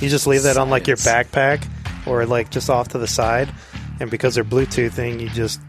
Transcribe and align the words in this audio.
You 0.00 0.08
just 0.08 0.26
leave 0.26 0.42
that 0.42 0.56
on 0.56 0.70
like 0.70 0.86
your 0.86 0.96
backpack 0.98 1.66
or 2.06 2.26
like 2.26 2.50
just 2.50 2.70
off 2.70 2.88
to 2.88 2.98
the 2.98 3.06
side, 3.06 3.48
and 4.00 4.10
because 4.10 4.34
they're 4.34 4.44
Bluetoothing, 4.44 5.20
you 5.20 5.28
just 5.30 5.60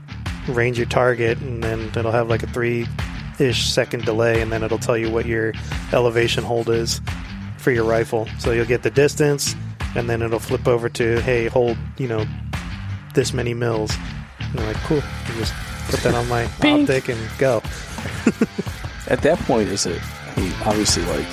range 0.47 0.77
your 0.77 0.87
target, 0.87 1.39
and 1.39 1.63
then 1.63 1.91
it'll 1.95 2.11
have 2.11 2.29
like 2.29 2.43
a 2.43 2.47
three 2.47 2.87
ish 3.39 3.69
second 3.69 4.05
delay, 4.05 4.41
and 4.41 4.51
then 4.51 4.63
it'll 4.63 4.77
tell 4.79 4.97
you 4.97 5.09
what 5.09 5.25
your 5.25 5.53
elevation 5.93 6.43
hold 6.43 6.69
is 6.69 7.01
for 7.57 7.71
your 7.71 7.83
rifle. 7.83 8.27
So 8.39 8.51
you'll 8.51 8.65
get 8.65 8.83
the 8.83 8.91
distance, 8.91 9.55
and 9.95 10.09
then 10.09 10.21
it'll 10.21 10.39
flip 10.39 10.67
over 10.67 10.89
to 10.89 11.21
hey, 11.21 11.47
hold 11.47 11.77
you 11.97 12.07
know 12.07 12.25
this 13.13 13.33
many 13.33 13.53
mils. 13.53 13.95
And 14.39 14.55
you're 14.55 14.67
like, 14.67 14.77
cool. 14.83 14.97
You 14.97 15.33
just 15.39 15.53
put 15.89 15.99
that 16.01 16.13
on 16.13 16.27
my 16.27 16.45
optic 16.61 17.09
and 17.09 17.19
go. 17.37 17.57
At 19.07 19.21
that 19.21 19.39
point, 19.39 19.69
is 19.69 19.85
it? 19.85 20.01
I 20.35 20.39
mean, 20.39 20.53
obviously, 20.65 21.03
like 21.05 21.25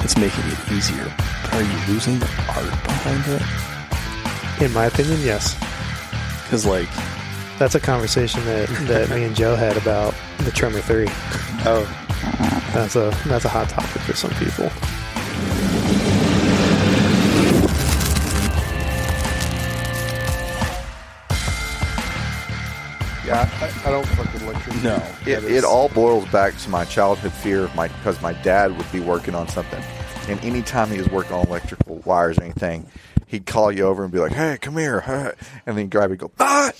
it's 0.00 0.16
making 0.16 0.44
it 0.46 0.72
easier. 0.72 1.12
But 1.44 1.54
are 1.54 1.62
you 1.62 1.92
losing 1.92 2.18
the 2.18 2.26
art 2.48 2.84
behind 2.84 3.24
it? 3.28 4.62
In 4.64 4.72
my 4.72 4.86
opinion, 4.86 5.20
yes. 5.22 5.54
Because 6.44 6.64
like, 6.66 6.88
That's 7.58 7.74
a 7.74 7.80
conversation 7.80 8.44
that, 8.44 8.68
that 8.88 9.10
me 9.10 9.24
and 9.24 9.34
Joe 9.36 9.56
had 9.56 9.76
about 9.76 10.14
the 10.38 10.50
Tremor 10.50 10.80
Three. 10.80 11.08
Oh, 11.68 11.84
That's 12.72 12.96
a 12.96 13.10
that's 13.26 13.44
a 13.44 13.48
hot 13.48 13.68
topic 13.68 14.02
for 14.02 14.14
some 14.14 14.30
people. 14.32 14.70
yeah. 23.24 23.48
I, 23.60 23.88
I 23.88 23.90
don't 23.90 24.06
fucking 24.06 24.40
electric. 24.42 24.45
No, 24.82 25.02
It, 25.26 25.44
it 25.44 25.64
all 25.64 25.88
boils 25.90 26.26
back 26.28 26.56
to 26.58 26.70
my 26.70 26.84
childhood 26.84 27.32
fear 27.32 27.64
of 27.64 27.74
my 27.74 27.88
because 27.88 28.20
my 28.22 28.32
dad 28.42 28.76
would 28.76 28.90
be 28.92 29.00
working 29.00 29.34
on 29.34 29.48
something, 29.48 29.82
and 30.28 30.42
anytime 30.44 30.90
he 30.90 30.98
was 30.98 31.08
working 31.10 31.32
on 31.32 31.46
electrical 31.46 31.96
wires 32.04 32.38
or 32.38 32.44
anything, 32.44 32.86
he'd 33.26 33.46
call 33.46 33.70
you 33.72 33.84
over 33.86 34.02
and 34.04 34.12
be 34.12 34.18
like, 34.18 34.32
"Hey, 34.32 34.58
come 34.60 34.76
here," 34.76 35.00
huh," 35.00 35.32
and 35.66 35.76
then 35.78 35.88
grab 35.88 36.10
you, 36.10 36.14
and 36.14 36.20
go, 36.20 36.30
"Ah!" 36.40 36.72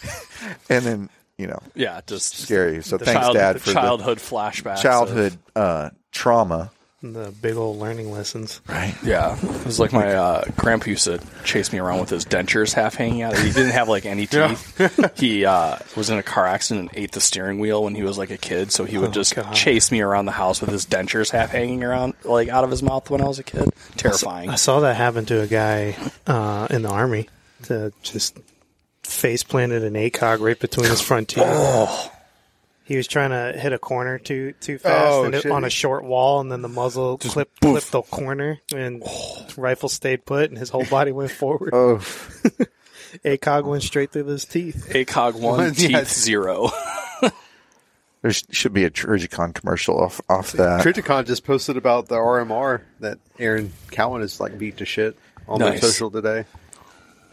and 0.70 0.84
then 0.84 1.08
you 1.36 1.46
know, 1.46 1.60
yeah, 1.74 2.00
just 2.06 2.36
scary. 2.36 2.82
So 2.82 2.98
thanks, 2.98 3.20
child- 3.20 3.34
Dad, 3.36 3.56
the 3.56 3.60
for 3.60 3.72
childhood 3.72 4.18
flashbacks. 4.18 4.62
the 4.62 4.70
of- 4.72 4.82
childhood 4.82 5.38
uh, 5.54 5.90
trauma. 6.12 6.70
The 7.00 7.32
big 7.40 7.54
old 7.54 7.78
learning 7.78 8.10
lessons. 8.10 8.60
Right. 8.68 8.92
Yeah, 9.04 9.36
it 9.40 9.64
was 9.64 9.78
like 9.78 9.92
my 9.92 10.14
uh, 10.14 10.44
grandpa 10.56 10.90
used 10.90 11.04
to 11.04 11.20
chase 11.44 11.72
me 11.72 11.78
around 11.78 12.00
with 12.00 12.10
his 12.10 12.24
dentures 12.24 12.72
half 12.72 12.96
hanging 12.96 13.22
out. 13.22 13.38
He 13.38 13.52
didn't 13.52 13.70
have 13.70 13.88
like 13.88 14.04
any 14.04 14.26
teeth. 14.28 15.16
he 15.16 15.44
uh, 15.44 15.78
was 15.96 16.10
in 16.10 16.18
a 16.18 16.24
car 16.24 16.44
accident 16.46 16.90
and 16.90 16.98
ate 16.98 17.12
the 17.12 17.20
steering 17.20 17.60
wheel 17.60 17.84
when 17.84 17.94
he 17.94 18.02
was 18.02 18.18
like 18.18 18.30
a 18.30 18.36
kid. 18.36 18.72
So 18.72 18.84
he 18.84 18.98
would 18.98 19.10
Oh, 19.10 19.12
just 19.12 19.36
God. 19.36 19.52
chase 19.54 19.92
me 19.92 20.00
around 20.00 20.26
the 20.26 20.32
house 20.32 20.60
with 20.60 20.70
his 20.70 20.86
dentures 20.86 21.30
half 21.30 21.50
hanging 21.50 21.84
around 21.84 22.14
like 22.24 22.48
out 22.48 22.64
of 22.64 22.70
his 22.72 22.82
mouth 22.82 23.08
when 23.10 23.20
I 23.20 23.26
was 23.28 23.38
a 23.38 23.44
kid. 23.44 23.68
Terrifying. 23.96 24.50
I 24.50 24.56
saw 24.56 24.80
that 24.80 24.96
happen 24.96 25.24
to 25.26 25.40
a 25.42 25.46
guy 25.46 25.94
uh, 26.26 26.66
in 26.70 26.82
the 26.82 26.90
army. 26.90 27.28
To 27.64 27.92
just 28.02 28.36
face 29.04 29.44
planted 29.44 29.84
an 29.84 29.94
ACOG 29.94 30.40
right 30.40 30.58
between 30.58 30.88
his 30.90 31.00
front 31.00 31.28
teeth. 31.28 31.44
Oh. 31.46 32.12
He 32.88 32.96
was 32.96 33.06
trying 33.06 33.30
to 33.30 33.52
hit 33.60 33.74
a 33.74 33.78
corner 33.78 34.18
too 34.18 34.54
too 34.60 34.76
oh, 34.76 34.78
fast 34.78 35.12
Oh, 35.12 35.24
and 35.24 35.34
it, 35.34 35.44
on 35.44 35.62
a 35.62 35.68
short 35.68 36.04
wall, 36.04 36.40
and 36.40 36.50
then 36.50 36.62
the 36.62 36.70
muzzle 36.70 37.18
clipped, 37.18 37.60
clipped 37.60 37.92
the 37.92 38.00
corner, 38.00 38.60
and 38.74 39.02
rifle 39.58 39.90
stayed 39.90 40.24
put, 40.24 40.48
and 40.48 40.56
his 40.56 40.70
whole 40.70 40.86
body 40.86 41.12
went 41.12 41.30
forward. 41.30 41.74
Oh, 41.74 41.98
ACOG 43.26 43.64
went 43.64 43.82
straight 43.82 44.10
through 44.10 44.24
his 44.24 44.46
teeth. 44.46 44.88
ACOG 44.88 45.34
one, 45.34 45.42
One, 45.58 45.74
teeth 45.74 45.90
yeah. 45.90 46.04
zero. 46.04 46.70
there 48.22 48.32
should 48.32 48.72
be 48.72 48.84
a 48.84 48.90
Trijicon 48.90 49.54
commercial 49.54 50.00
off 50.00 50.22
off 50.26 50.52
that. 50.52 50.82
Trijicon 50.82 51.26
just 51.26 51.44
posted 51.44 51.76
about 51.76 52.08
the 52.08 52.16
RMR 52.16 52.80
that 53.00 53.18
Aaron 53.38 53.70
Cowan 53.90 54.22
is 54.22 54.40
like 54.40 54.58
beat 54.58 54.78
to 54.78 54.86
shit 54.86 55.14
on 55.46 55.58
their 55.60 55.72
Nice. 55.72 55.82
social 55.82 56.10
today. 56.10 56.46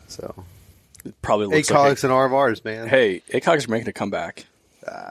So 0.10 0.44
Probably 1.22 1.48
looks 1.48 1.70
ACOGs 1.70 1.72
like. 1.72 2.04
and 2.04 2.12
RMRs, 2.12 2.66
man. 2.66 2.88
A, 2.88 2.90
hey, 2.90 3.22
ACOGs 3.32 3.70
are 3.70 3.72
making 3.72 3.88
a 3.88 3.94
comeback. 3.94 4.48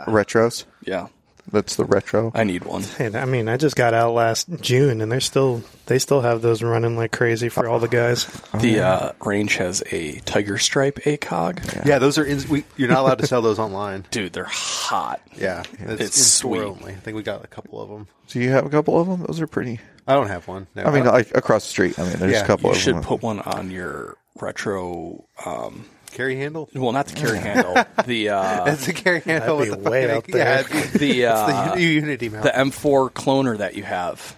Retros. 0.07 0.65
Yeah, 0.87 1.09
That's 1.53 1.77
the 1.77 1.85
retro. 1.85 2.31
I 2.35 2.45
need 2.45 2.65
one. 2.65 2.85
And 2.99 3.17
I 3.17 3.25
mean, 3.25 3.49
I 3.49 3.57
just 3.57 3.77
got 3.77 3.95
out 3.95 4.13
last 4.15 4.49
June, 4.61 5.01
and 5.01 5.11
they're 5.13 5.21
still 5.21 5.63
they 5.87 5.99
still 5.99 6.21
have 6.23 6.41
those 6.43 6.63
running 6.63 6.97
like 6.97 7.13
crazy 7.13 7.49
for 7.49 7.69
all 7.69 7.79
the 7.79 7.89
guys. 7.89 8.25
The 8.59 8.81
uh, 8.81 9.13
range 9.25 9.57
has 9.57 9.83
a 9.93 10.19
tiger 10.21 10.57
stripe 10.59 10.97
ACOG. 11.05 11.85
Yeah, 11.87 11.99
those 11.99 12.17
are 12.19 12.25
in, 12.25 12.43
we, 12.49 12.65
you're 12.77 12.89
not 12.89 13.01
allowed 13.01 13.19
to 13.19 13.27
sell 13.27 13.43
those 13.43 13.59
online. 13.59 14.05
Dude, 14.11 14.33
they're 14.33 14.45
hot. 14.45 15.21
Yeah, 15.37 15.63
it's, 15.79 16.01
It's 16.03 16.17
in-store 16.19 16.57
sweet. 16.57 16.67
only. 16.67 16.93
I 16.93 16.97
think 16.97 17.17
we 17.17 17.23
got 17.23 17.45
a 17.45 17.49
couple 17.49 17.81
of 17.83 17.89
them. 17.91 18.07
Do 18.29 18.41
you 18.41 18.51
have 18.51 18.65
a 18.65 18.71
couple 18.71 18.99
of 19.01 19.07
them? 19.07 19.25
Those 19.27 19.41
are 19.41 19.47
pretty. 19.47 19.81
I 20.07 20.15
don't 20.15 20.29
have 20.29 20.47
one. 20.49 20.67
No, 20.75 20.85
I 20.85 20.91
mean, 20.91 21.05
like 21.07 21.35
across 21.37 21.65
the 21.65 21.71
street. 21.71 21.99
I 21.99 22.03
mean, 22.03 22.19
there's 22.19 22.33
Yeah, 22.33 22.45
a 22.45 22.47
couple 22.47 22.71
You 22.71 22.77
of 22.77 22.81
should 22.81 22.95
them. 22.97 23.03
put 23.03 23.23
one 23.23 23.41
on 23.41 23.71
your 23.71 24.17
retro. 24.41 25.25
Um, 25.45 25.87
carry 26.15 26.37
handle. 26.37 26.69
well, 26.75 26.93
not 26.93 27.07
the 27.09 27.15
carry 27.15 27.39
handle. 27.49 27.75
The 28.07 28.29
uh, 28.31 28.65
It's 28.73 28.89
a 28.89 28.93
carry 28.93 29.21
handle 29.21 29.59
That'd 29.59 29.71
with 29.73 29.79
be 29.81 29.85
the 29.85 29.91
way 29.91 30.07
fucking- 30.09 30.17
out 30.17 30.27
there. 30.27 30.47
Yeah, 30.47 30.61
it'd 30.61 30.93
be- 30.93 30.99
the 30.99 31.23
it's 31.23 31.31
uh, 31.41 31.71
the 31.71 31.77
new 31.77 31.87
Unity 31.87 32.29
mount. 32.29 32.45
the 32.45 32.51
M4 32.51 33.11
cloner 33.11 33.59
that 33.59 33.75
you 33.75 33.83
have, 33.83 34.37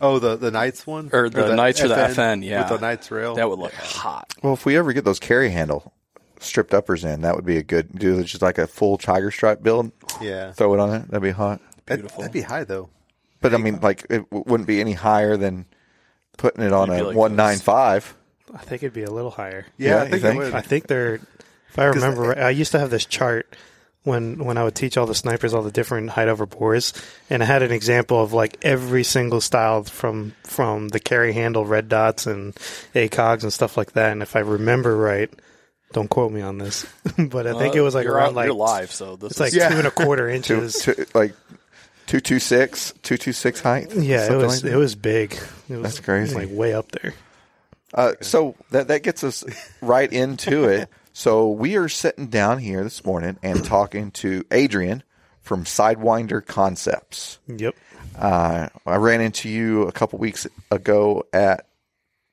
oh, 0.00 0.18
the 0.18 0.36
the 0.36 0.50
Knights 0.50 0.86
one, 0.86 1.10
or 1.12 1.28
the, 1.28 1.54
Knights 1.54 1.82
or 1.82 1.88
the 1.88 1.94
FN. 1.96 2.44
Yeah, 2.44 2.60
with 2.70 2.80
the 2.80 2.86
Knights 2.86 3.10
rail. 3.10 3.34
That 3.34 3.48
would 3.48 3.58
look 3.58 3.72
hot. 3.74 4.32
Well, 4.42 4.52
if 4.54 4.64
we 4.66 4.76
ever 4.76 4.92
get 4.92 5.04
those 5.04 5.18
carry 5.18 5.50
handle 5.50 5.92
stripped 6.40 6.72
uppers 6.72 7.04
in, 7.04 7.22
that 7.22 7.34
would 7.34 7.44
be 7.46 7.56
a 7.56 7.62
good. 7.62 7.98
Do 7.98 8.22
just 8.22 8.42
like 8.42 8.58
a 8.58 8.66
full 8.66 8.96
tiger 8.98 9.30
stripe 9.30 9.62
build. 9.62 9.90
yeah, 10.20 10.52
Throw 10.52 10.72
it 10.74 10.80
on 10.80 10.94
it. 10.94 11.08
That'd 11.08 11.22
be 11.22 11.30
hot. 11.30 11.60
That'd- 11.86 12.02
beautiful. 12.02 12.20
That'd 12.22 12.32
be 12.32 12.42
high 12.42 12.64
though. 12.64 12.90
But 13.40 13.54
I 13.54 13.56
mean, 13.58 13.78
like 13.80 14.04
it 14.10 14.28
w- 14.30 14.44
wouldn't 14.46 14.66
be 14.66 14.80
any 14.80 14.92
higher 14.94 15.36
than 15.36 15.64
putting 16.36 16.64
it 16.64 16.72
on 16.72 16.90
It'd 16.90 17.04
a 17.04 17.08
like 17.08 17.16
one 17.16 17.36
nine 17.36 17.58
five. 17.58 18.14
I 18.54 18.58
think 18.58 18.82
it'd 18.82 18.92
be 18.94 19.02
a 19.04 19.10
little 19.10 19.30
higher. 19.30 19.66
Yeah, 19.76 19.88
Yeah, 19.96 20.02
I 20.02 20.10
think, 20.10 20.22
think? 20.22 20.34
it 20.34 20.38
would. 20.44 20.54
I 20.54 20.60
think 20.60 20.86
they're. 20.86 21.14
If 21.70 21.78
I 21.78 21.84
remember, 21.84 22.22
right, 22.22 22.38
I 22.38 22.50
used 22.50 22.72
to 22.72 22.78
have 22.78 22.90
this 22.90 23.04
chart 23.04 23.54
when 24.04 24.42
when 24.44 24.56
I 24.56 24.64
would 24.64 24.74
teach 24.74 24.96
all 24.96 25.06
the 25.06 25.14
snipers 25.14 25.52
all 25.52 25.62
the 25.62 25.70
different 25.70 26.10
height 26.10 26.28
over 26.28 26.46
bores, 26.46 26.92
and 27.28 27.42
I 27.42 27.46
had 27.46 27.62
an 27.62 27.72
example 27.72 28.22
of 28.22 28.32
like 28.32 28.56
every 28.62 29.04
single 29.04 29.40
style 29.40 29.82
from 29.84 30.34
from 30.44 30.88
the 30.88 31.00
carry 31.00 31.32
handle 31.32 31.66
red 31.66 31.88
dots 31.88 32.26
and 32.26 32.54
ACOGs 32.94 33.42
and 33.42 33.52
stuff 33.52 33.76
like 33.76 33.92
that. 33.92 34.12
And 34.12 34.22
if 34.22 34.34
I 34.34 34.40
remember 34.40 34.96
right, 34.96 35.30
don't 35.92 36.08
quote 36.08 36.32
me 36.32 36.40
on 36.40 36.56
this, 36.58 36.86
but 37.18 37.46
I 37.46 37.58
think 37.58 37.74
it 37.76 37.82
was 37.82 37.94
like 37.94 38.06
Uh, 38.06 38.08
you're 38.08 38.16
around 38.16 38.28
out- 38.30 38.34
like 38.36 38.46
you're 38.46 38.54
live, 38.54 38.90
so 38.90 39.16
this 39.16 39.32
it's 39.32 39.40
like 39.40 39.52
Yeah. 39.52 39.68
two 39.68 39.76
and 39.78 39.86
a 39.86 39.90
quarter 39.90 40.28
Two, 40.28 40.34
inches. 40.34 40.80
two, 40.82 41.04
like 41.14 41.34
two 42.06 42.20
two 42.20 42.38
six, 42.38 42.94
two 43.02 43.18
two 43.18 43.32
six 43.32 43.60
height. 43.60 43.92
yeah, 43.94 44.32
it 44.32 44.36
was 44.36 44.62
like 44.62 44.70
it 44.70 44.72
that. 44.72 44.78
was 44.78 44.94
big. 44.94 45.34
It 45.68 45.74
was 45.76 45.82
That's 45.82 46.00
crazy. 46.00 46.34
like 46.34 46.48
way 46.50 46.72
up 46.72 46.90
there. 46.92 47.12
Uh, 47.94 48.12
so 48.20 48.54
that 48.70 48.88
that 48.88 49.02
gets 49.02 49.24
us 49.24 49.44
right 49.80 50.12
into 50.12 50.64
it. 50.64 50.88
So 51.14 51.50
we 51.50 51.76
are 51.76 51.88
sitting 51.88 52.28
down 52.28 52.60
here 52.60 52.84
this 52.84 53.04
morning 53.04 53.40
and 53.42 53.64
talking 53.64 54.12
to 54.12 54.44
Adrian 54.52 55.02
from 55.40 55.64
Sidewinder 55.64 56.46
Concepts. 56.46 57.40
Yep. 57.48 57.74
Uh, 58.16 58.68
I 58.86 58.96
ran 58.98 59.20
into 59.20 59.48
you 59.48 59.82
a 59.88 59.90
couple 59.90 60.20
weeks 60.20 60.46
ago 60.70 61.24
at 61.32 61.66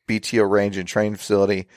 BTO 0.08 0.48
Range 0.48 0.78
and 0.78 0.88
Training 0.88 1.16
Facility, 1.16 1.68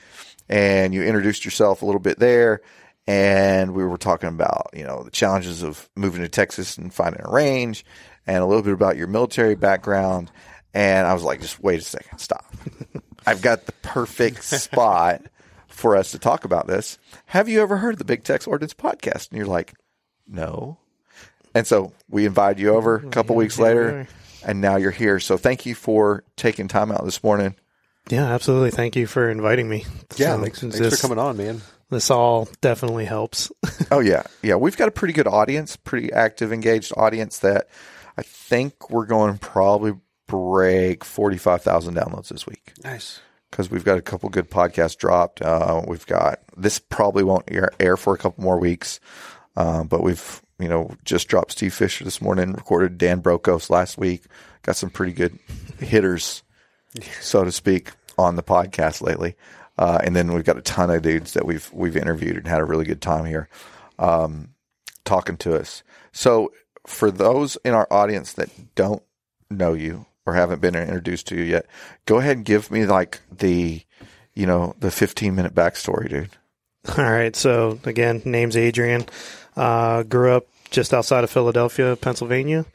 and 0.47 0.93
you 0.93 1.01
introduced 1.03 1.45
yourself 1.45 1.81
a 1.81 1.85
little 1.87 1.99
bit 1.99 2.19
there. 2.19 2.61
And 3.07 3.73
we 3.73 3.83
were 3.83 3.97
talking 3.97 4.29
about 4.29 4.69
you 4.73 4.83
know 4.83 5.01
the 5.01 5.09
challenges 5.09 5.63
of 5.63 5.89
moving 5.95 6.21
to 6.21 6.29
Texas 6.29 6.77
and 6.77 6.93
finding 6.93 7.21
a 7.25 7.31
range, 7.31 7.85
and 8.27 8.37
a 8.37 8.45
little 8.45 8.61
bit 8.61 8.73
about 8.73 8.97
your 8.97 9.07
military 9.07 9.55
background. 9.55 10.29
And 10.75 11.07
I 11.07 11.13
was 11.15 11.23
like, 11.23 11.41
just 11.41 11.59
wait 11.59 11.79
a 11.79 11.83
second, 11.83 12.19
stop. 12.19 12.45
I've 13.29 13.41
got 13.41 13.65
the 13.65 13.71
perfect 13.83 14.43
spot 14.43 15.21
for 15.67 15.95
us 15.95 16.11
to 16.11 16.19
talk 16.19 16.45
about 16.45 16.67
this. 16.67 16.97
Have 17.27 17.47
you 17.47 17.61
ever 17.61 17.77
heard 17.77 17.93
of 17.93 17.99
the 17.99 18.05
Big 18.05 18.23
Tex 18.23 18.47
Ordnance 18.47 18.73
podcast? 18.73 19.29
And 19.29 19.37
you're 19.37 19.45
like, 19.47 19.73
no. 20.27 20.77
And 21.55 21.65
so 21.65 21.93
we 22.09 22.25
invited 22.25 22.59
you 22.59 22.69
over 22.75 22.95
a 22.97 23.09
couple 23.09 23.35
weeks 23.35 23.57
later, 23.59 24.07
and 24.45 24.61
now 24.61 24.75
you're 24.75 24.91
here. 24.91 25.19
So 25.19 25.37
thank 25.37 25.65
you 25.65 25.75
for 25.75 26.23
taking 26.35 26.67
time 26.67 26.91
out 26.91 27.03
this 27.05 27.23
morning. 27.23 27.55
Yeah, 28.09 28.25
absolutely. 28.25 28.71
Thank 28.71 28.95
you 28.95 29.05
for 29.07 29.29
inviting 29.29 29.69
me. 29.69 29.85
yeah, 30.15 30.35
So, 30.35 30.41
thanks, 30.41 30.59
thanks 30.61 30.77
this- 30.79 30.95
for 31.01 31.07
coming 31.07 31.19
on, 31.23 31.37
man. 31.37 31.61
This 31.91 32.11
all 32.11 32.47
definitely 32.61 33.05
helps. 33.05 33.51
Oh 33.91 33.99
yeah, 33.99 34.21
yeah. 34.43 34.53
We've 34.55 34.77
got 34.77 34.87
a 34.87 34.91
pretty 34.91 35.13
good 35.15 35.25
audience, 35.27 35.75
pretty 35.75 36.13
active, 36.13 36.53
engaged 36.53 36.93
audience 36.95 37.39
that 37.39 37.67
I 38.15 38.21
think 38.21 38.91
we're 38.91 39.07
going 39.07 39.33
to 39.33 39.39
probably 39.39 39.93
break 40.29 41.03
forty 41.03 41.37
five 41.37 41.61
thousand 41.61 41.95
downloads 41.95 42.29
this 42.29 42.45
week 42.47 42.71
Nice. 42.83 43.19
because 43.51 43.69
we've 43.69 43.83
got 43.83 43.97
a 43.97 44.01
couple 44.01 44.29
good 44.29 44.49
podcasts 44.49 44.95
dropped. 44.97 45.41
Uh, 45.41 45.81
we've 45.87 46.05
got 46.05 46.39
this 46.55 46.79
probably 46.79 47.23
won't 47.23 47.45
air, 47.49 47.71
air 47.79 47.97
for 47.97 48.13
a 48.13 48.17
couple 48.17 48.43
more 48.43 48.59
weeks, 48.59 48.99
uh, 49.57 49.83
but 49.83 50.01
we've 50.03 50.41
you 50.59 50.69
know 50.69 50.91
just 51.03 51.27
dropped 51.27 51.51
Steve 51.51 51.73
Fisher 51.73 52.03
this 52.05 52.21
morning, 52.21 52.53
recorded 52.53 52.97
Dan 52.97 53.21
Brokos 53.21 53.69
last 53.69 53.97
week. 53.97 54.21
Got 54.61 54.75
some 54.75 54.89
pretty 54.91 55.13
good 55.13 55.37
hitters, 55.79 56.43
so 57.21 57.43
to 57.43 57.51
speak, 57.51 57.91
on 58.17 58.35
the 58.35 58.43
podcast 58.43 59.01
lately. 59.01 59.35
Uh, 59.77 59.97
and 60.03 60.15
then 60.15 60.33
we've 60.33 60.43
got 60.43 60.57
a 60.57 60.61
ton 60.61 60.89
of 60.91 61.01
dudes 61.01 61.33
that 61.33 61.45
we've 61.45 61.69
we've 61.73 61.97
interviewed 61.97 62.37
and 62.37 62.47
had 62.47 62.61
a 62.61 62.65
really 62.65 62.85
good 62.85 63.01
time 63.01 63.25
here 63.25 63.49
um, 63.97 64.49
talking 65.05 65.37
to 65.37 65.55
us. 65.57 65.81
So 66.11 66.51
for 66.85 67.09
those 67.11 67.57
in 67.63 67.73
our 67.73 67.87
audience 67.91 68.33
that 68.33 68.49
don't 68.75 69.01
know 69.49 69.73
you 69.73 70.05
or 70.29 70.33
haven't 70.33 70.61
been 70.61 70.75
introduced 70.75 71.27
to 71.27 71.35
you 71.35 71.43
yet, 71.43 71.65
go 72.05 72.17
ahead 72.17 72.37
and 72.37 72.45
give 72.45 72.71
me 72.71 72.85
like 72.85 73.19
the, 73.31 73.81
you 74.33 74.45
know, 74.45 74.75
the 74.79 74.91
15 74.91 75.35
minute 75.35 75.55
backstory, 75.55 76.09
dude. 76.09 76.29
All 76.97 77.03
right. 77.03 77.35
So 77.35 77.79
again, 77.85 78.21
name's 78.25 78.55
Adrian. 78.55 79.05
Uh, 79.55 80.03
grew 80.03 80.31
up 80.33 80.45
just 80.69 80.93
outside 80.93 81.23
of 81.23 81.29
Philadelphia, 81.29 81.95
Pennsylvania. 81.95 82.65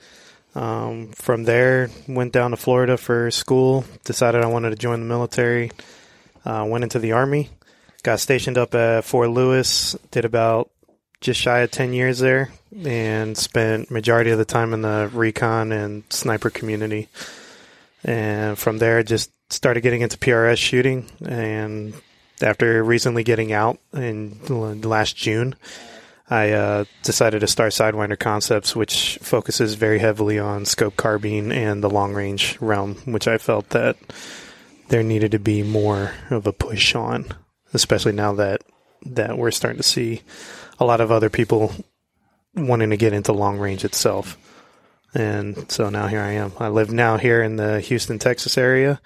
Um, 0.55 1.09
from 1.13 1.45
there, 1.45 1.91
went 2.07 2.33
down 2.33 2.53
to 2.53 2.57
Florida 2.57 2.97
for 2.97 3.31
school. 3.31 3.85
Decided 4.05 4.43
I 4.43 4.47
wanted 4.47 4.71
to 4.71 4.77
join 4.77 5.01
the 5.01 5.07
military. 5.07 5.73
Uh, 6.45 6.67
went 6.69 6.85
into 6.85 6.99
the 6.99 7.13
army. 7.13 7.51
Got 8.03 8.21
stationed 8.21 8.59
up 8.59 8.75
at 8.75 9.05
Fort 9.05 9.31
Lewis. 9.31 9.97
Did 10.11 10.25
about 10.25 10.71
just 11.21 11.41
shy 11.41 11.61
of 11.61 11.71
ten 11.71 11.93
years 11.93 12.19
there, 12.19 12.51
and 12.85 13.37
spent 13.37 13.91
majority 13.91 14.31
of 14.31 14.39
the 14.39 14.45
time 14.45 14.75
in 14.75 14.83
the 14.83 15.11
recon 15.13 15.73
and 15.73 16.05
sniper 16.11 16.51
community. 16.51 17.09
And 18.05 18.59
from 18.59 18.79
there, 18.79 19.03
just 19.03 19.31
started 19.51 19.83
getting 19.83 20.03
into 20.03 20.19
PRS 20.19 20.59
shooting. 20.59 21.07
And 21.25 21.95
after 22.43 22.83
recently 22.83 23.25
getting 23.25 23.53
out 23.53 23.79
in 23.93 24.39
last 24.83 25.17
June, 25.17 25.55
I 26.29 26.53
uh, 26.53 26.85
decided 27.03 27.41
to 27.41 27.47
start 27.47 27.73
Sidewinder 27.73 28.19
Concepts, 28.19 28.75
which 28.75 29.19
focuses 29.21 29.75
very 29.75 29.99
heavily 29.99 30.39
on 30.39 30.65
scope 30.65 30.97
carbine 30.97 31.53
and 31.53 31.83
the 31.83 31.91
long 31.91 32.15
range 32.15 32.59
realm, 32.61 32.95
which 33.05 33.29
I 33.29 33.39
felt 33.39 33.71
that 33.71 33.97
there 34.89 35.03
needed 35.03 35.33
to 35.33 35.39
be 35.39 35.63
more 35.63 36.13
of 36.31 36.47
a 36.47 36.53
push 36.53 36.95
on, 36.95 37.27
especially 37.73 38.13
now 38.13 38.33
that 38.35 38.63
that 39.07 39.37
we're 39.37 39.51
starting 39.51 39.77
to 39.77 39.83
see 39.83 40.23
a 40.79 40.85
lot 40.85 41.03
of 41.03 41.13
other 41.13 41.29
people 41.29 41.73
wanting 42.55 42.89
to 42.89 42.97
get 42.97 43.13
into 43.13 43.33
long 43.33 43.59
range 43.59 43.85
itself. 43.85 44.39
And 45.15 45.71
so 45.71 45.91
now 45.91 46.07
here 46.09 46.21
I 46.21 46.33
am. 46.33 46.53
I 46.59 46.69
live 46.69 46.91
now 46.93 47.17
here 47.19 47.43
in 47.43 47.57
the 47.57 47.81
Houston, 47.81 48.19
Texas 48.19 48.59
area. 48.59 49.01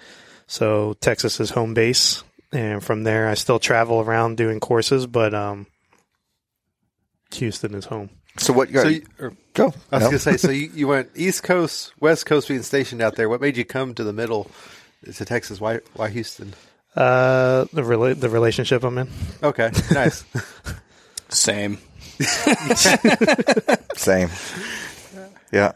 So 0.46 0.94
Texas 1.00 1.38
is 1.40 1.50
home 1.50 1.74
base. 1.74 2.22
And 2.50 2.82
from 2.82 3.04
there, 3.04 3.28
I 3.28 3.34
still 3.34 3.58
travel 3.58 4.00
around 4.00 4.38
doing 4.38 4.58
courses, 4.58 5.06
but 5.06 5.34
um, 5.34 5.66
Houston 7.34 7.74
is 7.74 7.84
home. 7.84 8.08
So 8.38 8.54
what 8.54 8.68
you 8.68 8.74
got? 8.74 8.82
So 8.84 8.88
you, 8.88 9.02
or, 9.20 9.32
go. 9.52 9.66
I 9.92 9.96
was 9.96 10.00
No? 10.04 10.06
going 10.06 10.12
to 10.12 10.18
say, 10.18 10.36
so 10.38 10.50
you, 10.50 10.70
you 10.72 10.88
went 10.88 11.10
East 11.14 11.42
Coast, 11.42 11.92
West 12.00 12.24
Coast 12.24 12.48
being 12.48 12.62
stationed 12.62 13.02
out 13.02 13.16
there. 13.16 13.28
What 13.28 13.40
made 13.42 13.56
you 13.58 13.66
come 13.66 13.94
to 13.96 14.04
the 14.04 14.12
middle 14.14 14.50
to 15.12 15.24
Texas? 15.26 15.60
Why, 15.60 15.80
why 15.94 16.08
Houston? 16.08 16.54
Uh, 16.96 17.66
the 17.74 17.82
rela- 17.82 18.18
the 18.18 18.30
relationship 18.30 18.82
I'm 18.82 18.96
in. 18.96 19.08
Okay, 19.42 19.70
nice. 19.92 20.24
Same. 21.28 21.78
Same. 23.96 24.30
Yeah. 25.52 25.72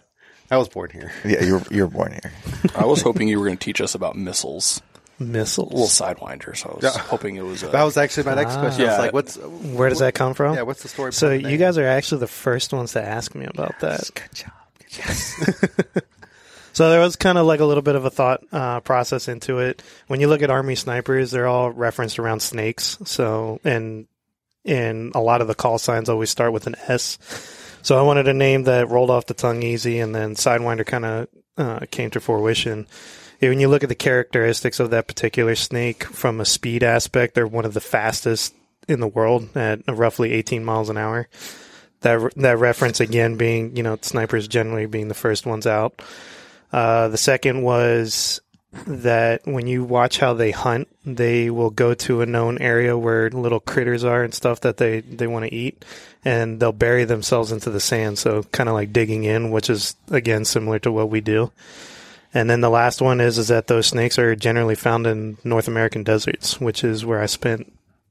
I 0.53 0.57
was 0.59 0.69
born 0.69 0.91
here. 0.91 1.11
Yeah. 1.25 1.43
You 1.43 1.55
were, 1.55 1.63
you 1.71 1.83
were 1.83 1.89
born 1.91 2.13
here. 2.13 2.33
I 2.77 2.85
was 2.85 3.03
hoping 3.03 3.27
you 3.29 3.41
were 3.41 3.47
going 3.47 3.57
to 3.59 3.65
teach 3.65 3.81
us 3.81 3.95
about 3.95 4.15
missiles, 4.17 4.81
Missiles. 5.19 5.73
little 5.73 5.87
sidewinder. 5.89 6.57
So 6.57 6.71
I 6.71 6.75
was 6.75 6.85
Yeah. 6.85 7.01
hoping 7.03 7.37
it 7.37 7.45
was. 7.45 7.63
A, 7.63 7.69
That 7.69 7.83
was 7.85 7.97
actually 7.97 8.25
my 8.25 8.35
next 8.35 8.55
question. 8.55 8.85
I 8.85 8.89
was 8.89 8.97
Yeah. 8.97 8.99
like, 8.99 9.13
what's 9.13 9.37
Where 9.37 9.89
does 9.89 10.01
that 10.01 10.15
come 10.15 10.35
from? 10.35 10.55
yeah? 10.55 10.63
What's 10.63 10.83
the 10.83 10.89
story? 10.89 11.13
So 11.13 11.29
behind 11.29 11.45
the 11.47 11.51
you 11.51 11.59
name? 11.59 11.67
guys 11.67 11.79
are 11.79 11.87
actually 11.87 12.21
the 12.21 12.27
first 12.29 12.73
ones 12.73 12.93
to 12.93 13.03
ask 13.03 13.35
me 13.35 13.47
about 13.47 13.81
that. 13.81 14.11
Good 14.15 14.35
job. 14.35 16.03
So 16.75 16.89
there 16.89 17.01
was 17.01 17.17
kind 17.17 17.37
of 17.37 17.45
like 17.45 17.61
a 17.61 17.67
little 17.67 17.83
bit 17.83 17.97
of 17.97 18.07
a 18.07 18.11
thought 18.11 18.41
uh, 18.51 18.81
process 18.81 19.29
into 19.29 19.59
it. 19.59 19.83
When 20.07 20.21
you 20.21 20.29
look 20.29 20.41
at 20.41 20.49
army 20.49 20.75
snipers, 20.75 21.31
they're 21.31 21.47
all 21.47 21.71
referenced 21.71 22.19
around 22.19 22.41
snakes. 22.41 22.97
So 23.05 23.61
and 23.63 24.07
and 24.65 25.15
a 25.15 25.21
lot 25.21 25.43
of 25.43 25.49
the 25.49 25.55
call 25.55 25.77
signs 25.79 26.09
always 26.09 26.31
start 26.31 26.55
with 26.55 26.67
an 26.67 26.75
S. 26.89 27.19
So 27.83 27.99
I 27.99 28.03
wanted 28.03 28.29
a 28.29 28.35
name 28.35 28.65
that 28.65 28.89
rolled 28.89 29.11
off 29.11 29.27
the 29.27 29.35
tongue 29.35 29.63
easy, 29.63 29.99
and 29.99 30.15
then 30.15 30.37
Sidewinder 30.37 30.87
kind 30.87 31.05
of 31.05 31.29
uh, 31.59 31.81
came 31.91 32.11
to 32.11 32.21
fruition. 32.21 32.87
When 33.41 33.59
you 33.59 33.69
look 33.69 33.83
at 33.83 33.89
the 33.89 33.97
characteristics 33.97 34.79
of 34.79 34.91
that 34.91 35.09
particular 35.09 35.57
snake 35.57 36.05
from 36.05 36.41
a 36.41 36.45
speed 36.45 36.85
aspect, 36.85 37.35
they're 37.35 37.47
one 37.47 37.65
of 37.65 37.75
the 37.75 37.81
fastest 37.81 38.55
in 38.87 39.01
the 39.01 39.09
world 39.09 39.57
at 39.57 39.81
roughly 39.89 40.33
18 40.33 40.65
miles 40.65 40.91
an 40.91 40.97
hour. 40.97 41.29
That 42.03 42.35
that 42.37 42.59
reference 42.59 43.01
again 43.01 43.37
being, 43.37 43.77
you 43.77 43.83
know, 43.83 43.99
snipers 44.01 44.47
generally 44.47 44.87
being 44.87 45.09
the 45.09 45.15
first 45.15 45.45
ones 45.45 45.67
out. 45.67 46.03
Uh, 46.73 47.09
the 47.09 47.19
second 47.19 47.63
was 47.63 48.41
that 48.87 49.43
when 49.45 49.67
you 49.67 49.85
watch 49.85 50.19
how 50.19 50.33
they 50.33 50.51
hunt, 50.51 50.89
they 51.05 51.51
will 51.51 51.71
go 51.71 51.95
to 51.95 52.23
a 52.23 52.27
known 52.27 52.59
area 52.59 52.97
where 52.97 53.29
little 53.31 53.61
critters 53.61 54.03
are 54.03 54.23
and 54.23 54.33
stuff 54.33 54.61
that 54.61 54.79
they, 54.79 55.01
they 55.01 55.27
want 55.27 55.45
to 55.45 55.55
eat, 55.55 55.85
and 56.25 56.59
they'll 56.59 56.73
bury 56.73 57.05
themselves 57.05 57.53
into 57.53 57.71
the 57.71 57.81
sand. 57.81 58.19
So 58.19 58.45
kind 58.45 58.69
of 58.69 58.75
like 58.75 58.93
digging 58.93 59.25
in, 59.25 59.51
which 59.51 59.69
is 59.69 59.97
again 60.11 60.45
similar 60.45 60.79
to 60.81 60.93
what 60.93 61.11
we 61.11 61.21
do. 61.21 61.53
And 62.35 62.49
then 62.49 62.63
the 62.63 62.71
last 62.71 63.03
one 63.03 63.21
is 63.21 63.37
is 63.37 63.49
that 63.49 63.67
those 63.67 63.89
snakes 63.89 64.19
are 64.19 64.35
generally 64.35 64.75
found 64.75 65.07
in 65.07 65.37
North 65.45 65.69
American 65.69 66.03
deserts, 66.03 66.61
which 66.61 66.83
is 66.83 67.05
where 67.05 67.21
I 67.21 67.27
spent 67.27 67.71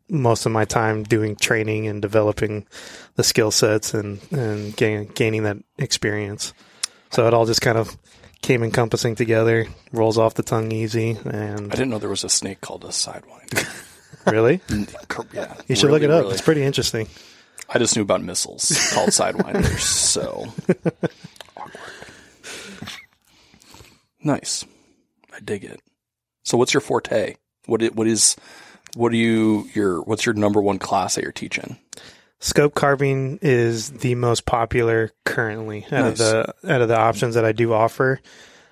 most 0.09 0.45
of 0.45 0.51
my 0.51 0.65
time 0.65 1.03
doing 1.03 1.35
training 1.35 1.87
and 1.87 2.01
developing 2.01 2.67
the 3.15 3.23
skill 3.23 3.49
sets 3.49 3.95
and 3.95 4.21
and 4.31 4.75
gain, 4.77 5.07
gaining 5.15 5.43
that 5.43 5.57
experience. 5.79 6.53
So 7.09 7.27
it 7.27 7.33
all 7.33 7.47
just 7.47 7.61
kind 7.61 7.77
of 7.79 7.97
came 8.41 8.63
encompassing 8.63 9.15
together, 9.15 9.67
rolls 9.91 10.17
off 10.17 10.33
the 10.33 10.43
tongue 10.43 10.71
easy, 10.71 11.17
and 11.25 11.71
I 11.71 11.75
didn't 11.75 11.89
know 11.89 11.99
there 11.99 12.09
was 12.09 12.23
a 12.23 12.29
snake 12.29 12.61
called 12.61 12.83
a 12.83 12.89
sidewinder. 12.89 13.67
really, 14.31 14.61
yeah, 15.33 15.53
you 15.67 15.75
should 15.75 15.91
look 15.91 16.03
it 16.03 16.11
up. 16.11 16.21
really. 16.21 16.33
It's 16.33 16.41
pretty 16.41 16.63
interesting. 16.63 17.07
I 17.69 17.77
just 17.77 17.95
knew 17.95 18.01
about 18.01 18.21
missiles 18.21 18.65
called 18.93 19.09
sidewinders. 19.09 19.79
so 19.79 20.47
awkward. 21.55 21.79
Nice. 24.23 24.65
I 25.33 25.39
dig 25.39 25.63
it. 25.63 25.81
So, 26.43 26.57
what's 26.57 26.73
your 26.73 26.81
forte? 26.81 27.35
What 27.65 27.81
what 27.95 28.07
is 28.07 28.35
what 28.95 29.11
do 29.11 29.17
you 29.17 29.69
your 29.73 30.01
what's 30.01 30.25
your 30.25 30.35
number 30.35 30.61
one 30.61 30.79
class 30.79 31.15
that 31.15 31.23
you're 31.23 31.31
teaching? 31.31 31.77
Scope 32.43 32.73
carbine 32.73 33.37
is 33.43 33.91
the 33.91 34.15
most 34.15 34.45
popular 34.47 35.11
currently 35.25 35.85
out 35.85 35.91
Nice. 35.91 36.11
of 36.11 36.17
the 36.17 36.73
out 36.73 36.81
of 36.81 36.87
the 36.87 36.97
options 36.97 37.35
that 37.35 37.45
I 37.45 37.51
do 37.51 37.71
offer. 37.71 38.19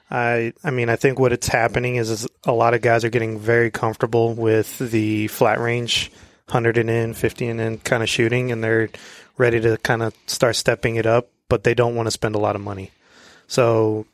I 0.09 0.53
I 0.63 0.71
mean 0.71 0.89
I 0.89 0.95
think 0.95 1.19
what 1.19 1.31
it's 1.31 1.47
happening 1.47 1.95
is, 1.95 2.09
is 2.09 2.27
a 2.45 2.51
lot 2.51 2.73
of 2.73 2.81
guys 2.81 3.05
are 3.05 3.09
getting 3.11 3.37
very 3.37 3.69
comfortable 3.69 4.33
with 4.33 4.79
the 4.79 5.27
flat 5.27 5.59
range, 5.59 6.11
hundred 6.49 6.77
and 6.77 6.89
in, 6.89 7.13
fifty 7.13 7.47
and 7.47 7.61
in 7.61 7.77
kind 7.77 8.01
of 8.01 8.09
shooting, 8.09 8.51
and 8.51 8.63
they're 8.63 8.89
ready 9.37 9.61
to 9.61 9.77
kind 9.77 10.01
of 10.01 10.15
start 10.25 10.55
stepping 10.55 10.95
it 10.95 11.05
up, 11.05 11.29
but 11.47 11.63
they 11.63 11.75
don't 11.75 11.95
want 11.95 12.07
to 12.07 12.11
spend 12.11 12.33
a 12.33 12.39
lot 12.39 12.55
of 12.55 12.61
money. 12.61 12.89
So 13.47 14.07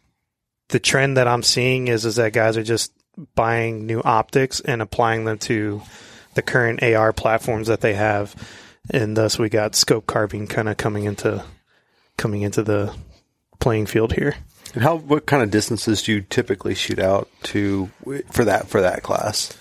the 0.67 0.79
trend 0.81 1.15
that 1.15 1.29
I'm 1.29 1.43
seeing 1.43 1.87
is 1.87 2.03
is 2.03 2.17
that 2.17 2.33
guys 2.33 2.57
are 2.57 2.63
just 2.63 2.91
buying 3.35 3.85
new 3.85 4.01
optics 4.03 4.59
and 4.59 4.81
applying 4.81 5.23
them 5.23 5.37
to 5.37 5.81
the 6.33 6.41
current 6.41 6.83
AR 6.83 7.13
platforms 7.13 7.67
that 7.67 7.79
they 7.79 7.93
have, 7.93 8.35
and 8.89 9.15
thus 9.15 9.39
we 9.39 9.50
got 9.50 9.75
scope 9.75 10.06
carbine 10.06 10.48
kind 10.48 10.70
of 10.70 10.77
coming 10.77 11.06
into 11.06 11.44
coming 12.18 12.42
into 12.42 12.63
the 12.63 12.96
playing 13.60 13.86
field 13.86 14.13
here. 14.13 14.36
And 14.74 14.84
how? 14.84 14.98
What 14.98 15.25
kind 15.25 15.44
of 15.44 15.51
distances 15.51 16.04
do 16.04 16.13
you 16.13 16.22
typically 16.22 16.75
shoot 16.75 17.00
out 17.00 17.30
to 17.44 17.89
for 18.32 18.46
that 18.46 18.68
for 18.68 18.82
that 18.82 19.04
class? 19.04 19.56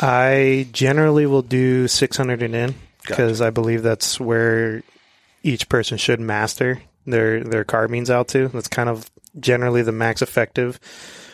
I 0.00 0.68
generally 0.72 1.26
will 1.26 1.42
do 1.42 1.88
600 1.88 2.42
and 2.42 2.54
in 2.54 2.74
because 3.06 3.40
I 3.40 3.50
believe 3.50 3.82
that's 3.82 4.20
where 4.20 4.82
each 5.42 5.68
person 5.68 5.98
should 5.98 6.20
master 6.20 6.82
their 7.06 7.42
their 7.42 7.64
carbines 7.64 8.10
out 8.10 8.28
to. 8.28 8.48
That's 8.48 8.68
kind 8.68 8.88
of 8.88 9.10
generally 9.38 9.82
the 9.82 9.92
max 9.92 10.22
effective 10.22 10.78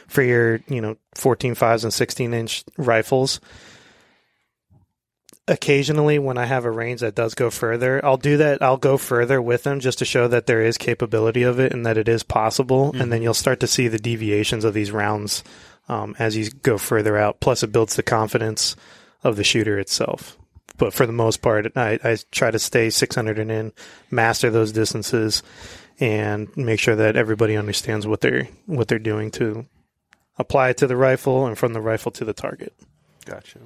for 0.06 0.22
your 0.22 0.60
you 0.68 0.80
know 0.80 0.96
14 1.14 1.54
fives 1.54 1.84
and 1.84 1.92
16 1.92 2.34
inch 2.34 2.64
rifles. 2.76 3.40
Occasionally, 5.48 6.18
when 6.18 6.38
I 6.38 6.44
have 6.44 6.64
a 6.64 6.70
range 6.70 7.02
that 7.02 7.14
does 7.14 7.34
go 7.34 7.50
further, 7.50 8.04
I'll 8.04 8.16
do 8.16 8.38
that. 8.38 8.62
I'll 8.62 8.76
go 8.76 8.96
further 8.96 9.40
with 9.40 9.62
them 9.62 9.78
just 9.78 10.00
to 10.00 10.04
show 10.04 10.26
that 10.26 10.46
there 10.46 10.60
is 10.60 10.76
capability 10.76 11.44
of 11.44 11.60
it 11.60 11.72
and 11.72 11.86
that 11.86 11.96
it 11.96 12.08
is 12.08 12.24
possible. 12.24 12.92
And 12.96 13.12
then 13.12 13.22
you'll 13.22 13.34
start 13.34 13.60
to 13.60 13.68
see 13.68 13.86
the 13.86 13.98
deviations 13.98 14.64
of 14.64 14.74
these 14.74 14.90
rounds 14.90 15.44
um, 15.88 16.16
as 16.18 16.36
you 16.36 16.50
go 16.50 16.78
further 16.78 17.16
out. 17.16 17.38
Plus, 17.38 17.62
it 17.62 17.70
builds 17.70 17.94
the 17.94 18.02
confidence 18.02 18.74
of 19.22 19.36
the 19.36 19.44
shooter 19.44 19.78
itself. 19.78 20.36
But 20.78 20.92
for 20.92 21.06
the 21.06 21.12
most 21.12 21.42
part, 21.42 21.76
I, 21.76 21.98
I 22.02 22.18
try 22.32 22.50
to 22.50 22.58
stay 22.58 22.90
600 22.90 23.38
and 23.38 23.50
in, 23.50 23.72
master 24.10 24.50
those 24.50 24.72
distances, 24.72 25.42
and 26.00 26.54
make 26.56 26.80
sure 26.80 26.96
that 26.96 27.16
everybody 27.16 27.56
understands 27.56 28.06
what 28.06 28.20
they're 28.20 28.48
what 28.66 28.88
they're 28.88 28.98
doing 28.98 29.30
to 29.32 29.66
apply 30.38 30.70
it 30.70 30.76
to 30.78 30.86
the 30.86 30.96
rifle 30.96 31.46
and 31.46 31.56
from 31.56 31.72
the 31.72 31.80
rifle 31.80 32.12
to 32.12 32.24
the 32.24 32.34
target. 32.34 32.74
Gotcha. 33.24 33.60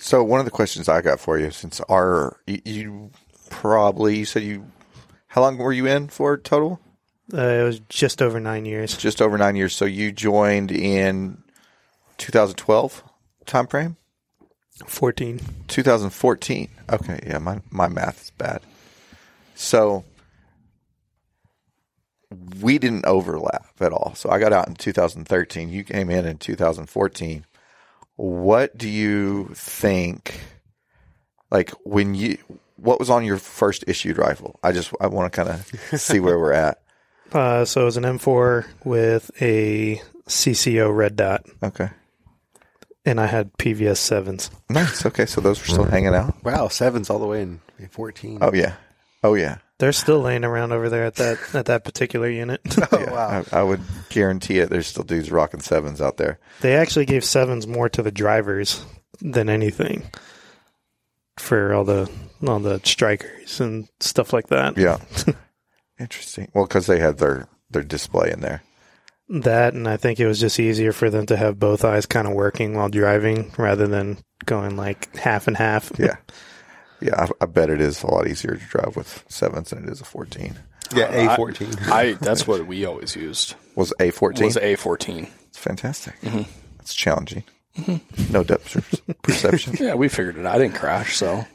So 0.00 0.24
one 0.24 0.40
of 0.40 0.46
the 0.46 0.50
questions 0.50 0.88
I 0.88 1.02
got 1.02 1.20
for 1.20 1.38
you, 1.38 1.50
since 1.50 1.80
our 1.82 2.36
you, 2.46 2.60
you 2.64 3.10
probably 3.50 4.18
you 4.18 4.24
said 4.24 4.42
you, 4.42 4.66
how 5.28 5.42
long 5.42 5.58
were 5.58 5.72
you 5.72 5.86
in 5.86 6.08
for 6.08 6.38
total? 6.38 6.80
Uh, 7.32 7.42
it 7.42 7.62
was 7.62 7.80
just 7.88 8.22
over 8.22 8.40
nine 8.40 8.64
years. 8.64 8.96
Just 8.96 9.20
over 9.20 9.36
nine 9.36 9.56
years. 9.56 9.74
So 9.74 9.84
you 9.84 10.10
joined 10.10 10.72
in 10.72 11.42
2012 12.16 13.04
time 13.44 13.66
frame. 13.66 13.96
14. 14.86 15.40
2014. 15.68 16.68
Okay, 16.90 17.20
yeah, 17.26 17.38
my 17.38 17.60
my 17.70 17.88
math 17.88 18.22
is 18.22 18.30
bad. 18.30 18.62
So 19.54 20.04
we 22.60 22.78
didn't 22.78 23.04
overlap 23.04 23.66
at 23.80 23.92
all. 23.92 24.14
So 24.14 24.30
I 24.30 24.38
got 24.38 24.54
out 24.54 24.66
in 24.66 24.74
2013. 24.74 25.68
You 25.68 25.84
came 25.84 26.08
in 26.08 26.24
in 26.24 26.38
2014. 26.38 27.44
What 28.22 28.76
do 28.76 28.86
you 28.86 29.50
think? 29.54 30.38
Like 31.50 31.70
when 31.84 32.14
you, 32.14 32.36
what 32.76 32.98
was 33.00 33.08
on 33.08 33.24
your 33.24 33.38
first 33.38 33.82
issued 33.86 34.18
rifle? 34.18 34.60
I 34.62 34.72
just 34.72 34.92
I 35.00 35.06
want 35.06 35.32
to 35.32 35.44
kind 35.44 35.48
of 35.48 36.00
see 36.00 36.20
where 36.20 36.38
we're 36.38 36.52
at. 36.52 36.82
Uh, 37.32 37.64
so 37.64 37.80
it 37.80 37.84
was 37.84 37.96
an 37.96 38.04
M4 38.04 38.66
with 38.84 39.30
a 39.40 40.02
CCO 40.28 40.94
red 40.94 41.16
dot, 41.16 41.46
Okay, 41.62 41.88
and 43.06 43.18
I 43.20 43.26
had 43.26 43.52
PVS 43.56 43.96
sevens. 43.96 44.50
nice. 44.68 45.06
Okay, 45.06 45.24
so 45.26 45.40
those 45.40 45.58
were 45.60 45.66
still 45.66 45.84
hanging 45.84 46.14
out. 46.14 46.44
Wow, 46.44 46.68
sevens 46.68 47.08
all 47.08 47.20
the 47.20 47.26
way 47.26 47.40
in 47.40 47.60
in 47.78 47.88
14. 47.88 48.38
Oh 48.42 48.52
yeah, 48.52 48.74
oh 49.24 49.34
yeah. 49.34 49.58
They're 49.80 49.92
still 49.92 50.20
laying 50.20 50.44
around 50.44 50.72
over 50.72 50.88
there 50.88 51.04
at 51.06 51.16
that 51.16 51.38
at 51.54 51.66
that 51.66 51.84
particular 51.84 52.28
unit. 52.28 52.60
Oh, 52.92 53.06
wow. 53.12 53.44
I, 53.52 53.60
I 53.60 53.62
would 53.62 53.80
guarantee 54.08 54.58
it. 54.58 54.68
There's 54.70 54.86
still 54.86 55.04
dudes 55.04 55.30
rocking 55.30 55.60
sevens 55.60 56.00
out 56.00 56.16
there. 56.16 56.38
they 56.60 56.74
actually 56.76 57.06
gave 57.06 57.24
sevens 57.24 57.66
more 57.66 57.88
to 57.88 58.02
the 58.02 58.10
drivers 58.10 58.84
than 59.20 59.48
anything 59.48 60.10
for 61.38 61.72
all 61.74 61.84
the 61.84 62.10
all 62.46 62.58
the 62.58 62.78
Strykers 62.80 63.60
and 63.60 63.88
stuff 64.00 64.32
like 64.32 64.48
that. 64.48 64.76
Yeah, 64.76 64.98
interesting. 66.00 66.50
Well, 66.54 66.66
because 66.66 66.86
they 66.86 66.98
had 66.98 67.18
their 67.18 67.48
their 67.70 67.82
display 67.82 68.30
in 68.30 68.40
there. 68.40 68.62
That 69.28 69.74
and 69.74 69.86
I 69.86 69.96
think 69.96 70.18
it 70.18 70.26
was 70.26 70.40
just 70.40 70.58
easier 70.58 70.92
for 70.92 71.08
them 71.08 71.26
to 71.26 71.36
have 71.36 71.58
both 71.58 71.84
eyes 71.84 72.06
kind 72.06 72.26
of 72.26 72.34
working 72.34 72.74
while 72.74 72.88
driving 72.88 73.52
rather 73.56 73.86
than 73.86 74.18
going 74.44 74.76
like 74.76 75.14
half 75.16 75.46
and 75.46 75.56
half. 75.56 75.92
Yeah, 75.98 76.16
yeah. 77.00 77.26
I, 77.40 77.44
I 77.44 77.46
bet 77.46 77.70
it 77.70 77.80
is 77.80 78.02
a 78.02 78.06
lot 78.06 78.26
easier 78.26 78.56
to 78.56 78.64
drive 78.66 78.96
with 78.96 79.24
sevens 79.28 79.70
than 79.70 79.84
it 79.84 79.90
is 79.90 80.00
a 80.00 80.04
14. 80.04 80.58
Yeah, 80.94 81.04
uh, 81.04 81.36
A14. 81.36 81.88
I 81.88 82.12
that's 82.14 82.46
what 82.46 82.66
we 82.66 82.84
always 82.84 83.14
used. 83.14 83.54
Was 83.76 83.92
a 84.00 84.10
14? 84.10 84.44
Was 84.44 84.56
a 84.56 84.74
fourteen. 84.76 85.28
It's 85.48 85.58
fantastic. 85.58 86.20
Mm-hmm. 86.20 86.42
It's 86.80 86.94
challenging. 86.94 87.44
Mm-hmm. 87.76 88.32
No 88.32 88.42
depth 88.42 89.00
perception. 89.22 89.76
Yeah, 89.78 89.94
we 89.94 90.08
figured 90.08 90.36
it. 90.36 90.46
out. 90.46 90.56
I 90.56 90.58
didn't 90.58 90.74
crash, 90.74 91.16
so 91.16 91.46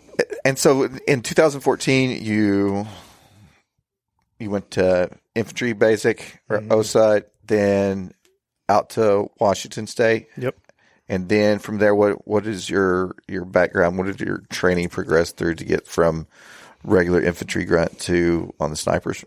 And 0.45 0.57
so 0.57 0.83
in 1.07 1.21
2014, 1.21 2.23
you 2.23 2.87
you 4.39 4.49
went 4.49 4.71
to 4.71 5.09
infantry 5.33 5.73
basic 5.73 6.41
or 6.49 6.59
mm-hmm. 6.59 6.71
OSUT, 6.71 7.25
then 7.45 8.13
out 8.69 8.91
to 8.91 9.29
Washington 9.39 9.87
State, 9.87 10.27
Yep. 10.37 10.55
And 11.07 11.29
then 11.29 11.59
from 11.59 11.77
there, 11.77 11.93
what 11.93 12.27
what 12.27 12.47
is 12.47 12.69
your 12.69 13.15
your 13.27 13.45
background? 13.45 13.97
What 13.97 14.07
did 14.07 14.21
your 14.21 14.43
training 14.49 14.89
progress 14.89 15.31
through 15.31 15.55
to 15.55 15.65
get 15.65 15.87
from 15.87 16.27
regular 16.83 17.21
infantry 17.21 17.65
grunt 17.65 17.99
to 18.01 18.53
on 18.59 18.69
the 18.69 18.75
snipers 18.75 19.23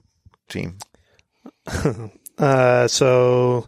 team? 0.49 0.79
Uh, 2.39 2.87
so 2.87 3.67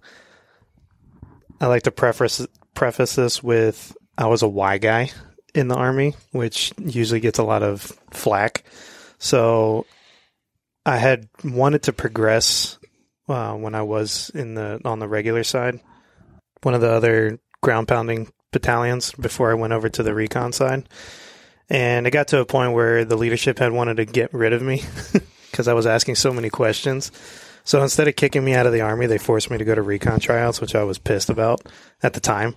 I 1.60 1.66
like 1.66 1.82
to 1.82 1.90
preface 1.90 2.46
preface 2.72 3.16
this 3.16 3.42
with 3.42 3.96
I 4.16 4.28
was 4.28 4.42
a 4.42 4.48
Y 4.48 4.78
guy 4.78 5.10
in 5.56 5.66
the 5.66 5.74
army, 5.74 6.14
which 6.30 6.72
usually 6.78 7.18
gets 7.18 7.40
a 7.40 7.42
lot 7.42 7.64
of 7.64 7.92
flack. 8.12 8.62
So 9.18 9.86
I 10.86 10.98
had 10.98 11.28
wanted 11.42 11.82
to 11.84 11.92
progress 11.92 12.78
uh, 13.28 13.54
when 13.54 13.74
I 13.74 13.82
was 13.82 14.30
in 14.34 14.54
the 14.54 14.80
on 14.84 15.00
the 15.00 15.08
regular 15.08 15.42
side. 15.42 15.80
One 16.62 16.74
of 16.74 16.80
the 16.80 16.92
other 16.92 17.40
ground 17.60 17.88
pounding 17.88 18.32
battalions 18.52 19.12
before 19.12 19.50
I 19.50 19.54
went 19.54 19.72
over 19.72 19.88
to 19.88 20.02
the 20.02 20.14
recon 20.14 20.52
side. 20.52 20.88
And 21.68 22.06
it 22.06 22.10
got 22.10 22.28
to 22.28 22.40
a 22.40 22.46
point 22.46 22.72
where 22.72 23.04
the 23.04 23.16
leadership 23.16 23.58
had 23.58 23.72
wanted 23.72 23.98
to 23.98 24.04
get 24.04 24.34
rid 24.34 24.52
of 24.52 24.62
me 24.62 24.82
because 25.50 25.68
I 25.68 25.74
was 25.74 25.86
asking 25.86 26.16
so 26.16 26.32
many 26.32 26.50
questions. 26.50 27.12
So 27.64 27.82
instead 27.82 28.08
of 28.08 28.16
kicking 28.16 28.44
me 28.44 28.54
out 28.54 28.66
of 28.66 28.72
the 28.72 28.80
army, 28.80 29.06
they 29.06 29.18
forced 29.18 29.50
me 29.50 29.58
to 29.58 29.64
go 29.64 29.74
to 29.74 29.82
recon 29.82 30.18
tryouts, 30.18 30.60
which 30.60 30.74
I 30.74 30.82
was 30.82 30.98
pissed 30.98 31.30
about 31.30 31.62
at 32.02 32.14
the 32.14 32.20
time. 32.20 32.56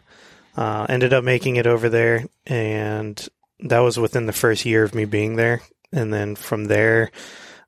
Uh, 0.56 0.86
ended 0.90 1.14
up 1.14 1.24
making 1.24 1.56
it 1.56 1.68
over 1.68 1.90
there, 1.90 2.26
and 2.46 3.28
that 3.60 3.80
was 3.80 4.00
within 4.00 4.28
the 4.28 4.34
first 4.34 4.66
year 4.66 4.84
of 4.84 4.96
me 4.96 5.06
being 5.06 5.36
there. 5.36 5.62
And 5.92 6.14
then 6.14 6.36
from 6.36 6.66
there, 6.66 7.12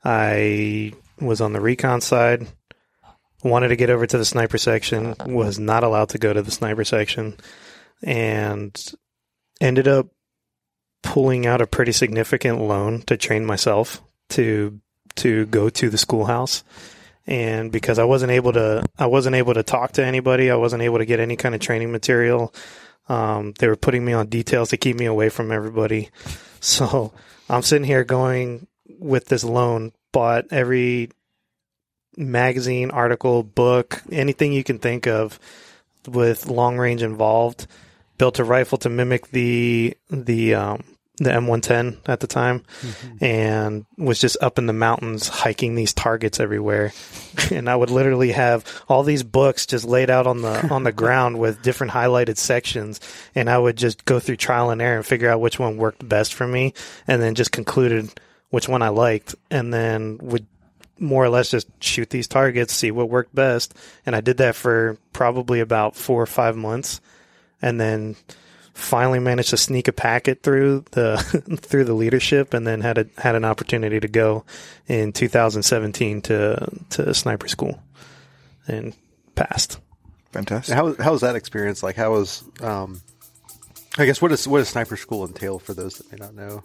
I 0.03 0.93
was 1.19 1.41
on 1.41 1.53
the 1.53 1.61
recon 1.61 2.01
side. 2.01 2.47
Wanted 3.43 3.67
to 3.67 3.75
get 3.75 3.89
over 3.89 4.07
to 4.07 4.17
the 4.17 4.25
sniper 4.25 4.57
section, 4.57 5.15
was 5.25 5.59
not 5.59 5.83
allowed 5.83 6.09
to 6.09 6.17
go 6.17 6.33
to 6.33 6.41
the 6.41 6.51
sniper 6.51 6.83
section, 6.83 7.37
and 8.01 8.75
ended 9.61 9.87
up 9.87 10.07
pulling 11.03 11.45
out 11.45 11.61
a 11.61 11.67
pretty 11.67 11.91
significant 11.91 12.59
loan 12.59 13.01
to 13.03 13.17
train 13.17 13.45
myself 13.45 14.01
to 14.29 14.79
to 15.15 15.45
go 15.45 15.69
to 15.69 15.89
the 15.89 15.97
schoolhouse 15.97 16.63
and 17.27 17.71
because 17.71 17.99
I 17.99 18.03
wasn't 18.03 18.31
able 18.31 18.53
to 18.53 18.83
I 18.97 19.07
wasn't 19.07 19.35
able 19.35 19.53
to 19.55 19.63
talk 19.63 19.93
to 19.93 20.05
anybody, 20.05 20.51
I 20.51 20.55
wasn't 20.55 20.83
able 20.83 20.99
to 20.99 21.05
get 21.05 21.19
any 21.19 21.35
kind 21.35 21.55
of 21.55 21.61
training 21.61 21.91
material. 21.91 22.53
Um, 23.07 23.53
they 23.59 23.67
were 23.67 23.75
putting 23.75 24.03
me 24.03 24.13
on 24.13 24.27
details 24.27 24.69
to 24.69 24.77
keep 24.77 24.97
me 24.97 25.05
away 25.05 25.29
from 25.29 25.51
everybody. 25.51 26.09
So 26.61 27.13
I'm 27.47 27.61
sitting 27.61 27.85
here 27.85 28.03
going 28.03 28.65
with 28.87 29.27
this 29.27 29.43
loan, 29.43 29.91
bought 30.11 30.45
every 30.49 31.11
magazine, 32.17 32.91
article, 32.91 33.43
book, 33.43 34.01
anything 34.11 34.53
you 34.53 34.63
can 34.63 34.79
think 34.79 35.07
of 35.07 35.39
with 36.07 36.47
long 36.47 36.77
range 36.77 37.03
involved. 37.03 37.67
Built 38.17 38.39
a 38.39 38.43
rifle 38.45 38.77
to 38.79 38.89
mimic 38.89 39.27
the 39.29 39.97
the 40.09 40.55
um, 40.55 40.83
the 41.17 41.29
M110 41.29 41.97
at 42.07 42.19
the 42.19 42.27
time, 42.27 42.63
and 43.21 43.85
was 43.97 44.19
just 44.19 44.37
up 44.41 44.57
in 44.57 44.65
the 44.65 44.73
mountains 44.73 45.27
hiking 45.27 45.75
these 45.75 45.93
targets 45.93 46.39
everywhere. 46.39 46.93
and 47.51 47.69
I 47.69 47.75
would 47.75 47.89
literally 47.89 48.31
have 48.31 48.83
all 48.87 49.03
these 49.03 49.23
books 49.23 49.65
just 49.65 49.85
laid 49.85 50.09
out 50.09 50.27
on 50.27 50.41
the 50.41 50.67
on 50.69 50.83
the 50.83 50.91
ground 50.93 51.39
with 51.39 51.61
different 51.61 51.93
highlighted 51.93 52.37
sections, 52.37 52.99
and 53.33 53.49
I 53.49 53.57
would 53.57 53.77
just 53.77 54.05
go 54.05 54.19
through 54.19 54.37
trial 54.37 54.69
and 54.69 54.81
error 54.81 54.97
and 54.97 55.05
figure 55.05 55.29
out 55.29 55.41
which 55.41 55.59
one 55.59 55.77
worked 55.77 56.07
best 56.07 56.33
for 56.33 56.47
me, 56.47 56.73
and 57.07 57.21
then 57.21 57.35
just 57.35 57.51
concluded 57.51 58.11
which 58.49 58.67
one 58.67 58.81
I 58.81 58.89
liked, 58.89 59.35
and 59.49 59.73
then 59.73 60.17
would 60.21 60.45
more 60.99 61.23
or 61.23 61.29
less 61.29 61.51
just 61.51 61.67
shoot 61.83 62.09
these 62.09 62.27
targets, 62.27 62.73
see 62.73 62.91
what 62.91 63.09
worked 63.09 63.35
best. 63.35 63.73
And 64.05 64.15
I 64.15 64.21
did 64.21 64.37
that 64.37 64.55
for 64.55 64.97
probably 65.13 65.59
about 65.59 65.95
four 65.95 66.21
or 66.21 66.27
five 66.27 66.55
months, 66.55 67.01
and 67.61 67.79
then 67.79 68.15
finally 68.73 69.19
managed 69.19 69.51
to 69.51 69.57
sneak 69.57 69.87
a 69.87 69.93
packet 69.93 70.43
through 70.43 70.83
the 70.91 71.17
through 71.61 71.85
the 71.85 71.93
leadership, 71.93 72.53
and 72.53 72.65
then 72.65 72.81
had 72.81 72.97
a 72.97 73.07
had 73.17 73.35
an 73.35 73.45
opportunity 73.45 73.99
to 73.99 74.07
go 74.07 74.45
in 74.87 75.11
2017 75.11 76.21
to 76.23 76.67
to 76.91 77.13
sniper 77.13 77.47
school, 77.47 77.79
and 78.67 78.95
passed. 79.35 79.79
Fantastic. 80.31 80.75
How 80.75 80.93
how 80.95 81.11
was 81.11 81.21
that 81.21 81.35
experience 81.35 81.81
like? 81.81 81.95
How 81.95 82.11
was 82.11 82.43
um, 82.61 83.01
I 83.97 84.05
guess 84.05 84.21
what 84.21 84.31
is 84.31 84.47
what 84.47 84.59
does 84.59 84.69
sniper 84.69 84.97
school 84.97 85.25
entail 85.25 85.59
for 85.59 85.73
those 85.73 85.97
that 85.97 86.11
may 86.11 86.17
not 86.17 86.35
know? 86.35 86.63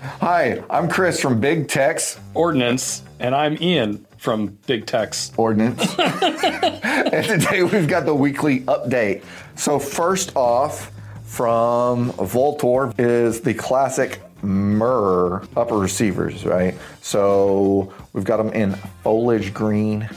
Hi, 0.00 0.62
I'm 0.70 0.88
Chris 0.88 1.20
from 1.20 1.40
Big 1.40 1.66
Tex 1.66 2.20
Ordnance, 2.32 3.02
and 3.18 3.34
I'm 3.34 3.60
Ian 3.60 4.06
from 4.16 4.58
Big 4.66 4.86
Tex. 4.86 5.32
Ordnance. 5.36 5.80
and 5.98 7.26
today 7.26 7.64
we've 7.64 7.88
got 7.88 8.06
the 8.06 8.14
weekly 8.14 8.60
update. 8.60 9.24
So, 9.56 9.80
first 9.80 10.36
off, 10.36 10.92
from 11.24 12.12
VLTOR 12.12 12.94
is 13.00 13.40
the 13.40 13.54
classic 13.54 14.20
MUR 14.42 15.42
upper 15.56 15.78
receivers, 15.78 16.44
right? 16.44 16.76
So, 17.00 17.92
we've 18.12 18.24
got 18.24 18.36
them 18.36 18.52
in 18.52 18.74
foliage 19.02 19.52
green, 19.52 20.08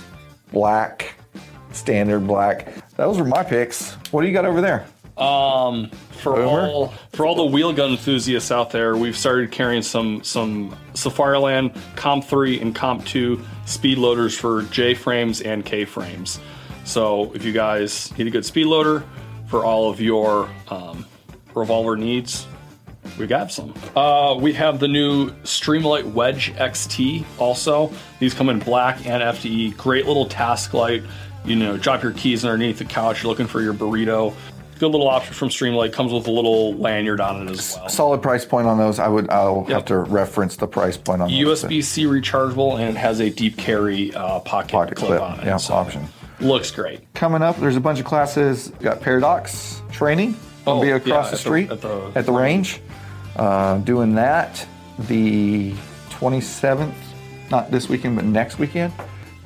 black, 0.52 1.16
standard 1.72 2.28
black. 2.28 2.68
Those 2.98 3.18
were 3.18 3.26
my 3.26 3.44
picks. 3.44 3.94
What 4.12 4.22
do 4.22 4.28
you 4.28 4.34
got 4.34 4.46
over 4.46 4.62
there? 4.62 4.86
Um, 5.22 5.90
for 6.22 6.36
Boomer? 6.36 6.68
all 6.68 6.88
for 7.14 7.26
all 7.26 7.36
the 7.36 7.46
wheel 7.46 7.74
gun 7.74 7.92
enthusiasts 7.92 8.52
out 8.52 8.72
there, 8.72 8.96
we've 8.96 9.18
started 9.18 9.52
carrying 9.52 9.82
some 9.82 10.24
some 10.24 10.76
Safariland 10.94 11.78
Comp 11.96 12.24
Three 12.26 12.60
and 12.60 12.76
Comp 12.76 13.06
Two 13.06 13.42
speed 13.66 13.98
loaders 13.98 14.38
for 14.38 14.64
J 14.64 14.94
frames 14.94 15.42
and 15.42 15.66
K 15.66 15.86
frames. 15.86 16.40
So 16.84 17.32
if 17.34 17.46
you 17.46 17.54
guys 17.54 18.16
need 18.18 18.28
a 18.28 18.32
good 18.32 18.46
speed 18.46 18.66
loader 18.66 19.04
for 19.48 19.64
all 19.66 19.90
of 19.90 20.02
your 20.02 20.50
um, 20.70 21.06
revolver 21.54 21.96
needs, 21.96 22.48
we 23.18 23.28
got 23.28 23.52
some. 23.52 23.74
Uh, 23.96 24.36
we 24.40 24.54
have 24.54 24.80
the 24.80 24.88
new 24.88 25.32
Streamlight 25.44 26.12
Wedge 26.14 26.54
XT 26.54 27.26
also. 27.38 27.92
These 28.20 28.34
come 28.34 28.50
in 28.50 28.60
black 28.60 29.06
and 29.06 29.22
FDE. 29.22 29.78
Great 29.78 30.06
little 30.06 30.26
task 30.26 30.74
light. 30.74 31.04
You 31.44 31.56
know, 31.56 31.76
drop 31.78 32.04
your 32.04 32.12
keys 32.12 32.46
underneath 32.46 32.78
the 32.78 32.86
couch. 32.86 33.24
You're 33.24 33.30
looking 33.32 33.48
for 33.48 33.62
your 33.62 33.74
burrito. 33.74 34.34
Good 34.82 34.90
little 34.94 35.10
option 35.10 35.36
from 35.36 35.50
Streamlight. 35.50 35.94
Comes 35.94 36.12
with 36.12 36.26
a 36.26 36.32
little 36.32 36.74
lanyard 36.74 37.22
on 37.22 37.48
it 37.48 37.52
as 37.52 37.76
well. 37.78 37.88
Solid 37.88 38.24
price 38.24 38.46
point 38.46 38.66
on 38.66 38.80
those. 38.80 38.98
I 38.98 39.08
would. 39.10 39.30
I'll 39.30 39.64
Yep. 39.68 39.76
have 39.76 39.86
to 39.86 39.98
reference 40.00 40.56
the 40.56 40.66
price 40.66 40.98
point 40.98 41.22
on. 41.22 41.30
USB 41.30 41.84
C 41.84 42.06
rechargeable 42.06 42.80
and 42.80 42.90
it 42.90 42.96
has 43.00 43.20
a 43.20 43.30
deep 43.30 43.58
carry 43.58 44.12
uh, 44.16 44.40
pocket, 44.40 44.72
Pocket 44.72 44.96
clip, 44.98 45.10
clip, 45.10 45.22
on 45.22 45.40
it. 45.40 45.46
yeah, 45.46 45.58
so 45.58 45.76
option. 45.76 46.08
Looks 46.40 46.72
great. 46.72 47.02
Coming 47.14 47.44
up, 47.44 47.60
there's 47.60 47.76
a 47.76 47.80
bunch 47.80 48.00
of 48.00 48.06
classes. 48.06 48.72
We 48.80 48.84
got 48.86 49.02
Paradox 49.02 49.84
training. 49.92 50.36
I'll 50.66 50.80
Oh, 50.80 50.82
be 50.82 50.90
across 50.90 51.26
at 51.28 51.30
the 51.30 51.36
the- 51.36 51.38
street 51.38 51.70
at 51.72 51.82
the 51.82 52.02
at 52.16 52.26
the 52.26 52.32
range, 52.32 52.82
uh, 53.36 53.78
doing 53.78 54.16
that. 54.16 54.66
The 54.98 55.76
27th. 56.10 56.96
Not 57.52 57.70
this 57.70 57.88
weekend, 57.88 58.16
but 58.16 58.26
next 58.26 58.58
weekend. 58.58 58.94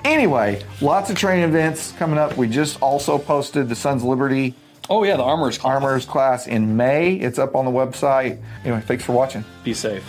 Anyway, 0.06 0.62
lots 0.80 1.10
of 1.10 1.18
training 1.18 1.44
events 1.44 1.92
coming 2.00 2.18
up. 2.18 2.38
We 2.38 2.48
just 2.48 2.82
also 2.82 3.18
posted 3.18 3.68
the 3.68 3.76
Sons 3.76 4.02
Liberty 4.02 4.56
Oh 4.90 5.04
yeah, 5.04 5.18
the 5.18 5.24
armor's 5.24 5.58
class. 5.58 5.74
Armors 5.74 6.06
class 6.06 6.48
in 6.48 6.78
May. 6.78 7.16
It's 7.16 7.40
up 7.40 7.56
on 7.56 7.66
the 7.66 7.72
website. 7.72 8.42
Anyway, 8.64 8.82
thanks 8.82 9.04
for 9.04 9.14
watching. 9.14 9.44
Be 9.64 9.74
safe. 9.74 10.04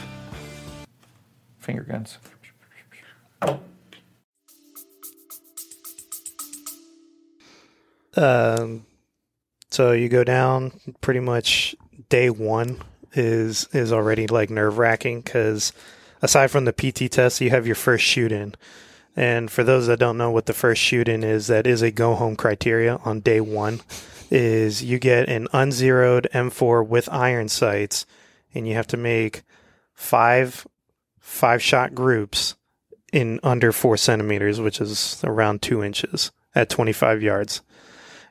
Finger 1.59 1.83
guns. 1.83 2.19
Um, 8.17 8.87
so 9.71 9.93
you 9.93 10.09
go 10.09 10.25
down 10.25 10.73
pretty 11.01 11.21
much 11.21 11.77
day 12.09 12.31
one 12.31 12.83
is 13.13 13.69
is 13.73 13.93
already 13.93 14.27
like 14.27 14.51
nerve 14.51 14.79
wracking 14.79 15.21
because 15.21 15.73
aside 16.23 16.51
from 16.51 16.65
the 16.65 16.73
PT 16.73 17.11
test, 17.11 17.41
you 17.41 17.51
have 17.51 17.67
your 17.67 17.75
first 17.75 18.05
shoot 18.05 18.33
in. 18.33 18.55
And 19.15 19.51
for 19.51 19.65
those 19.65 19.87
that 19.87 19.99
don't 19.99 20.19
know 20.19 20.31
what 20.31 20.45
the 20.45 20.53
first 20.53 20.83
shoot 20.83 21.09
in 21.09 21.25
is, 21.25 21.47
that 21.47 21.67
is 21.67 21.81
a 21.81 21.91
go 21.91 22.15
home 22.15 22.37
criteria 22.37 22.97
on 23.05 23.21
day 23.21 23.41
one. 23.41 23.81
Is 24.31 24.83
you 24.83 24.99
get 24.99 25.29
an 25.29 25.47
unzeroed 25.53 26.27
M4 26.33 26.87
with 26.87 27.09
iron 27.11 27.49
sights, 27.49 28.07
and 28.55 28.67
you 28.67 28.75
have 28.75 28.89
to 28.89 28.97
make 28.97 29.43
five 29.95 30.67
five 31.21 31.63
shot 31.63 31.95
groups 31.95 32.55
in 33.13 33.41
under 33.43 33.73
four 33.73 33.97
centimeters, 33.97 34.61
which 34.61 34.81
is 34.81 35.21
around 35.25 35.63
two 35.63 35.83
inches 35.83 36.31
at 36.55 36.69
25 36.69 37.23
yards. 37.23 37.63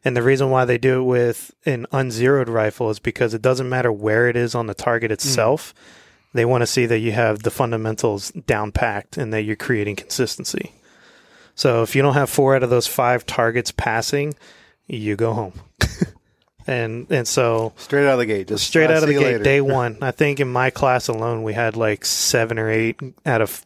And 0.04 0.16
the 0.16 0.24
reason 0.24 0.50
why 0.50 0.66
they 0.66 0.78
do 0.78 1.02
it 1.02 1.06
with 1.06 1.52
an 1.66 1.88
unzeroed 1.92 2.48
rifle 2.48 2.90
is 2.90 3.00
because 3.00 3.34
it 3.34 3.42
doesn't 3.42 3.68
matter 3.68 3.92
where 3.92 4.30
it 4.30 4.36
is 4.36 4.54
on 4.54 4.68
the 4.68 4.74
target 4.74 5.10
mm. 5.10 5.16
itself. 5.16 5.74
They 6.34 6.46
want 6.46 6.62
to 6.62 6.68
see 6.68 6.86
that 6.86 7.00
you 7.00 7.12
have 7.14 7.44
the 7.44 7.52
fundamentals 7.52 8.32
down 8.32 8.72
packed 8.72 9.18
and 9.18 9.34
that 9.34 9.44
you're 9.44 9.56
creating 9.56 9.96
consistency. 9.96 10.74
So 11.56 11.82
if 11.82 11.96
you 11.96 12.02
don't 12.02 12.14
have 12.14 12.30
four 12.30 12.56
out 12.56 12.64
of 12.64 12.70
those 12.70 12.88
five 12.88 13.25
targets 13.25 13.72
passing, 13.72 14.36
you 14.86 15.16
go 15.16 15.34
home. 15.34 15.54
And 16.68 17.08
and 17.10 17.28
so 17.28 17.74
Straight 17.78 18.06
out 18.08 18.14
of 18.14 18.20
the 18.20 18.26
gate. 18.26 18.48
Just 18.48 18.68
straight 18.68 18.90
out 18.90 19.04
of 19.04 19.08
the 19.08 19.14
gate, 19.14 19.24
later. 19.24 19.44
day 19.44 19.62
one. 19.62 19.98
I 20.02 20.12
think 20.12 20.40
in 20.40 20.52
my 20.52 20.70
class 20.70 21.08
alone, 21.08 21.44
we 21.44 21.54
had 21.54 21.76
like 21.76 22.06
seven 22.06 22.58
or 22.60 22.70
eight 22.70 23.00
out 23.26 23.42
of. 23.42 23.66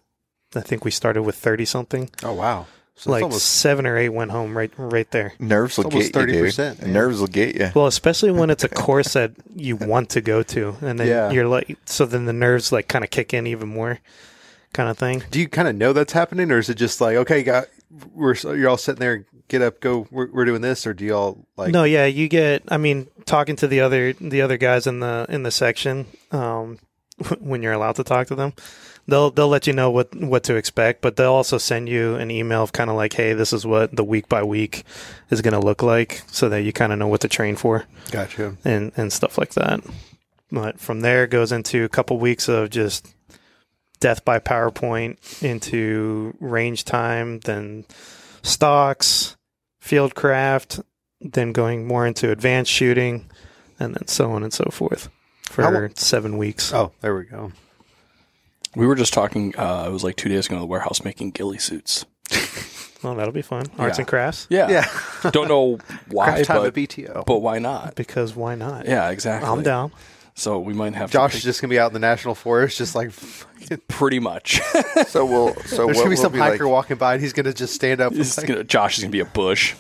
I 0.56 0.62
think 0.62 0.84
we 0.86 0.92
started 0.92 1.24
with 1.24 1.36
thirty 1.36 1.66
something. 1.66 2.10
Oh 2.24 2.34
wow. 2.34 2.66
So 2.96 3.12
like 3.12 3.24
almost 3.24 3.46
seven 3.46 3.86
or 3.86 3.98
eight 3.98 4.10
went 4.10 4.32
home 4.32 4.58
right 4.58 4.72
right 4.76 5.10
there. 5.12 5.34
Nerves 5.40 5.78
will 5.78 5.86
get 5.86 6.14
you, 6.14 6.26
dude. 6.26 6.54
30%, 6.54 6.86
Nerves 6.86 7.22
will 7.22 7.28
get 7.28 7.56
you. 7.56 7.70
Well, 7.74 7.88
especially 7.88 8.32
when 8.32 8.50
it's 8.50 8.66
a 8.66 8.70
course 8.86 9.14
that 9.14 9.32
you 9.56 9.78
want 9.78 10.10
to 10.10 10.22
go 10.22 10.44
to, 10.44 10.76
and 10.82 11.00
then 11.00 11.08
Yeah. 11.08 11.32
you're 11.32 11.48
like, 11.48 11.78
so 11.86 12.06
then 12.06 12.26
the 12.26 12.34
nerves 12.34 12.74
like 12.74 12.90
kind 12.90 13.06
of 13.06 13.10
kick 13.10 13.34
in 13.34 13.48
even 13.48 13.70
more, 13.70 14.00
kind 14.74 14.90
of 14.90 14.98
thing. 14.98 15.24
Do 15.32 15.40
you 15.40 15.48
kind 15.48 15.70
of 15.70 15.76
know 15.78 15.94
that's 15.94 16.12
happening, 16.12 16.52
or 16.52 16.58
is 16.58 16.68
it 16.70 16.76
just 16.76 17.00
like 17.00 17.16
okay, 17.16 17.42
got 17.42 17.68
we're 18.14 18.36
you're 18.36 18.70
all 18.70 18.78
sitting 18.78 19.00
there, 19.00 19.26
get 19.48 19.62
up, 19.62 19.80
go, 19.80 20.08
we're, 20.12 20.30
we're 20.32 20.46
doing 20.46 20.62
this, 20.62 20.86
or 20.86 20.94
do 20.94 21.06
y'all 21.06 21.46
like? 21.58 21.72
no, 21.72 21.84
yeah, 21.84 22.06
you 22.06 22.28
get. 22.28 22.64
I 22.68 22.78
mean, 22.78 23.08
talking 23.26 23.56
to 23.58 23.68
the 23.68 23.82
other 23.82 24.14
the 24.14 24.42
other 24.42 24.58
guys 24.58 24.88
in 24.88 25.00
the 25.00 25.26
in 25.30 25.44
the 25.44 25.52
section, 25.52 26.06
um, 26.32 26.80
when 27.40 27.64
you're 27.64 27.74
allowed 27.74 27.96
to 27.96 28.04
talk 28.04 28.28
to 28.28 28.36
them, 28.36 28.54
they'll 29.08 29.32
they'll 29.32 29.48
let 29.48 29.68
you 29.68 29.74
know 29.74 29.90
what 29.92 30.16
what 30.16 30.44
to 30.44 30.56
expect, 30.56 31.02
but 31.02 31.16
they'll 31.16 31.34
also 31.34 31.58
send 31.58 31.90
you 31.90 32.16
an 32.16 32.32
email 32.32 32.64
of 32.64 32.72
kind 32.72 32.90
of 32.90 32.96
like, 32.96 33.14
hey, 33.14 33.34
this 33.34 33.54
is 33.54 33.66
what 33.66 33.96
the 33.96 34.04
week 34.04 34.30
by 34.30 34.44
week 34.44 34.84
is 35.30 35.42
going 35.42 35.54
to 35.54 35.60
look 35.60 35.82
like, 35.82 36.22
so 36.28 36.50
that 36.50 36.62
you 36.62 36.72
kind 36.72 36.94
of 36.94 37.00
know 37.00 37.08
what 37.08 37.22
to 37.22 37.28
train 37.28 37.56
for. 37.56 37.86
Gotcha. 38.12 38.56
and 38.64 38.92
and 38.96 39.12
stuff 39.12 39.38
like 39.38 39.54
that. 39.54 39.82
But 40.52 40.80
from 40.80 41.02
there 41.02 41.28
goes 41.28 41.52
into 41.52 41.84
a 41.84 41.90
couple 41.90 42.18
weeks 42.18 42.48
of 42.48 42.70
just 42.70 43.14
death 44.00 44.24
by 44.26 44.40
PowerPoint 44.40 45.44
into 45.44 46.36
range 46.40 46.86
time, 46.86 47.40
then 47.42 47.86
stocks, 48.42 49.36
field 49.80 50.16
craft, 50.16 50.80
then 51.22 51.52
going 51.52 51.86
more 51.88 52.06
into 52.08 52.32
advanced 52.32 52.72
shooting, 52.72 53.30
and 53.80 53.94
then 53.96 54.08
so 54.08 54.32
on 54.32 54.44
and 54.44 54.54
so 54.54 54.70
forth 54.72 55.10
for 55.44 55.64
How 55.64 55.90
seven 55.96 56.38
weeks. 56.38 56.74
Oh, 56.74 56.92
there 57.02 57.16
we 57.16 57.26
go. 57.26 57.52
We 58.76 58.86
were 58.86 58.96
just 58.96 59.14
talking. 59.14 59.54
Uh, 59.58 59.86
it 59.88 59.92
was 59.92 60.04
like 60.04 60.16
two 60.16 60.30
days 60.30 60.46
ago 60.46 60.56
in 60.56 60.62
the 60.62 60.68
warehouse 60.68 61.04
making 61.04 61.32
ghillie 61.32 61.58
suits. 61.60 62.06
Well, 63.02 63.16
that'll 63.16 63.32
be 63.32 63.42
fun. 63.42 63.66
Arts 63.78 63.98
Yeah. 63.98 64.02
and 64.02 64.08
crafts. 64.10 64.46
Yeah, 64.50 64.70
Yeah. 65.24 65.32
Don't 65.32 65.48
know 65.48 65.80
why, 66.10 66.26
Craft 66.34 66.44
time 66.44 66.58
but, 66.58 66.68
at 66.68 66.74
BTO. 66.74 67.26
but 67.26 67.40
why 67.40 67.58
not? 67.58 67.96
Because 67.96 68.36
why 68.36 68.56
not? 68.56 68.88
Yeah, 68.88 69.10
exactly. 69.10 69.50
I'm 69.50 69.64
down. 69.64 69.94
So 70.40 70.58
we 70.60 70.74
might 70.74 70.96
have 70.96 71.12
Josh 71.12 71.32
to 71.32 71.38
is 71.38 71.44
just 71.44 71.62
gonna 71.62 71.70
be 71.70 71.80
out 71.80 71.88
in 71.88 71.94
the 71.94 72.00
national 72.00 72.34
forest, 72.34 72.78
just 72.78 72.96
like 72.96 73.12
pretty 73.90 74.20
much. 74.20 74.62
So 75.08 75.26
we'll. 75.26 75.56
So 75.66 75.86
there's 75.86 75.98
gonna 75.98 76.10
be 76.10 76.16
will 76.16 76.16
some 76.18 76.32
be 76.32 76.40
hiker 76.40 76.66
like, 76.66 76.72
walking 76.72 76.98
by, 76.98 77.14
and 77.14 77.22
he's 77.22 77.34
gonna 77.34 77.54
just 77.54 77.74
stand 77.74 78.00
up. 78.00 78.14
And 78.14 78.38
like, 78.38 78.48
gonna, 78.48 78.64
Josh 78.64 78.98
is 78.98 79.04
gonna 79.04 79.12
be 79.12 79.20
a 79.20 79.26
bush. 79.26 79.76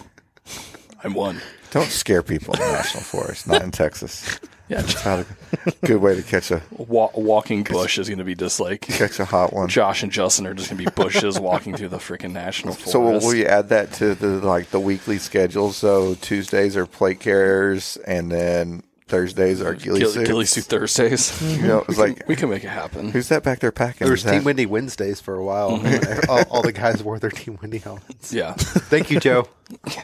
I'm 1.03 1.13
one. 1.13 1.41
Don't 1.71 1.87
scare 1.87 2.23
people 2.23 2.53
in 2.55 2.59
the 2.59 2.71
national 2.71 3.03
forest, 3.03 3.47
not 3.47 3.61
in 3.61 3.71
Texas. 3.71 4.39
Yeah, 4.69 4.81
It's 4.81 5.03
not 5.05 5.19
a 5.65 5.71
good 5.85 6.01
way 6.01 6.15
to 6.15 6.21
catch 6.21 6.51
a 6.51 6.61
wa- 6.71 7.09
walking 7.15 7.63
bush 7.63 7.97
is 7.97 8.09
gonna 8.09 8.23
be 8.23 8.35
just 8.35 8.59
like 8.59 8.81
catch 8.81 9.19
a 9.19 9.25
hot 9.25 9.53
one. 9.53 9.67
Josh 9.69 10.03
and 10.03 10.11
Justin 10.11 10.45
are 10.45 10.53
just 10.53 10.69
gonna 10.69 10.83
be 10.83 10.89
bushes 10.91 11.39
walking 11.39 11.75
through 11.75 11.89
the 11.89 11.97
freaking 11.97 12.31
national 12.31 12.73
forest. 12.73 12.91
So 12.91 12.99
will, 12.99 13.19
will 13.19 13.35
you 13.35 13.45
add 13.45 13.69
that 13.69 13.93
to 13.93 14.13
the 14.13 14.27
like 14.27 14.71
the 14.71 14.79
weekly 14.79 15.19
schedule? 15.19 15.71
So 15.71 16.15
Tuesdays 16.15 16.75
are 16.75 16.85
plate 16.85 17.19
carriers, 17.19 17.97
and 18.05 18.31
then 18.31 18.83
Thursdays 19.09 19.61
are 19.61 19.73
ghillie 19.73 19.99
Gill- 19.99 20.11
suits. 20.11 20.27
Ghillie 20.29 20.45
suit 20.45 20.63
Thursdays. 20.65 21.41
You 21.59 21.67
know, 21.67 21.85
it's 21.89 21.97
like 21.97 22.27
we 22.27 22.35
can 22.35 22.49
make 22.49 22.63
it 22.63 22.69
happen. 22.69 23.11
who's 23.11 23.27
that 23.29 23.43
back 23.43 23.59
there 23.59 23.71
packing? 23.71 24.05
there 24.05 24.11
was 24.11 24.21
Is 24.21 24.25
that- 24.25 24.31
Team 24.31 24.43
Windy 24.43 24.65
Wednesdays 24.65 25.19
for 25.19 25.35
a 25.35 25.43
while. 25.43 25.81
all, 26.29 26.43
all 26.49 26.61
the 26.61 26.71
guys 26.71 27.03
wore 27.03 27.19
their 27.19 27.31
Team 27.31 27.57
Windy 27.61 27.79
helmets. 27.79 28.31
Yeah, 28.31 28.53
Thank 28.57 29.11
you, 29.11 29.19
Joe. 29.19 29.47
Yeah, 29.87 30.03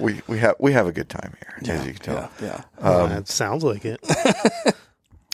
we 0.00 0.20
we 0.26 0.38
have 0.38 0.56
we 0.58 0.72
have 0.72 0.86
a 0.86 0.92
good 0.92 1.08
time 1.08 1.34
here, 1.38 1.76
as 1.76 1.86
you 1.86 1.92
can 1.92 2.02
tell. 2.02 2.30
yeah, 2.40 2.62
yeah. 2.80 2.88
Uh, 2.88 3.18
it 3.18 3.28
sounds 3.28 3.62
like 3.62 3.84
it. 3.84 4.00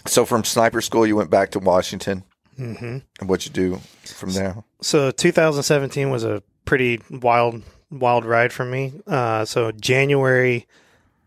So 0.06 0.26
from 0.26 0.44
sniper 0.44 0.80
school, 0.80 1.06
you 1.06 1.16
went 1.16 1.30
back 1.30 1.50
to 1.52 1.58
Washington, 1.60 2.24
mm-hmm. 2.58 2.98
and 3.20 3.28
what 3.28 3.46
you 3.46 3.52
do 3.52 3.80
from 4.04 4.32
there? 4.32 4.62
So 4.80 5.10
2017 5.10 6.10
was 6.10 6.24
a 6.24 6.42
pretty 6.64 7.00
wild, 7.10 7.62
wild 7.90 8.24
ride 8.24 8.52
for 8.52 8.64
me. 8.64 8.92
Uh, 9.06 9.44
so 9.44 9.70
January 9.70 10.66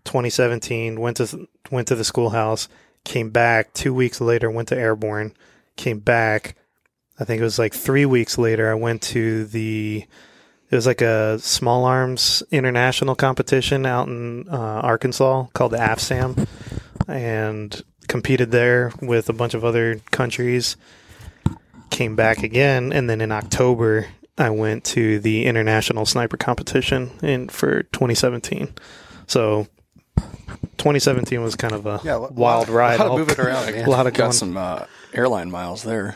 2017 0.05 0.99
went 0.99 1.17
to 1.17 1.47
went 1.71 1.87
to 1.89 1.95
the 1.95 2.03
schoolhouse, 2.03 2.67
came 3.03 3.29
back 3.29 3.73
two 3.73 3.93
weeks 3.93 4.21
later, 4.21 4.49
went 4.49 4.69
to 4.69 4.77
Airborne, 4.77 5.33
came 5.75 5.99
back. 5.99 6.55
I 7.19 7.23
think 7.23 7.39
it 7.39 7.43
was 7.43 7.59
like 7.59 7.73
three 7.73 8.05
weeks 8.05 8.37
later. 8.37 8.69
I 8.69 8.75
went 8.75 9.01
to 9.03 9.45
the. 9.45 10.05
It 10.69 10.75
was 10.75 10.87
like 10.87 11.01
a 11.01 11.37
small 11.39 11.85
arms 11.85 12.41
international 12.51 13.15
competition 13.15 13.85
out 13.85 14.07
in 14.07 14.49
uh, 14.49 14.81
Arkansas 14.83 15.45
called 15.53 15.71
the 15.71 15.77
AFSAM, 15.77 16.47
and 17.07 17.81
competed 18.07 18.51
there 18.51 18.91
with 19.01 19.29
a 19.29 19.33
bunch 19.33 19.53
of 19.53 19.63
other 19.63 19.99
countries 20.11 20.75
came 21.89 22.15
back 22.15 22.43
again, 22.43 22.91
and 22.91 23.09
then 23.09 23.21
in 23.21 23.31
October 23.31 24.07
I 24.37 24.49
went 24.49 24.83
to 24.85 25.19
the 25.19 25.45
international 25.45 26.05
sniper 26.05 26.35
competition 26.35 27.11
in 27.21 27.47
for 27.47 27.83
2017. 27.83 28.73
So 29.27 29.67
2017 30.17 31.41
was 31.41 31.56
kind 31.56 31.73
of 31.73 31.86
a 31.86 31.99
Yeah, 32.04 32.15
lot- 32.15 32.34
wild 32.34 32.69
ride. 32.69 32.99
A 32.99 33.04
lot 33.04 33.06
of 33.06 33.12
All- 33.12 33.17
moving 33.19 33.39
around, 33.39 33.69
a 33.69 33.89
lot 33.89 34.08
of 34.08 34.13
going. 34.13 34.28
Got 34.30 34.36
some 34.36 34.58
uh, 34.58 34.86
airline 35.13 35.49
miles 35.51 35.84
there. 35.84 36.15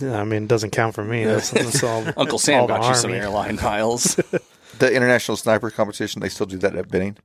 I 0.00 0.24
mean, 0.24 0.44
it 0.44 0.48
doesn't 0.48 0.70
count 0.70 0.94
for 0.94 1.04
me. 1.04 1.24
That's, 1.24 1.50
that's 1.50 1.82
all. 1.82 2.04
Uncle 2.16 2.38
Sam 2.38 2.62
all 2.62 2.68
got 2.68 2.88
you 2.88 2.94
some 2.94 3.12
airline 3.12 3.56
miles. 3.56 4.18
The 4.78 4.90
international 4.94 5.36
sniper 5.36 5.68
competition. 5.70 6.22
They 6.22 6.30
still 6.30 6.46
do 6.46 6.56
that 6.58 6.74
at 6.74 6.88
Benning. 6.88 7.18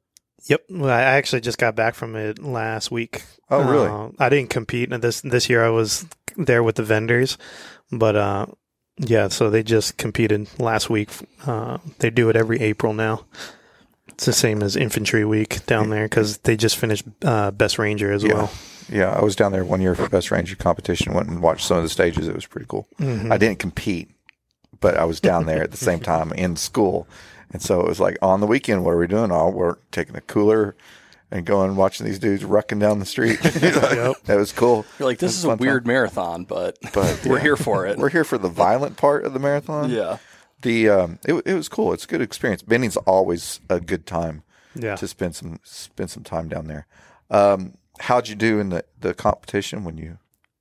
Yep, 0.47 0.63
well, 0.71 0.89
I 0.89 0.99
actually 1.01 1.39
just 1.39 1.57
got 1.57 1.73
back 1.73 1.95
from 1.95 2.17
it 2.17 2.43
last 2.43 2.91
week. 2.91 3.23
Oh, 3.49 3.63
really? 3.63 3.87
Uh, 3.87 4.09
I 4.19 4.27
didn't 4.27 4.49
compete 4.49 4.91
and 4.91 5.01
this 5.01 5.21
this 5.21 5.49
year. 5.49 5.63
I 5.63 5.69
was 5.69 6.05
there 6.35 6.63
with 6.63 6.75
the 6.75 6.83
vendors, 6.83 7.37
but 7.93 8.17
uh, 8.17 8.47
yeah. 8.97 9.29
So 9.29 9.49
they 9.49 9.63
just 9.63 9.95
competed 9.97 10.49
last 10.59 10.89
week. 10.89 11.11
Uh, 11.45 11.77
they 11.99 12.09
do 12.09 12.27
it 12.29 12.35
every 12.35 12.59
April 12.59 12.91
now. 12.93 13.23
It's 14.15 14.25
the 14.25 14.33
same 14.33 14.63
as 14.63 14.75
Infantry 14.75 15.25
Week 15.25 15.65
down 15.65 15.89
there 15.89 16.05
because 16.05 16.37
they 16.39 16.55
just 16.57 16.77
finished 16.77 17.05
uh, 17.23 17.51
Best 17.51 17.77
Ranger 17.77 18.11
as 18.11 18.23
Yeah. 18.23 18.33
well. 18.33 18.51
Yeah, 18.89 19.09
I 19.11 19.21
was 19.23 19.35
down 19.35 19.51
there 19.51 19.65
one 19.65 19.81
year 19.81 19.95
for 19.95 20.07
best 20.07 20.29
ranger 20.29 20.55
competition. 20.55 21.13
Went 21.13 21.27
and 21.27 21.41
watched 21.41 21.65
some 21.65 21.77
of 21.77 21.83
the 21.83 21.89
stages. 21.89 22.27
It 22.27 22.35
was 22.35 22.45
pretty 22.45 22.67
cool. 22.69 22.87
Mm-hmm. 22.99 23.31
I 23.31 23.37
didn't 23.37 23.57
compete, 23.57 24.11
but 24.79 24.95
I 24.95 25.05
was 25.05 25.19
down 25.19 25.47
there 25.47 25.63
at 25.63 25.71
the 25.71 25.77
same 25.77 25.99
time 26.01 26.31
in 26.33 26.55
school, 26.55 27.07
and 27.51 27.63
so 27.63 27.81
it 27.81 27.87
was 27.87 27.99
like 27.99 28.17
on 28.21 28.41
the 28.41 28.47
weekend. 28.47 28.85
What 28.85 28.91
are 28.91 28.97
we 28.99 29.07
doing? 29.07 29.31
Oh, 29.31 29.49
we're 29.49 29.77
taking 29.91 30.15
a 30.15 30.21
cooler 30.21 30.75
and 31.31 31.45
going 31.47 31.75
watching 31.75 32.05
these 32.05 32.19
dudes 32.19 32.43
rucking 32.43 32.79
down 32.79 32.99
the 32.99 33.05
street. 33.07 33.39
Yep. 33.43 34.17
That 34.25 34.37
was 34.37 34.51
cool. 34.51 34.85
You're 34.99 35.07
like, 35.09 35.17
this 35.17 35.35
is 35.35 35.45
a 35.45 35.55
weird 35.55 35.83
time. 35.83 35.87
marathon, 35.91 36.43
but, 36.43 36.77
But, 36.93 37.21
we're 37.25 37.37
yeah. 37.37 37.41
here 37.41 37.57
for 37.57 37.87
it. 37.87 37.97
We're 37.97 38.09
here 38.09 38.23
for 38.23 38.37
the 38.37 38.49
violent 38.49 38.97
part 38.97 39.25
of 39.25 39.33
the 39.33 39.39
marathon. 39.39 39.89
yeah. 39.89 40.19
The 40.65 40.89
um, 40.89 41.19
it, 41.27 41.33
it 41.45 41.53
was 41.53 41.69
cool. 41.69 41.93
It's 41.93 42.05
a 42.05 42.07
good 42.07 42.21
experience. 42.21 42.63
Benning's 42.63 42.97
always 42.97 43.59
a 43.69 43.79
good 43.79 44.05
time 44.07 44.41
Yeah. 44.73 44.95
to 44.95 45.07
spend 45.07 45.35
some 45.35 45.59
spend 45.63 46.09
some 46.09 46.23
time 46.23 46.49
down 46.49 46.65
there. 46.67 46.87
Um, 47.29 47.75
how'd 47.99 48.27
you 48.27 48.35
do 48.35 48.59
in 48.59 48.69
the, 48.69 48.83
the 48.99 49.13
competition 49.13 49.83
when 49.83 49.97
you 49.97 50.17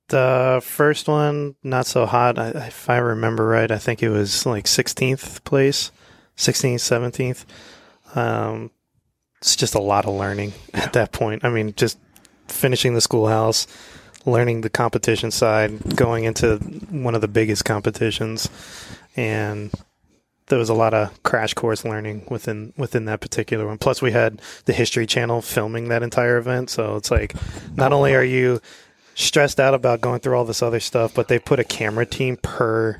The 0.09 0.61
first 0.63 1.07
one, 1.07 1.55
not 1.63 1.87
so 1.87 2.05
hot. 2.05 2.37
I, 2.37 2.49
if 2.67 2.87
I 2.89 2.97
remember 2.97 3.47
right, 3.47 3.71
I 3.71 3.79
think 3.79 4.03
it 4.03 4.09
was 4.09 4.45
like 4.45 4.65
16th 4.65 5.43
place, 5.43 5.91
16th, 6.37 6.75
17th. 6.75 7.45
Um, 8.17 8.69
it's 9.41 9.55
just 9.55 9.73
a 9.75 9.81
lot 9.81 10.05
of 10.05 10.13
learning 10.13 10.53
at 10.73 10.93
that 10.93 11.11
point. 11.11 11.43
I 11.43 11.49
mean, 11.49 11.73
just 11.75 11.97
finishing 12.47 12.93
the 12.93 13.01
schoolhouse, 13.01 13.65
learning 14.25 14.61
the 14.61 14.69
competition 14.69 15.31
side, 15.31 15.95
going 15.95 16.23
into 16.25 16.57
one 16.91 17.15
of 17.15 17.21
the 17.21 17.27
biggest 17.27 17.65
competitions, 17.65 18.49
and 19.15 19.71
there 20.47 20.59
was 20.59 20.69
a 20.69 20.73
lot 20.73 20.93
of 20.93 21.23
crash 21.23 21.53
course 21.53 21.83
learning 21.83 22.27
within 22.29 22.73
within 22.77 23.05
that 23.05 23.21
particular 23.21 23.65
one. 23.65 23.77
Plus, 23.77 24.01
we 24.01 24.11
had 24.11 24.41
the 24.65 24.73
History 24.73 25.05
Channel 25.05 25.41
filming 25.41 25.89
that 25.89 26.03
entire 26.03 26.37
event, 26.37 26.69
so 26.69 26.95
it's 26.95 27.11
like 27.11 27.33
not 27.75 27.93
only 27.93 28.13
are 28.15 28.23
you 28.23 28.61
stressed 29.15 29.59
out 29.59 29.73
about 29.73 30.01
going 30.01 30.19
through 30.19 30.37
all 30.37 30.45
this 30.45 30.61
other 30.61 30.79
stuff, 30.79 31.13
but 31.13 31.27
they 31.27 31.39
put 31.39 31.59
a 31.59 31.63
camera 31.63 32.05
team 32.05 32.37
per 32.37 32.99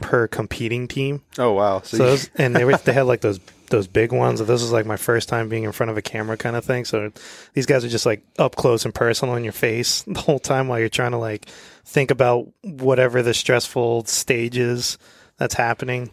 per 0.00 0.28
competing 0.28 0.86
team. 0.86 1.22
Oh 1.38 1.52
wow! 1.52 1.80
So, 1.82 1.96
those, 1.96 2.30
and 2.36 2.54
they 2.54 2.64
were 2.64 2.76
they 2.76 2.92
had 2.92 3.06
like 3.06 3.22
those 3.22 3.40
those 3.70 3.86
big 3.86 4.12
ones. 4.12 4.40
This 4.40 4.62
was 4.62 4.72
like 4.72 4.86
my 4.86 4.96
first 4.96 5.28
time 5.28 5.48
being 5.48 5.64
in 5.64 5.72
front 5.72 5.90
of 5.90 5.96
a 5.96 6.02
camera 6.02 6.36
kind 6.36 6.56
of 6.56 6.64
thing. 6.64 6.84
So 6.84 7.12
these 7.54 7.66
guys 7.66 7.84
are 7.84 7.88
just 7.88 8.06
like 8.06 8.22
up 8.38 8.56
close 8.56 8.84
and 8.84 8.94
personal 8.94 9.34
in 9.34 9.44
your 9.44 9.52
face 9.52 10.02
the 10.06 10.20
whole 10.20 10.38
time 10.38 10.68
while 10.68 10.78
you're 10.78 10.88
trying 10.88 11.12
to 11.12 11.18
like 11.18 11.46
think 11.84 12.10
about 12.10 12.48
whatever 12.62 13.22
the 13.22 13.34
stressful 13.34 14.04
stage 14.04 14.56
is 14.56 14.98
that's 15.38 15.54
happening. 15.54 16.10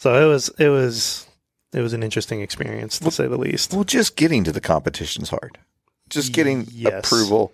So 0.00 0.14
it 0.14 0.24
was 0.26 0.48
it 0.58 0.70
was 0.70 1.26
it 1.74 1.82
was 1.82 1.92
an 1.92 2.02
interesting 2.02 2.40
experience 2.40 2.98
to 3.00 3.10
say 3.10 3.26
the 3.28 3.36
least. 3.36 3.74
Well, 3.74 3.84
just 3.84 4.16
getting 4.16 4.42
to 4.44 4.52
the 4.52 4.60
competition's 4.60 5.28
hard. 5.28 5.58
Just 6.08 6.32
getting 6.32 6.66
Yes. 6.72 7.04
approval 7.06 7.52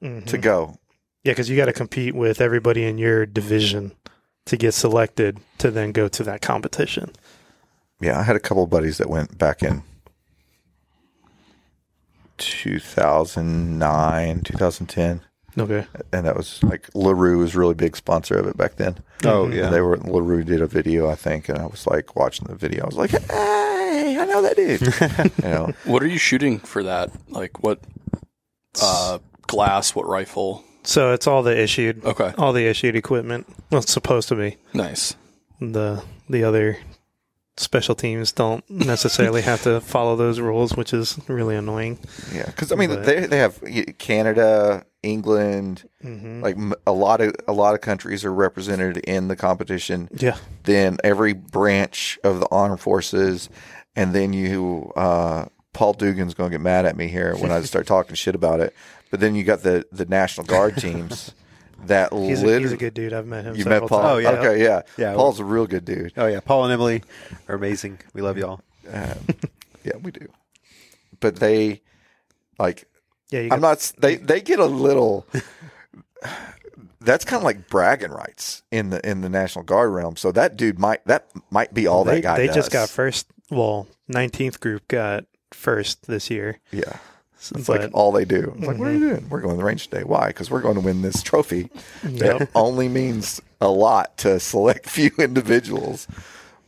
Mm-hmm. 0.00 0.26
to 0.26 0.38
go. 0.38 0.78
Yeah, 1.24 1.32
because 1.32 1.50
you 1.50 1.56
got 1.56 1.64
to 1.66 1.72
compete 1.72 2.14
with 2.14 2.40
everybody 2.40 2.84
in 2.84 2.98
your 2.98 3.26
division 3.26 3.92
to 4.44 4.56
get 4.56 4.74
selected 4.74 5.38
to 5.58 5.70
then 5.72 5.90
go 5.92 6.06
to 6.06 6.22
that 6.22 6.40
competition. 6.42 7.10
Yeah, 8.00 8.20
I 8.20 8.22
had 8.22 8.36
a 8.36 8.40
couple 8.40 8.62
of 8.62 8.70
buddies 8.70 8.98
that 8.98 9.08
went 9.10 9.36
back 9.38 9.60
in 9.62 9.82
2009, 12.38 14.40
2010. 14.42 15.20
Okay. 15.58 15.86
And 16.12 16.26
that 16.26 16.36
was 16.36 16.62
like 16.62 16.88
LaRue 16.94 17.38
was 17.38 17.54
a 17.54 17.58
really 17.58 17.74
big 17.74 17.96
sponsor 17.96 18.36
of 18.38 18.46
it 18.46 18.56
back 18.56 18.76
then. 18.76 18.98
oh 19.24 19.48
yeah. 19.48 19.66
And 19.66 19.74
they 19.74 19.80
were 19.80 19.96
LaRue 19.96 20.44
did 20.44 20.60
a 20.60 20.66
video, 20.66 21.08
I 21.08 21.14
think, 21.14 21.48
and 21.48 21.58
I 21.58 21.66
was 21.66 21.86
like 21.86 22.14
watching 22.14 22.46
the 22.48 22.54
video. 22.54 22.82
I 22.84 22.86
was 22.86 22.96
like, 22.96 23.10
"Hey, 23.10 24.16
I 24.20 24.24
know 24.26 24.42
that 24.42 24.56
dude." 24.56 24.82
you 25.44 25.50
know, 25.50 25.72
What 25.84 26.02
are 26.02 26.06
you 26.08 26.18
shooting 26.18 26.58
for 26.58 26.82
that? 26.82 27.10
Like 27.28 27.62
what 27.62 27.80
uh, 28.82 29.18
glass? 29.46 29.94
What 29.94 30.06
rifle? 30.06 30.62
So 30.84 31.12
it's 31.12 31.26
all 31.26 31.42
the 31.42 31.58
issued, 31.60 32.04
Okay, 32.04 32.32
all 32.38 32.52
the 32.52 32.66
issued 32.66 32.94
equipment. 32.94 33.46
Well, 33.70 33.80
it's 33.80 33.92
supposed 33.92 34.28
to 34.28 34.36
be. 34.36 34.56
nice. 34.74 35.16
the 35.60 36.02
the 36.28 36.44
other 36.44 36.78
special 37.58 37.94
teams 37.94 38.32
don't 38.32 38.68
necessarily 38.68 39.42
have 39.42 39.62
to 39.62 39.80
follow 39.80 40.14
those 40.16 40.40
rules, 40.40 40.76
which 40.76 40.92
is 40.92 41.18
really 41.28 41.56
annoying. 41.56 41.98
yeah, 42.32 42.46
because 42.46 42.70
I 42.72 42.76
mean, 42.76 42.90
But- 42.90 43.04
they 43.04 43.26
they 43.26 43.38
have 43.38 43.62
Canada, 43.98 44.84
England, 45.02 45.88
Mm-hmm. 46.04 46.40
like 46.42 46.56
a 46.86 46.92
lot 46.92 47.20
of 47.20 47.34
a 47.48 47.52
lot 47.52 47.74
of 47.74 47.80
countries 47.80 48.24
are 48.24 48.32
represented 48.32 48.98
in 48.98 49.28
the 49.28 49.34
competition. 49.36 50.08
Yeah, 50.16 50.36
Then 50.64 50.98
every 51.02 51.32
branch 51.32 52.18
of 52.22 52.38
the 52.40 52.46
armed 52.52 52.78
forces, 52.80 53.48
and 53.96 54.14
then 54.14 54.32
you, 54.32 54.92
uh, 54.94 55.46
Paul 55.72 55.94
Dugan's 55.94 56.34
going 56.34 56.50
to 56.50 56.54
get 56.58 56.62
mad 56.62 56.86
at 56.86 56.96
me 56.96 57.08
here 57.08 57.34
when 57.36 57.50
I 57.50 57.60
start 57.72 57.86
talking 57.86 58.14
shit 58.14 58.34
about 58.36 58.60
it. 58.60 58.72
But 59.10 59.20
then 59.20 59.34
you 59.34 59.42
got 59.44 59.62
the 59.62 59.84
the 59.90 60.04
National 60.06 60.46
Guard 60.46 60.76
teams 60.76 61.32
that 61.84 62.12
he's 62.12 62.42
a, 62.42 62.46
literally. 62.46 62.62
he's 62.62 62.72
a 62.72 62.76
good 62.76 62.94
dude. 62.94 63.12
I've 63.12 63.26
met 63.26 63.44
him. 63.44 63.54
you 63.54 63.62
several 63.62 63.82
met 63.82 63.88
Paul? 63.88 64.00
Times. 64.00 64.12
Oh, 64.12 64.18
yeah. 64.18 64.30
Okay, 64.30 64.62
yeah. 64.62 64.82
Yeah, 64.96 65.14
Paul's 65.14 65.40
a 65.40 65.44
real 65.44 65.66
good 65.66 65.84
dude. 65.84 66.12
Oh 66.16 66.26
yeah. 66.26 66.40
Paul 66.40 66.64
and 66.64 66.72
Emily 66.72 67.02
are 67.48 67.54
amazing. 67.54 67.98
We 68.14 68.22
love 68.22 68.38
y'all. 68.38 68.60
Uh, 68.90 69.14
yeah, 69.84 69.96
we 70.02 70.10
do. 70.10 70.26
But 71.20 71.36
they, 71.36 71.82
like, 72.58 72.88
yeah. 73.30 73.40
You 73.40 73.48
I'm 73.52 73.60
got, 73.60 73.68
not. 73.68 73.92
They 73.98 74.16
they 74.16 74.40
get 74.40 74.58
a 74.58 74.66
little. 74.66 75.26
That's 77.00 77.24
kind 77.24 77.38
of 77.38 77.44
like 77.44 77.68
bragging 77.68 78.10
rights 78.10 78.64
in 78.72 78.90
the 78.90 79.08
in 79.08 79.20
the 79.20 79.28
National 79.28 79.64
Guard 79.64 79.92
realm. 79.92 80.16
So 80.16 80.32
that 80.32 80.56
dude 80.56 80.78
might 80.78 81.04
that 81.06 81.30
might 81.50 81.72
be 81.72 81.86
all 81.86 82.02
they 82.04 82.16
that 82.16 82.22
guy 82.22 82.36
they 82.38 82.46
does. 82.48 82.56
just 82.56 82.72
got 82.72 82.88
first. 82.88 83.28
Well, 83.48 83.86
19th 84.10 84.58
group 84.58 84.88
got 84.88 85.24
first 85.52 86.08
this 86.08 86.30
year. 86.30 86.58
Yeah, 86.72 86.98
it's 87.38 87.50
but 87.66 87.80
like 87.80 87.90
all 87.92 88.12
they 88.12 88.24
do. 88.24 88.54
It's 88.56 88.66
like, 88.66 88.78
what 88.78 88.88
are 88.88 88.92
you 88.92 88.98
mm-hmm. 88.98 89.08
doing? 89.08 89.28
We're 89.28 89.40
going 89.40 89.54
to 89.54 89.58
the 89.58 89.64
range 89.64 89.88
today. 89.88 90.04
Why? 90.04 90.28
Because 90.28 90.50
we're 90.50 90.62
going 90.62 90.74
to 90.74 90.80
win 90.80 91.02
this 91.02 91.22
trophy. 91.22 91.68
That 92.02 92.40
Yep. 92.40 92.50
only 92.54 92.88
means 92.88 93.40
a 93.60 93.68
lot 93.68 94.16
to 94.18 94.40
select 94.40 94.88
few 94.88 95.10
individuals. 95.18 96.06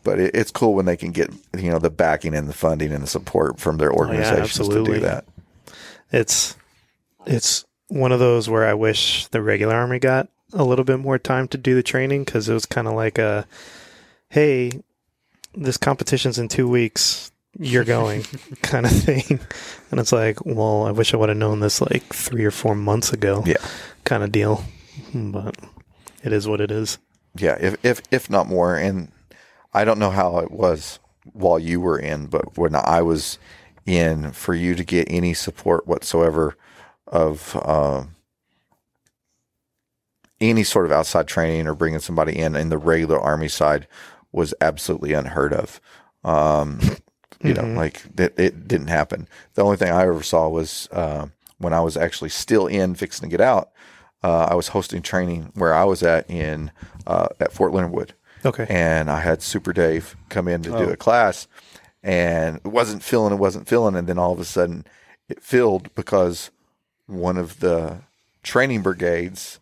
But 0.05 0.21
it, 0.21 0.35
it's 0.35 0.51
cool 0.51 0.75
when 0.75 0.87
they 0.87 0.97
can 0.97 1.13
get 1.13 1.33
you 1.57 1.71
know 1.71 1.79
the 1.79 1.91
backing 1.91 2.35
and 2.35 2.49
the 2.49 2.53
funding 2.53 2.93
and 2.93 3.03
the 3.03 3.09
support 3.09 3.59
from 3.59 3.79
their 3.79 3.93
oh, 3.93 3.97
organizations 3.97 4.69
to 4.69 4.85
do 4.85 5.01
that. 5.01 5.25
it's 6.11 6.57
it's 7.27 7.65
one 7.89 8.13
of 8.13 8.21
those 8.21 8.49
where 8.49 8.67
I 8.67 8.75
wish 8.75 9.27
the 9.29 9.43
regular 9.43 9.75
army 9.75 9.99
got 9.99 10.29
a 10.53 10.65
little 10.65 10.85
bit 10.85 10.99
more 10.99 11.19
time 11.19 11.49
to 11.49 11.59
do 11.59 11.75
the 11.75 11.83
training 11.83 12.25
because 12.25 12.49
it 12.49 12.55
was 12.55 12.67
kind 12.67 12.87
of 12.87 12.95
like 12.95 13.19
a, 13.19 13.47
hey, 14.31 14.71
this 15.55 15.77
competition's 15.77 16.39
in 16.39 16.49
two 16.49 16.69
weeks, 16.69 17.31
you're 17.59 17.85
going 17.85 18.23
kind 18.63 18.87
of 18.87 18.93
thing, 18.93 19.41
and 19.91 20.01
it's 20.01 20.13
like, 20.13 20.45
well, 20.45 20.85
I 20.87 20.93
wish 20.93 21.13
I 21.13 21.17
would 21.17 21.29
have 21.29 21.39
known 21.39 21.61
this 21.61 21.81
like 21.81 22.05
three 22.15 22.45
or 22.45 22.51
four 22.51 22.75
months 22.75 23.13
ago, 23.13 23.43
Yeah. 23.47 23.57
kind 24.05 24.23
of 24.23 24.33
deal, 24.33 24.65
but 25.15 25.57
it 26.23 26.33
is 26.33 26.47
what 26.49 26.61
it 26.61 26.71
is. 26.71 26.99
Yeah, 27.37 27.57
if 27.61 27.77
if 27.85 28.01
if 28.11 28.31
not 28.31 28.49
more. 28.49 28.77
And 28.77 29.11
I 29.75 29.85
don't 29.85 29.99
know 29.99 30.11
how 30.11 30.39
it 30.39 30.51
was 30.51 30.99
while 31.33 31.59
you 31.59 31.81
were 31.81 31.99
in, 31.99 32.27
but 32.27 32.57
when 32.57 32.75
I 32.75 33.03
was 33.03 33.39
in, 33.87 34.33
for 34.33 34.55
you 34.55 34.75
to 34.75 34.85
get 34.85 35.09
any 35.11 35.35
support 35.35 35.87
whatsoever 35.87 36.57
of 37.07 37.57
uh, 37.63 38.05
any 40.41 40.63
sort 40.63 40.87
of 40.87 40.93
outside 40.93 41.27
training 41.27 41.67
or 41.67 41.75
bringing 41.75 42.01
somebody 42.01 42.39
in 42.39 42.55
in 42.57 42.69
the 42.69 42.79
regular 42.79 43.19
army 43.21 43.49
side 43.49 43.87
was 44.33 44.55
absolutely 44.61 45.13
unheard 45.13 45.53
of. 45.53 45.81
Um, 46.25 46.81
you 47.43 47.55
know, 47.55 47.63
like 47.65 48.03
it, 48.19 48.39
it 48.39 48.69
didn't 48.69 48.89
happen. 48.89 49.29
The 49.55 49.63
only 49.63 49.77
thing 49.77 49.91
I 49.93 50.03
ever 50.03 50.23
saw 50.23 50.49
was 50.49 50.89
uh, 50.93 51.27
when 51.59 51.73
I 51.73 51.81
was 51.81 51.97
actually 51.97 52.31
still 52.31 52.67
in 52.67 52.95
fixing 52.95 53.29
to 53.29 53.31
get 53.31 53.41
out. 53.41 53.71
Uh, 54.23 54.49
I 54.51 54.55
was 54.55 54.69
hosting 54.69 55.03
training 55.03 55.53
where 55.55 55.73
I 55.75 55.85
was 55.85 56.03
at 56.03 56.29
in 56.29 56.73
uh, 57.07 57.29
at 57.39 57.53
Fort 57.53 57.73
Leonard 57.73 57.93
Wood, 57.93 58.15
Okay. 58.45 58.67
and 58.69 59.09
I 59.11 59.21
had 59.21 59.43
Super 59.43 59.73
Dave 59.73 60.17
come 60.29 60.49
in 60.49 60.63
to 60.63 60.71
do 60.71 60.91
a 60.91 60.97
class, 60.97 61.47
and 62.03 62.57
it 62.57 62.65
wasn't 62.69 63.03
filling, 63.05 63.33
it 63.33 63.39
wasn't 63.39 63.69
filling, 63.69 63.95
and 63.95 64.09
then 64.09 64.19
all 64.19 64.33
of 64.33 64.41
a 64.41 64.45
sudden 64.45 64.85
it 65.29 65.41
filled 65.43 65.95
because 65.95 66.51
one 67.07 67.37
of 67.37 67.61
the 67.61 67.99
training 68.43 68.83
brigades 68.83 69.61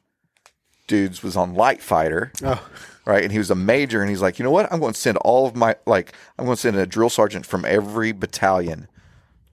dudes 0.86 1.22
was 1.22 1.36
on 1.36 1.54
light 1.54 1.82
fighter, 1.82 2.32
Oh. 2.42 2.66
Right? 3.06 3.22
And 3.22 3.32
he 3.32 3.38
was 3.38 3.50
a 3.50 3.54
major, 3.54 4.00
and 4.02 4.10
he's 4.10 4.20
like, 4.20 4.38
you 4.38 4.44
know 4.44 4.50
what? 4.50 4.70
I'm 4.70 4.80
going 4.80 4.92
to 4.92 5.00
send 5.00 5.16
all 5.18 5.46
of 5.46 5.56
my 5.56 5.76
like, 5.86 6.12
I'm 6.38 6.44
going 6.44 6.56
to 6.56 6.60
send 6.60 6.76
a 6.76 6.86
drill 6.86 7.08
sergeant 7.08 7.46
from 7.46 7.64
every 7.64 8.12
battalion 8.12 8.88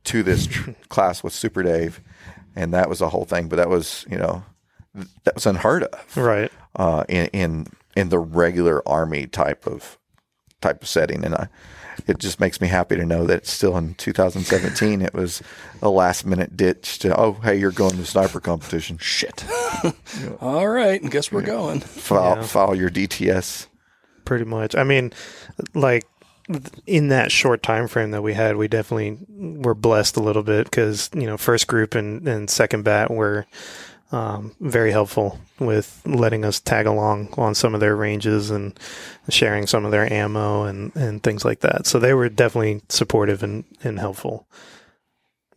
to 0.05 0.23
this 0.23 0.47
tr- 0.47 0.71
class 0.89 1.23
with 1.23 1.33
Super 1.33 1.63
Dave, 1.63 2.01
and 2.55 2.73
that 2.73 2.89
was 2.89 2.99
the 2.99 3.09
whole 3.09 3.25
thing. 3.25 3.47
But 3.47 3.57
that 3.57 3.69
was, 3.69 4.05
you 4.09 4.17
know, 4.17 4.43
that 5.23 5.35
was 5.35 5.45
unheard 5.45 5.83
of 5.83 6.17
right. 6.17 6.51
uh, 6.75 7.05
in 7.07 7.27
in 7.27 7.67
in 7.95 8.09
the 8.09 8.19
regular 8.19 8.87
army 8.87 9.27
type 9.27 9.65
of 9.67 9.97
type 10.61 10.81
of 10.81 10.87
setting, 10.87 11.23
and 11.23 11.35
I, 11.35 11.47
it 12.07 12.17
just 12.19 12.39
makes 12.39 12.59
me 12.61 12.67
happy 12.67 12.95
to 12.95 13.05
know 13.05 13.25
that 13.25 13.45
still 13.47 13.77
in 13.77 13.93
2017. 13.95 15.01
it 15.01 15.13
was 15.13 15.41
a 15.81 15.89
last 15.89 16.25
minute 16.25 16.55
ditch 16.57 16.99
to 16.99 17.17
oh 17.19 17.33
hey 17.43 17.55
you're 17.57 17.71
going 17.71 17.95
to 17.97 18.05
sniper 18.05 18.39
competition. 18.39 18.97
Shit. 18.99 19.45
All 20.41 20.67
right, 20.67 21.03
I 21.03 21.07
guess 21.07 21.31
we're 21.31 21.41
going. 21.41 21.79
File 21.81 22.37
Yeah. 22.37 22.43
file 22.43 22.75
your 22.75 22.89
DTS. 22.89 23.67
pretty 24.25 24.45
much. 24.45 24.75
I 24.75 24.83
mean, 24.83 25.11
like 25.73 26.03
in 26.85 27.07
that 27.07 27.31
short 27.31 27.63
time 27.63 27.87
frame 27.87 28.11
that 28.11 28.21
we 28.21 28.33
had, 28.33 28.57
we 28.57 28.67
definitely 28.67 29.17
were 29.29 29.73
blessed 29.73 30.17
a 30.17 30.21
little 30.21 30.43
bit 30.43 30.65
because 30.65 31.09
you 31.13 31.25
know 31.25 31.37
first 31.37 31.67
group 31.67 31.95
and, 31.95 32.27
and 32.27 32.49
second 32.49 32.83
bat 32.83 33.09
were 33.11 33.45
um, 34.13 34.55
very 34.59 34.91
helpful 34.91 35.39
with 35.59 35.99
letting 36.05 36.45
us 36.45 36.59
tag 36.59 36.85
along 36.85 37.33
on 37.35 37.55
some 37.55 37.73
of 37.73 37.79
their 37.79 37.95
ranges 37.95 38.51
and 38.51 38.79
sharing 39.27 39.65
some 39.65 39.85
of 39.85 39.91
their 39.91 40.11
ammo 40.11 40.63
and, 40.63 40.95
and 40.95 41.23
things 41.23 41.43
like 41.43 41.61
that. 41.61 41.87
So 41.87 41.97
they 41.97 42.13
were 42.13 42.29
definitely 42.29 42.81
supportive 42.89 43.41
and, 43.41 43.63
and 43.83 43.99
helpful 43.99 44.47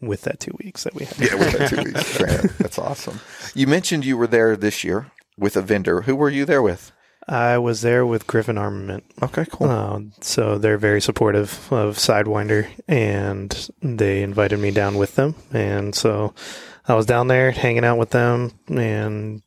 with 0.00 0.22
that 0.22 0.40
two 0.40 0.56
weeks 0.58 0.84
that 0.84 0.94
we 0.94 1.04
had. 1.04 1.18
Yeah, 1.18 1.34
with 1.34 1.52
that 1.52 1.68
two 1.68 1.82
weeks. 1.82 2.56
That's 2.58 2.78
awesome. 2.78 3.20
You 3.54 3.66
mentioned 3.66 4.06
you 4.06 4.16
were 4.16 4.26
there 4.26 4.56
this 4.56 4.82
year 4.82 5.12
with 5.36 5.56
a 5.56 5.62
vendor. 5.62 6.02
Who 6.02 6.16
were 6.16 6.30
you 6.30 6.46
there 6.46 6.62
with? 6.62 6.92
I 7.28 7.58
was 7.58 7.82
there 7.82 8.06
with 8.06 8.26
Griffin 8.26 8.56
Armament. 8.56 9.04
Okay, 9.20 9.44
cool. 9.50 9.68
Uh, 9.68 10.00
so 10.20 10.56
they're 10.58 10.78
very 10.78 11.00
supportive 11.02 11.70
of 11.72 11.96
Sidewinder, 11.96 12.68
and 12.86 13.68
they 13.82 14.22
invited 14.22 14.60
me 14.60 14.70
down 14.70 14.96
with 14.96 15.16
them. 15.16 15.34
And 15.52 15.94
so 15.94 16.34
I 16.88 16.94
was 16.94 17.06
down 17.06 17.28
there 17.28 17.50
hanging 17.50 17.84
out 17.84 17.98
with 17.98 18.10
them 18.10 18.52
and 18.68 19.42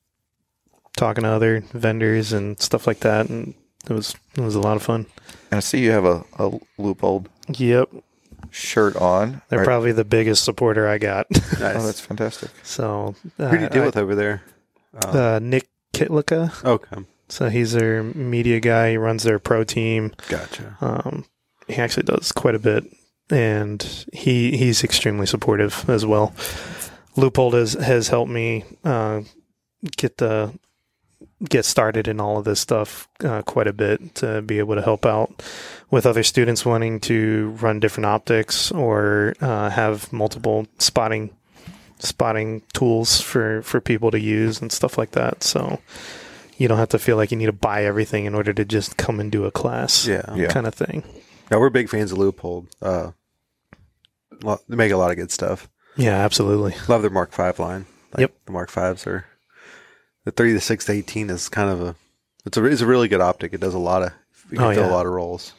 talking 0.97 1.23
to 1.23 1.29
other 1.29 1.61
vendors 1.73 2.33
and 2.33 2.59
stuff 2.59 2.85
like 2.87 2.99
that, 3.01 3.29
and 3.29 3.53
it 3.89 3.93
was 3.93 4.15
it 4.35 4.41
was 4.41 4.55
a 4.55 4.59
lot 4.61 4.75
of 4.75 4.83
fun. 4.83 5.05
And 5.51 5.57
I 5.57 5.59
see 5.61 5.79
you 5.83 5.91
have 5.91 6.05
a, 6.05 6.23
a 6.37 6.51
Leupold 6.77 7.27
Yep, 7.47 7.89
shirt 8.51 8.95
on. 8.97 9.41
they're 9.49 9.59
Right. 9.59 9.65
probably 9.65 9.91
the 9.91 10.03
biggest 10.05 10.43
supporter 10.43 10.87
I 10.87 10.97
got. 10.97 11.27
Oh, 11.61 11.85
that's 11.85 11.99
fantastic. 11.99 12.51
so 12.63 13.15
uh, 13.37 13.47
Who 13.49 13.57
do 13.57 13.63
you 13.63 13.69
deal 13.69 13.83
I- 13.83 13.85
with 13.87 13.97
over 13.97 14.15
there? 14.15 14.43
Uh, 15.05 15.39
Nick 15.41 15.67
Kitlicka. 15.93 16.63
Okay, 16.65 17.05
So 17.29 17.49
he's 17.49 17.73
their 17.73 18.01
media 18.03 18.59
guy. 18.59 18.91
He 18.91 18.97
runs 18.97 19.23
their 19.23 19.39
pro 19.39 19.63
team. 19.63 20.13
gotcha. 20.29 20.77
Um, 20.81 21.25
he 21.67 21.75
actually 21.75 22.03
does 22.03 22.31
quite 22.31 22.55
a 22.55 22.59
bit, 22.59 22.85
and 23.29 23.81
he 24.13 24.57
he's 24.57 24.83
extremely 24.83 25.25
supportive 25.25 25.87
as 25.89 26.05
well. 26.05 26.33
Leupold 27.19 27.53
has 27.53 27.73
has 27.73 28.07
helped 28.07 28.31
me 28.31 28.63
uh, 28.83 29.21
get 29.97 30.17
the 30.17 30.53
get 31.47 31.65
started 31.65 32.07
in 32.07 32.19
all 32.19 32.37
of 32.37 32.45
this 32.45 32.59
stuff 32.59 33.07
uh, 33.23 33.41
quite 33.43 33.67
a 33.67 33.73
bit 33.73 34.15
to 34.15 34.41
be 34.41 34.59
able 34.59 34.75
to 34.75 34.81
help 34.81 35.05
out 35.05 35.41
with 35.89 36.05
other 36.05 36.23
students 36.23 36.65
wanting 36.65 36.99
to 36.99 37.49
run 37.61 37.79
different 37.79 38.05
optics 38.05 38.71
or 38.71 39.33
uh, 39.41 39.69
have 39.69 40.11
multiple 40.13 40.67
spotting 40.77 41.29
spotting 41.99 42.61
tools 42.73 43.19
for 43.21 43.61
for 43.63 43.81
people 43.81 44.11
to 44.11 44.19
use 44.19 44.61
and 44.61 44.71
stuff 44.71 44.97
like 44.97 45.11
that. 45.11 45.43
So 45.43 45.79
you 46.57 46.67
don't 46.67 46.77
have 46.77 46.89
to 46.89 46.99
feel 46.99 47.15
like 47.17 47.31
you 47.31 47.37
need 47.37 47.45
to 47.47 47.53
buy 47.53 47.85
everything 47.85 48.25
in 48.25 48.35
order 48.35 48.53
to 48.53 48.65
just 48.65 48.97
come 48.97 49.19
and 49.19 49.31
do 49.31 49.45
a 49.45 49.51
class 49.51 50.05
Yeah, 50.07 50.23
Yeah. 50.35 50.47
kind 50.47 50.67
of 50.67 50.73
thing. 50.75 51.03
Yeah, 51.51 51.57
we're 51.57 51.69
big 51.69 51.89
fans 51.89 52.11
of 52.11 52.17
Leupold. 52.17 52.67
Uh, 52.81 53.11
lo- 54.43 54.59
they 54.67 54.75
make 54.75 54.91
a 54.91 54.97
lot 54.97 55.11
of 55.11 55.17
good 55.17 55.31
stuff. 55.31 55.69
Yeah, 55.99 56.15
absolutely. 56.17 56.75
Love 56.87 57.01
their 57.01 57.11
Mark 57.11 57.31
Five 57.31 57.59
line. 57.59 57.85
Like, 58.13 58.21
Yep. 58.21 58.33
the 58.45 58.51
Mark 58.51 58.69
Fives 58.71 59.05
are 59.05 59.25
the 60.25 60.31
three 60.31 60.53
to 60.53 60.59
six 60.61 60.85
to 60.85 60.91
eighteen 60.93 61.29
is 61.29 61.49
kind 61.49 61.69
of 61.69 61.81
a 61.81 61.95
it's 62.45 62.57
a 62.57 62.65
it's 62.65 62.81
a 62.81 62.85
really 62.87 63.07
good 63.07 63.21
optic. 63.21 63.53
It 63.53 63.59
does 63.61 63.73
a 63.73 63.79
lot 63.79 64.01
of 64.03 64.11
you 64.49 64.57
can 64.57 64.67
Oh, 64.67 64.73
fill 64.73 64.83
yeah. 64.85 64.89
a 64.91 64.95
lot 64.95 65.05
of 65.05 65.11
roles. 65.11 65.53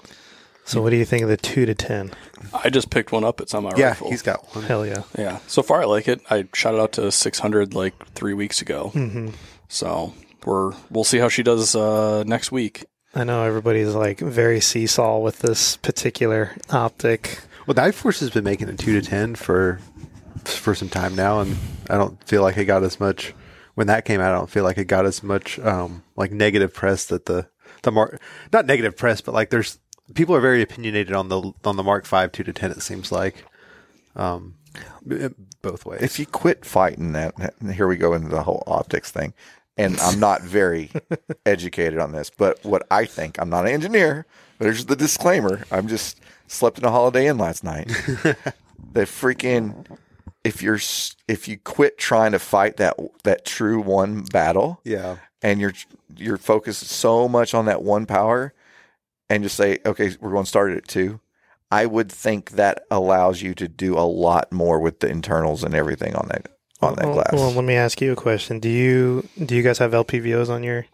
So, 0.64 0.80
what 0.82 0.90
do 0.90 0.96
you 0.96 1.04
think 1.04 1.22
of 1.22 1.28
the 1.28 1.36
two 1.36 1.66
to 1.66 1.74
ten? 1.74 2.12
I 2.52 2.70
just 2.70 2.90
picked 2.90 3.12
one 3.12 3.24
up. 3.24 3.40
It's 3.40 3.54
on 3.54 3.64
my 3.64 3.72
Yeah, 3.76 3.88
rifle. 3.88 4.10
he's 4.10 4.22
got 4.22 4.54
one. 4.54 4.64
Hell 4.64 4.86
yeah! 4.86 5.02
Yeah. 5.18 5.38
So 5.46 5.62
far, 5.62 5.82
I 5.82 5.84
like 5.86 6.06
it. 6.08 6.20
I 6.30 6.46
shot 6.54 6.74
it 6.74 6.80
out 6.80 6.92
to 6.92 7.10
600 7.12 7.74
like 7.74 7.94
three 8.14 8.34
weeks 8.34 8.60
ago. 8.62 8.88
hmm 8.88 9.28
So 9.68 10.14
we're 10.44 10.72
we'll 10.90 11.04
see 11.04 11.18
how 11.18 11.28
she 11.28 11.42
does 11.42 11.74
uh, 11.74 12.22
next 12.24 12.50
week. 12.52 12.84
I 13.14 13.24
know 13.24 13.42
everybody's 13.44 13.94
like 13.94 14.20
very 14.20 14.60
seesaw 14.60 15.18
with 15.18 15.40
this 15.40 15.76
particular 15.78 16.52
optic. 16.70 17.40
Well, 17.66 17.74
Nightforce 17.74 18.20
has 18.20 18.30
been 18.30 18.44
making 18.44 18.68
a 18.68 18.74
two 18.76 19.00
to 19.00 19.06
ten 19.06 19.34
for 19.34 19.80
for 20.48 20.74
some 20.74 20.88
time 20.88 21.14
now, 21.14 21.40
and 21.40 21.56
I 21.88 21.96
don't 21.96 22.22
feel 22.24 22.42
like 22.42 22.56
it 22.56 22.64
got 22.64 22.82
as 22.82 23.00
much 23.00 23.34
when 23.74 23.86
that 23.86 24.04
came 24.04 24.20
out. 24.20 24.34
I 24.34 24.38
don't 24.38 24.50
feel 24.50 24.64
like 24.64 24.78
it 24.78 24.86
got 24.86 25.06
as 25.06 25.22
much 25.22 25.58
um, 25.60 26.02
like 26.16 26.32
negative 26.32 26.74
press 26.74 27.06
that 27.06 27.26
the 27.26 27.48
the 27.82 27.92
mark 27.92 28.20
not 28.52 28.66
negative 28.66 28.96
press, 28.96 29.20
but 29.20 29.34
like 29.34 29.50
there's 29.50 29.78
people 30.14 30.34
are 30.34 30.40
very 30.40 30.62
opinionated 30.62 31.14
on 31.14 31.28
the 31.28 31.52
on 31.64 31.76
the 31.76 31.82
Mark 31.82 32.04
Five 32.06 32.32
two 32.32 32.44
to 32.44 32.52
ten. 32.52 32.70
It 32.70 32.82
seems 32.82 33.12
like 33.12 33.44
um, 34.16 34.54
both 35.62 35.84
ways. 35.86 36.02
If 36.02 36.18
you 36.18 36.26
quit 36.26 36.64
fighting 36.64 37.12
that, 37.12 37.54
here 37.72 37.86
we 37.86 37.96
go 37.96 38.14
into 38.14 38.28
the 38.28 38.42
whole 38.42 38.62
optics 38.66 39.10
thing. 39.10 39.34
And 39.76 39.98
I'm 40.00 40.20
not 40.20 40.42
very 40.42 40.90
educated 41.46 41.98
on 41.98 42.12
this, 42.12 42.28
but 42.28 42.62
what 42.64 42.86
I 42.90 43.06
think, 43.06 43.40
I'm 43.40 43.48
not 43.48 43.64
an 43.66 43.72
engineer. 43.72 44.26
There's 44.58 44.84
the 44.84 44.96
disclaimer. 44.96 45.64
I'm 45.70 45.88
just 45.88 46.20
slept 46.48 46.78
in 46.78 46.84
a 46.84 46.90
Holiday 46.90 47.28
Inn 47.28 47.38
last 47.38 47.64
night. 47.64 47.86
the 48.92 49.02
freaking 49.02 49.86
if 50.44 50.62
you're 50.62 50.78
if 51.28 51.48
you 51.48 51.58
quit 51.58 51.98
trying 51.98 52.32
to 52.32 52.38
fight 52.38 52.76
that 52.78 52.96
that 53.24 53.44
true 53.44 53.80
one 53.80 54.22
battle, 54.22 54.80
yeah, 54.84 55.16
and 55.42 55.60
you're 55.60 55.74
you're 56.16 56.38
focused 56.38 56.82
so 56.82 57.28
much 57.28 57.54
on 57.54 57.66
that 57.66 57.82
one 57.82 58.06
power 58.06 58.52
and 59.28 59.42
just 59.42 59.56
say 59.56 59.78
okay 59.86 60.10
we're 60.20 60.32
going 60.32 60.44
to 60.44 60.48
start 60.48 60.72
it 60.72 60.78
at 60.78 60.88
two 60.88 61.20
i 61.70 61.86
would 61.86 62.10
think 62.10 62.50
that 62.50 62.84
allows 62.90 63.40
you 63.42 63.54
to 63.54 63.68
do 63.68 63.96
a 63.96 64.02
lot 64.02 64.50
more 64.50 64.80
with 64.80 64.98
the 64.98 65.08
internals 65.08 65.62
and 65.62 65.74
everything 65.74 66.14
on 66.16 66.26
that 66.28 66.48
on 66.82 66.94
that 66.96 67.04
well, 67.06 67.14
glass 67.14 67.32
Well, 67.32 67.52
let 67.52 67.64
me 67.64 67.74
ask 67.74 68.00
you 68.00 68.12
a 68.12 68.16
question. 68.16 68.58
Do 68.58 68.68
you 68.68 69.28
do 69.44 69.54
you 69.54 69.62
guys 69.62 69.78
have 69.78 69.92
LPVOs 69.92 70.48
on 70.48 70.62
your? 70.62 70.86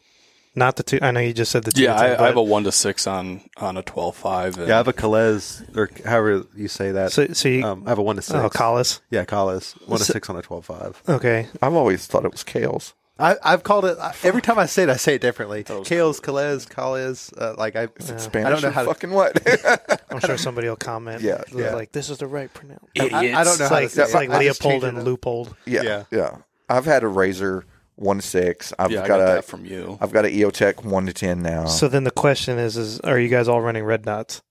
Not 0.57 0.77
the 0.77 0.83
two. 0.83 0.99
I 1.03 1.11
know 1.13 1.21
you 1.21 1.33
just 1.35 1.53
said 1.53 1.65
the 1.65 1.71
two. 1.73 1.83
Yeah, 1.83 1.95
I, 1.95 2.23
I 2.25 2.27
have 2.27 2.37
a 2.37 2.43
one 2.43 2.65
to 2.65 2.73
six 2.73 3.07
on 3.07 3.43
on 3.59 3.77
a 3.77 3.83
12.5. 3.83 4.57
and- 4.59 4.69
yeah. 4.69 4.75
I 4.75 4.77
have 4.79 4.89
a 4.89 4.93
Calais 4.93 5.41
or 5.77 5.89
however 6.05 6.47
you 6.57 6.67
say 6.67 6.91
that. 6.93 7.13
So, 7.13 7.27
so 7.35 7.49
you, 7.49 7.63
um, 7.65 7.83
I 7.87 7.91
have 7.91 7.99
a 7.99 8.03
one 8.03 8.17
to 8.17 8.23
six. 8.23 8.35
oh, 8.39 8.49
Collis. 8.49 9.01
Yeah, 9.11 9.25
Calais 9.25 9.61
one 9.87 9.99
to 9.99 10.05
So- 10.05 10.13
six 10.15 10.29
on 10.31 10.37
a 10.37 10.43
twelve 10.43 10.65
five. 10.65 11.01
Okay, 11.09 11.47
i've 11.63 11.75
always 11.75 12.07
thought 12.07 12.25
it 12.25 12.33
was 12.33 12.43
kales 12.43 12.95
I, 13.19 13.37
I've 13.43 13.63
called 13.63 13.87
it 13.87 13.97
every 14.25 14.43
time 14.43 14.59
I 14.59 14.67
say 14.67 14.83
it. 14.83 14.91
I 14.91 14.97
say 14.97 15.15
it 15.15 15.23
differently. 15.23 15.65
was 15.67 15.89
Kales, 15.89 16.21
Calais, 16.21 16.59
Calais. 16.69 17.15
Uh, 17.39 17.55
like 17.57 17.75
I, 17.75 17.89
spanish 17.99 18.35
I 18.47 18.51
don't 18.51 18.61
know 18.63 18.69
or 18.69 18.73
how 18.73 18.83
to. 18.83 18.89
fucking 18.89 19.11
what 19.11 20.03
I'm 20.11 20.21
sure 20.21 20.37
somebody 20.37 20.69
will 20.69 20.77
comment. 20.77 21.23
Yeah, 21.23 21.43
yeah. 21.55 21.75
like 21.75 21.93
this 21.93 22.11
is 22.11 22.19
the 22.19 22.27
right 22.27 22.53
pronoun. 22.53 22.79
I, 22.99 23.05
I 23.05 23.09
don't 23.09 23.23
know 23.33 23.41
It's 23.41 23.59
how 23.61 23.71
like 23.71 23.89
to 23.89 23.95
say 23.95 24.03
it's 24.03 24.13
it. 24.13 24.15
like 24.15 24.29
I 24.31 24.39
Leopold 24.41 24.71
change 24.73 24.85
it 24.85 24.89
and. 24.95 24.99
Loopold. 25.07 25.55
yeah, 25.65 25.83
Yeah. 25.83 26.05
yeah 26.11 26.37
i've 26.69 26.85
had 26.85 27.05
a 27.05 27.09
razor 27.09 27.65
one 27.97 28.19
to 28.19 28.23
six 28.23 28.73
i've 28.79 28.91
yeah, 28.91 29.03
I 29.03 29.09
got, 29.09 29.19
got 29.19 29.21
a 29.21 29.33
that 29.37 29.45
from 29.45 29.65
you. 29.65 29.99
i've 30.01 30.13
got 30.13 30.25
an 30.27 30.33
eotech 30.33 30.85
one 30.85 31.07
to 31.07 31.13
ten 31.13 31.43
now 31.43 31.65
So 31.67 31.89
then 31.89 32.05
the 32.05 32.11
question 32.11 32.59
is: 32.59 32.77
is 32.77 33.01
are 33.01 33.19
you 33.19 33.29
guys 33.29 33.49
all 33.49 33.61
running 33.63 33.85
red 33.85 34.03
dots? 34.03 34.43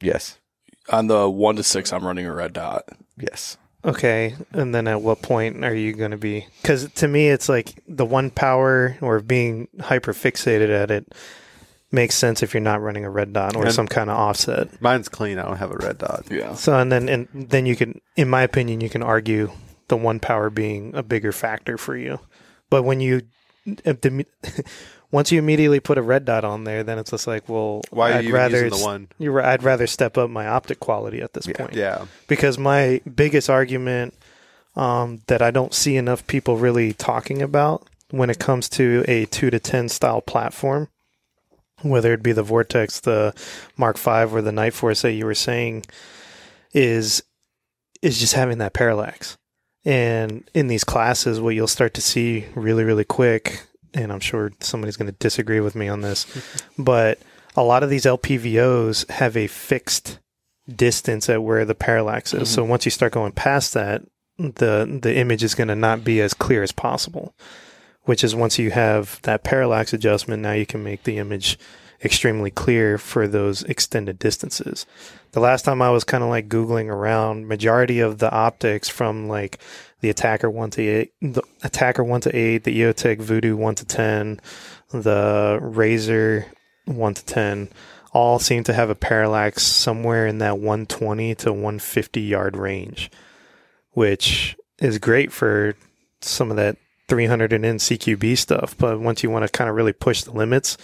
yes 0.00 0.38
On 0.90 1.06
the 1.06 1.28
one 1.30 1.56
to 1.56 1.62
six, 1.62 1.92
I'm 1.92 2.04
running 2.04 2.26
a 2.26 2.34
red 2.34 2.52
dot. 2.52 2.84
yes 3.16 3.56
Okay, 3.82 4.34
and 4.52 4.74
then 4.74 4.86
at 4.88 5.00
what 5.00 5.22
point 5.22 5.64
are 5.64 5.74
you 5.74 5.94
going 5.94 6.10
to 6.10 6.18
be? 6.18 6.46
Because 6.60 6.92
to 6.96 7.08
me, 7.08 7.28
it's 7.28 7.48
like 7.48 7.82
the 7.88 8.04
one 8.04 8.28
power 8.30 8.98
or 9.00 9.20
being 9.20 9.68
hyper 9.80 10.12
fixated 10.12 10.68
at 10.68 10.90
it 10.90 11.10
makes 11.90 12.14
sense 12.14 12.42
if 12.42 12.52
you're 12.52 12.60
not 12.60 12.82
running 12.82 13.06
a 13.06 13.10
red 13.10 13.32
dot 13.32 13.56
or 13.56 13.64
And- 13.64 13.72
some 13.74 13.88
kind 13.88 14.10
of 14.10 14.18
offset. 14.18 14.82
Mine's 14.82 15.08
clean. 15.08 15.38
I 15.38 15.44
don't 15.46 15.56
have 15.56 15.70
a 15.70 15.78
red 15.78 15.96
dot. 15.96 16.26
Yeah. 16.30 16.56
So 16.56 16.78
and 16.78 16.92
then 16.92 17.08
and 17.08 17.26
then 17.32 17.64
you 17.64 17.74
can, 17.74 18.02
in 18.16 18.28
my 18.28 18.42
opinion, 18.42 18.82
you 18.82 18.90
can 18.90 19.02
argue 19.02 19.50
the 19.88 19.96
one 19.96 20.20
power 20.20 20.50
being 20.50 20.94
a 20.94 21.02
bigger 21.02 21.32
factor 21.32 21.78
for 21.78 21.96
you. 21.96 22.20
But 22.70 22.82
when 22.84 23.00
you 23.00 23.22
once 25.10 25.32
you 25.32 25.38
immediately 25.38 25.80
put 25.80 25.98
a 25.98 26.02
red 26.02 26.24
dot 26.24 26.44
on 26.44 26.64
there, 26.64 26.82
then 26.82 26.98
it's 26.98 27.10
just 27.10 27.26
like, 27.26 27.48
well, 27.48 27.82
Why 27.90 28.12
are 28.12 28.14
I'd 28.16 28.24
you 28.24 28.34
rather 28.34 28.64
using 28.64 28.78
the 28.78 28.84
one? 28.84 29.08
You're, 29.18 29.42
I'd 29.42 29.62
rather 29.62 29.86
step 29.86 30.16
up 30.16 30.30
my 30.30 30.46
optic 30.46 30.80
quality 30.80 31.20
at 31.20 31.32
this 31.32 31.46
point 31.46 31.74
Yeah, 31.74 32.06
because 32.28 32.58
my 32.58 33.00
biggest 33.12 33.50
argument 33.50 34.14
um, 34.76 35.20
that 35.26 35.42
I 35.42 35.50
don't 35.50 35.74
see 35.74 35.96
enough 35.96 36.26
people 36.26 36.56
really 36.56 36.92
talking 36.92 37.42
about 37.42 37.86
when 38.10 38.30
it 38.30 38.38
comes 38.38 38.68
to 38.70 39.04
a 39.08 39.26
two 39.26 39.50
to 39.50 39.58
ten 39.58 39.88
style 39.88 40.20
platform, 40.20 40.88
whether 41.82 42.12
it 42.12 42.22
be 42.22 42.32
the 42.32 42.42
Vortex, 42.42 43.00
the 43.00 43.34
Mark 43.76 43.96
Five, 43.96 44.34
or 44.34 44.42
the 44.42 44.52
Night 44.52 44.74
Force 44.74 45.02
that 45.02 45.12
you 45.12 45.26
were 45.26 45.34
saying, 45.34 45.86
is 46.72 47.22
is 48.02 48.18
just 48.18 48.34
having 48.34 48.58
that 48.58 48.72
parallax. 48.72 49.36
And 49.84 50.48
in 50.54 50.68
these 50.68 50.84
classes, 50.84 51.40
what 51.40 51.54
you'll 51.54 51.66
start 51.66 51.94
to 51.94 52.02
see 52.02 52.46
really, 52.54 52.84
really 52.84 53.04
quick, 53.04 53.66
and 53.94 54.12
I'm 54.12 54.20
sure 54.20 54.52
somebody's 54.60 54.96
going 54.96 55.10
to 55.10 55.18
disagree 55.18 55.60
with 55.60 55.74
me 55.74 55.88
on 55.88 56.02
this, 56.02 56.26
but 56.78 57.18
a 57.56 57.62
lot 57.62 57.82
of 57.82 57.90
these 57.90 58.04
LPVOs 58.04 59.08
have 59.10 59.36
a 59.36 59.46
fixed 59.46 60.18
distance 60.68 61.28
at 61.28 61.42
where 61.42 61.64
the 61.64 61.74
parallax 61.74 62.34
is. 62.34 62.50
So 62.50 62.62
mm-hmm. 62.62 62.70
once 62.70 62.84
you 62.84 62.90
start 62.90 63.12
going 63.12 63.32
past 63.32 63.74
that, 63.74 64.02
the 64.38 64.98
the 65.02 65.14
image 65.16 65.42
is 65.42 65.54
going 65.54 65.68
to 65.68 65.74
not 65.74 66.04
be 66.04 66.20
as 66.20 66.32
clear 66.32 66.62
as 66.62 66.72
possible. 66.72 67.34
Which 68.04 68.24
is 68.24 68.34
once 68.34 68.58
you 68.58 68.70
have 68.70 69.20
that 69.22 69.44
parallax 69.44 69.92
adjustment, 69.92 70.42
now 70.42 70.52
you 70.52 70.64
can 70.64 70.82
make 70.82 71.04
the 71.04 71.18
image 71.18 71.58
extremely 72.02 72.50
clear 72.50 72.98
for 72.98 73.28
those 73.28 73.62
extended 73.64 74.18
distances. 74.18 74.86
The 75.32 75.40
last 75.40 75.64
time 75.64 75.82
I 75.82 75.90
was 75.90 76.04
kind 76.04 76.24
of 76.24 76.30
like 76.30 76.48
googling 76.48 76.88
around, 76.88 77.46
majority 77.46 78.00
of 78.00 78.18
the 78.18 78.30
optics 78.32 78.88
from 78.88 79.28
like 79.28 79.58
the 80.00 80.12
ATACR 80.12 80.50
one 80.50 80.70
to 80.70 80.82
eight, 80.82 81.12
the 81.20 81.42
ATACR 81.62 82.06
one 82.06 82.20
to 82.22 82.34
eight, 82.34 82.64
the 82.64 82.80
EOTech 82.80 83.18
Vudu 83.18 83.54
one 83.54 83.74
to 83.76 83.84
ten, 83.84 84.40
the 84.90 85.58
Razor 85.60 86.46
one 86.86 87.14
to 87.14 87.24
ten, 87.24 87.68
all 88.12 88.38
seem 88.38 88.64
to 88.64 88.72
have 88.72 88.90
a 88.90 88.94
parallax 88.94 89.62
somewhere 89.62 90.26
in 90.26 90.38
that 90.38 90.58
120 90.58 91.34
to 91.36 91.52
150 91.52 92.20
yard 92.20 92.56
range, 92.56 93.10
which 93.92 94.56
is 94.78 94.98
great 94.98 95.30
for 95.30 95.74
some 96.20 96.50
of 96.50 96.56
that 96.56 96.76
300 97.08 97.52
and 97.52 97.66
in 97.66 97.76
CQB 97.76 98.38
stuff. 98.38 98.76
But 98.78 99.00
once 99.00 99.22
you 99.22 99.30
want 99.30 99.44
to 99.44 99.50
kind 99.50 99.68
of 99.68 99.76
really 99.76 99.92
push 99.92 100.22
the 100.22 100.32
limits, 100.32 100.76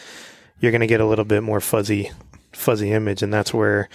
you're 0.60 0.72
going 0.72 0.80
to 0.80 0.86
get 0.86 1.00
a 1.00 1.06
little 1.06 1.24
bit 1.24 1.42
more 1.42 1.60
fuzzy, 1.60 2.10
fuzzy 2.52 2.92
image, 2.92 3.22
and 3.22 3.32
that's 3.32 3.52
where 3.54 3.88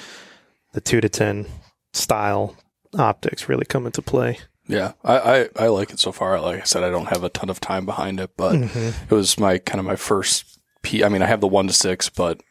the 0.74 0.82
two 0.82 1.02
to 1.02 1.10
ten 1.10 1.46
style 1.94 2.56
optics 2.98 3.50
really 3.50 3.66
come 3.66 3.86
into 3.86 4.02
play. 4.02 4.40
Yeah, 4.68 4.94
I, 5.04 5.18
I, 5.18 5.50
I 5.66 5.68
like 5.68 5.92
it 5.92 6.00
so 6.00 6.12
far. 6.12 6.40
Like 6.40 6.62
I 6.62 6.64
said, 6.64 6.84
I 6.84 6.90
don't 6.90 7.08
have 7.08 7.24
a 7.24 7.30
ton 7.30 7.50
of 7.50 7.60
time 7.60 7.86
behind 7.86 8.20
it, 8.20 8.32
but 8.38 8.56
it 8.56 9.12
was 9.12 9.38
my 9.40 9.58
kind 9.58 9.80
of 9.80 9.86
my 9.86 9.96
first 9.98 10.60
P. 10.82 11.04
I 11.04 11.10
mean, 11.10 11.22
I 11.22 11.26
have 11.26 11.42
the 11.42 11.48
one 11.48 11.68
to 11.68 11.74
six, 11.74 12.08
but 12.10 12.42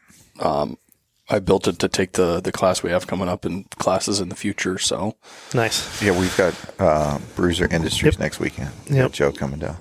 um, 0.40 0.76
I 1.30 1.38
built 1.38 1.66
it 1.68 1.78
to 1.78 1.88
take 1.88 2.12
the 2.12 2.40
the 2.40 2.52
class 2.52 2.82
we 2.82 2.90
have 2.90 3.06
coming 3.06 3.28
up 3.28 3.46
in 3.46 3.64
classes 3.78 4.20
in 4.20 4.28
the 4.28 4.34
future. 4.36 4.76
So 4.76 5.16
Nice. 5.54 6.02
Yeah, 6.02 6.18
we've 6.18 6.36
got 6.36 6.54
uh, 6.78 7.18
Bruiser 7.36 7.68
Industries 7.72 8.18
next 8.18 8.38
weekend. 8.40 8.70
We 8.90 8.96
got 8.96 9.02
Yep. 9.02 9.12
Joe 9.12 9.32
coming 9.32 9.60
down. 9.60 9.76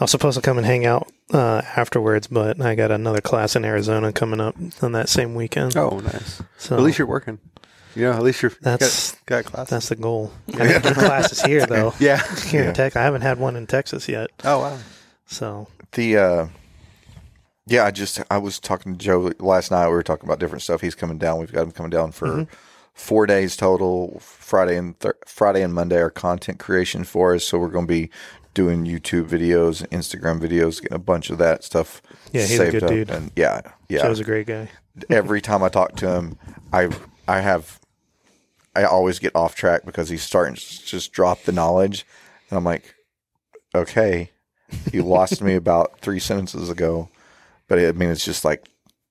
I 0.00 0.04
was 0.04 0.10
supposed 0.10 0.36
to 0.36 0.42
come 0.42 0.58
and 0.58 0.66
hang 0.66 0.84
out 0.86 1.10
uh, 1.32 1.62
afterwards, 1.76 2.26
but 2.26 2.60
I 2.60 2.74
got 2.74 2.90
another 2.90 3.20
class 3.20 3.54
in 3.54 3.64
Arizona 3.64 4.12
coming 4.12 4.40
up 4.40 4.56
on 4.82 4.92
that 4.92 5.08
same 5.08 5.34
weekend. 5.34 5.76
Oh, 5.76 6.00
nice. 6.00 6.42
so 6.58 6.76
At 6.76 6.82
least 6.82 6.98
you're 6.98 7.06
working. 7.06 7.38
You 7.94 8.02
know, 8.02 8.12
at 8.12 8.22
least 8.22 8.42
you're 8.42 8.50
That's- 8.60 9.12
got, 9.26 9.44
got 9.44 9.52
class. 9.52 9.70
that's 9.70 9.88
the 9.88 9.94
goal. 9.96 10.32
I 10.54 10.58
mean, 10.66 10.82
the 10.82 10.94
class 10.94 11.30
is 11.30 11.42
here 11.42 11.64
though. 11.64 11.94
yeah. 12.00 12.20
Here 12.46 12.62
Yeah. 12.64 12.68
in 12.70 12.74
Texas, 12.74 12.96
I 13.00 13.04
haven't 13.04 13.22
had 13.22 13.38
one 13.38 13.54
in 13.54 13.68
Texas 13.68 14.08
yet. 14.08 14.30
Oh 14.42 14.58
wow. 14.60 14.78
So 15.26 15.68
The 15.92 16.16
uh 16.16 16.46
yeah, 17.66 17.84
I 17.84 17.92
just 17.92 18.20
I 18.32 18.38
was 18.38 18.58
talking 18.58 18.92
to 18.94 18.98
Joe 18.98 19.30
last 19.38 19.70
night. 19.70 19.86
We 19.86 19.94
were 19.94 20.02
talking 20.02 20.28
about 20.28 20.40
different 20.40 20.62
stuff. 20.62 20.80
He's 20.80 20.96
coming 20.96 21.18
down. 21.18 21.38
We've 21.38 21.52
got 21.52 21.62
him 21.62 21.70
coming 21.70 21.90
down 21.90 22.10
for 22.10 22.46
four 22.94 23.26
days 23.26 23.56
total. 23.56 24.18
Friday 24.20 24.76
and 24.76 24.98
th- 25.00 25.14
Friday 25.24 25.62
and 25.62 25.72
Monday 25.72 25.96
are 25.98 26.10
content 26.10 26.58
creation 26.58 27.04
for 27.04 27.34
us. 27.34 27.44
So 27.44 27.58
we're 27.58 27.68
going 27.68 27.86
to 27.86 27.92
be 27.92 28.10
doing 28.54 28.84
YouTube 28.84 29.28
videos, 29.28 29.86
Instagram 29.88 30.40
videos, 30.40 30.80
getting 30.80 30.94
a 30.94 30.98
bunch 30.98 31.28
of 31.30 31.38
that 31.38 31.64
stuff. 31.64 32.00
Yeah, 32.32 32.42
he's 32.42 32.52
a 32.52 32.56
saved 32.56 32.72
good 32.72 32.82
up. 32.84 32.90
dude. 32.90 33.10
And 33.10 33.30
yeah, 33.36 33.60
yeah. 33.88 34.02
Joe's 34.02 34.20
a 34.20 34.24
great 34.24 34.46
guy. 34.46 34.68
Every 35.10 35.40
time 35.40 35.62
I 35.62 35.68
talk 35.68 35.96
to 35.96 36.08
him, 36.10 36.38
I 36.72 36.88
I 37.28 37.40
have 37.40 37.80
I 38.76 38.84
always 38.84 39.18
get 39.18 39.34
off 39.36 39.54
track 39.54 39.84
because 39.84 40.08
he's 40.08 40.22
starting 40.22 40.54
to 40.54 40.60
just 40.86 41.12
drop 41.12 41.42
the 41.42 41.52
knowledge, 41.52 42.06
and 42.50 42.56
I'm 42.56 42.64
like, 42.64 42.94
okay, 43.74 44.30
you 44.92 45.02
lost 45.02 45.42
me 45.42 45.54
about 45.56 45.98
three 46.00 46.18
sentences 46.20 46.70
ago, 46.70 47.08
but 47.68 47.78
I 47.78 47.92
mean 47.92 48.08
it's 48.10 48.24
just 48.24 48.44
like 48.44 48.68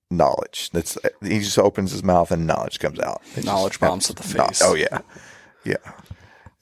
knowledge. 0.10 0.70
That's 0.72 0.98
he 1.22 1.40
just 1.40 1.60
opens 1.60 1.92
his 1.92 2.04
mouth 2.04 2.32
and 2.32 2.46
knowledge 2.48 2.80
comes 2.80 3.00
out. 3.00 3.22
It's 3.36 3.46
Knowledge 3.46 3.74
just- 3.74 3.82
bombs 3.82 4.08
to 4.08 4.14
the 4.14 4.38
no- 4.38 4.46
face. 4.48 4.62
oh 4.64 4.76
yeah, 4.76 5.00
yeah. 5.66 5.76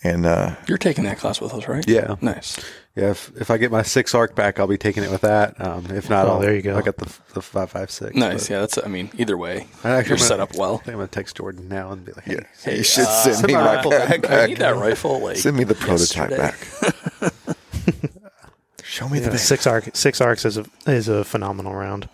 And 0.04 0.26
uh, 0.26 0.56
You're 0.68 0.80
taking 0.80 1.04
that 1.04 1.20
class 1.20 1.40
with 1.40 1.54
us, 1.54 1.68
right? 1.68 1.88
Yeah. 1.88 2.16
Nice. 2.22 2.58
Yeah. 2.96 3.12
If, 3.12 3.32
if 3.40 3.52
I 3.52 3.58
get 3.58 3.70
my 3.72 3.84
six 3.84 4.16
arc 4.16 4.34
back, 4.36 4.60
I'll 4.60 4.66
be 4.66 4.78
taking 4.78 5.04
it 5.04 5.12
with 5.12 5.22
that. 5.22 5.62
Um, 5.64 5.86
if 5.92 6.10
not, 6.10 6.26
Oh, 6.26 6.32
I'll, 6.32 6.40
there 6.40 6.56
you 6.56 6.64
go. 6.64 6.76
I 6.76 6.82
got 6.82 6.98
the 6.98 7.06
the 7.36 7.42
five 7.42 7.70
five 7.70 7.92
six. 7.92 8.16
Nice. 8.16 8.50
Yeah, 8.50 8.62
that's. 8.62 8.80
I 8.84 8.88
mean, 8.88 9.12
either 9.20 9.38
way, 9.38 9.68
I 9.84 9.92
actually 9.92 10.10
you're 10.10 10.18
gonna- 10.18 10.28
set 10.28 10.40
up 10.40 10.56
well. 10.56 10.74
I 10.74 10.78
think 10.78 10.88
I'm 10.90 10.94
gonna 10.96 11.08
text 11.08 11.38
Jordan 11.38 11.70
now 11.70 11.92
and 11.92 12.04
be 12.04 12.14
like, 12.14 12.24
"Hey, 12.26 12.40
yeah, 12.66 12.72
you 12.74 12.84
should 12.84 13.06
send 13.06 13.36
send 13.36 13.48
me 13.48 13.54
my 13.54 13.62
my 13.64 13.76
rifle 13.76 13.92
back. 13.92 14.30
I 14.30 14.46
need 14.48 14.58
that 14.58 14.76
rifle. 14.76 15.20
Like, 15.22 15.38
Send 15.38 15.56
me 15.56 15.64
the 15.66 15.76
prototype 15.76 16.32
yesterday. 16.32 17.30
back. 17.30 17.34
Show 18.84 19.08
me 19.08 19.20
the 19.20 19.26
Yeah, 19.26 19.30
back. 19.32 19.40
six 19.40 19.68
arc 19.68 19.96
six 19.96 20.20
arcs 20.20 20.46
is 20.46 20.58
a 20.58 20.66
is 20.88 21.08
a 21.08 21.24
phenomenal 21.24 21.76
round. 21.76 22.10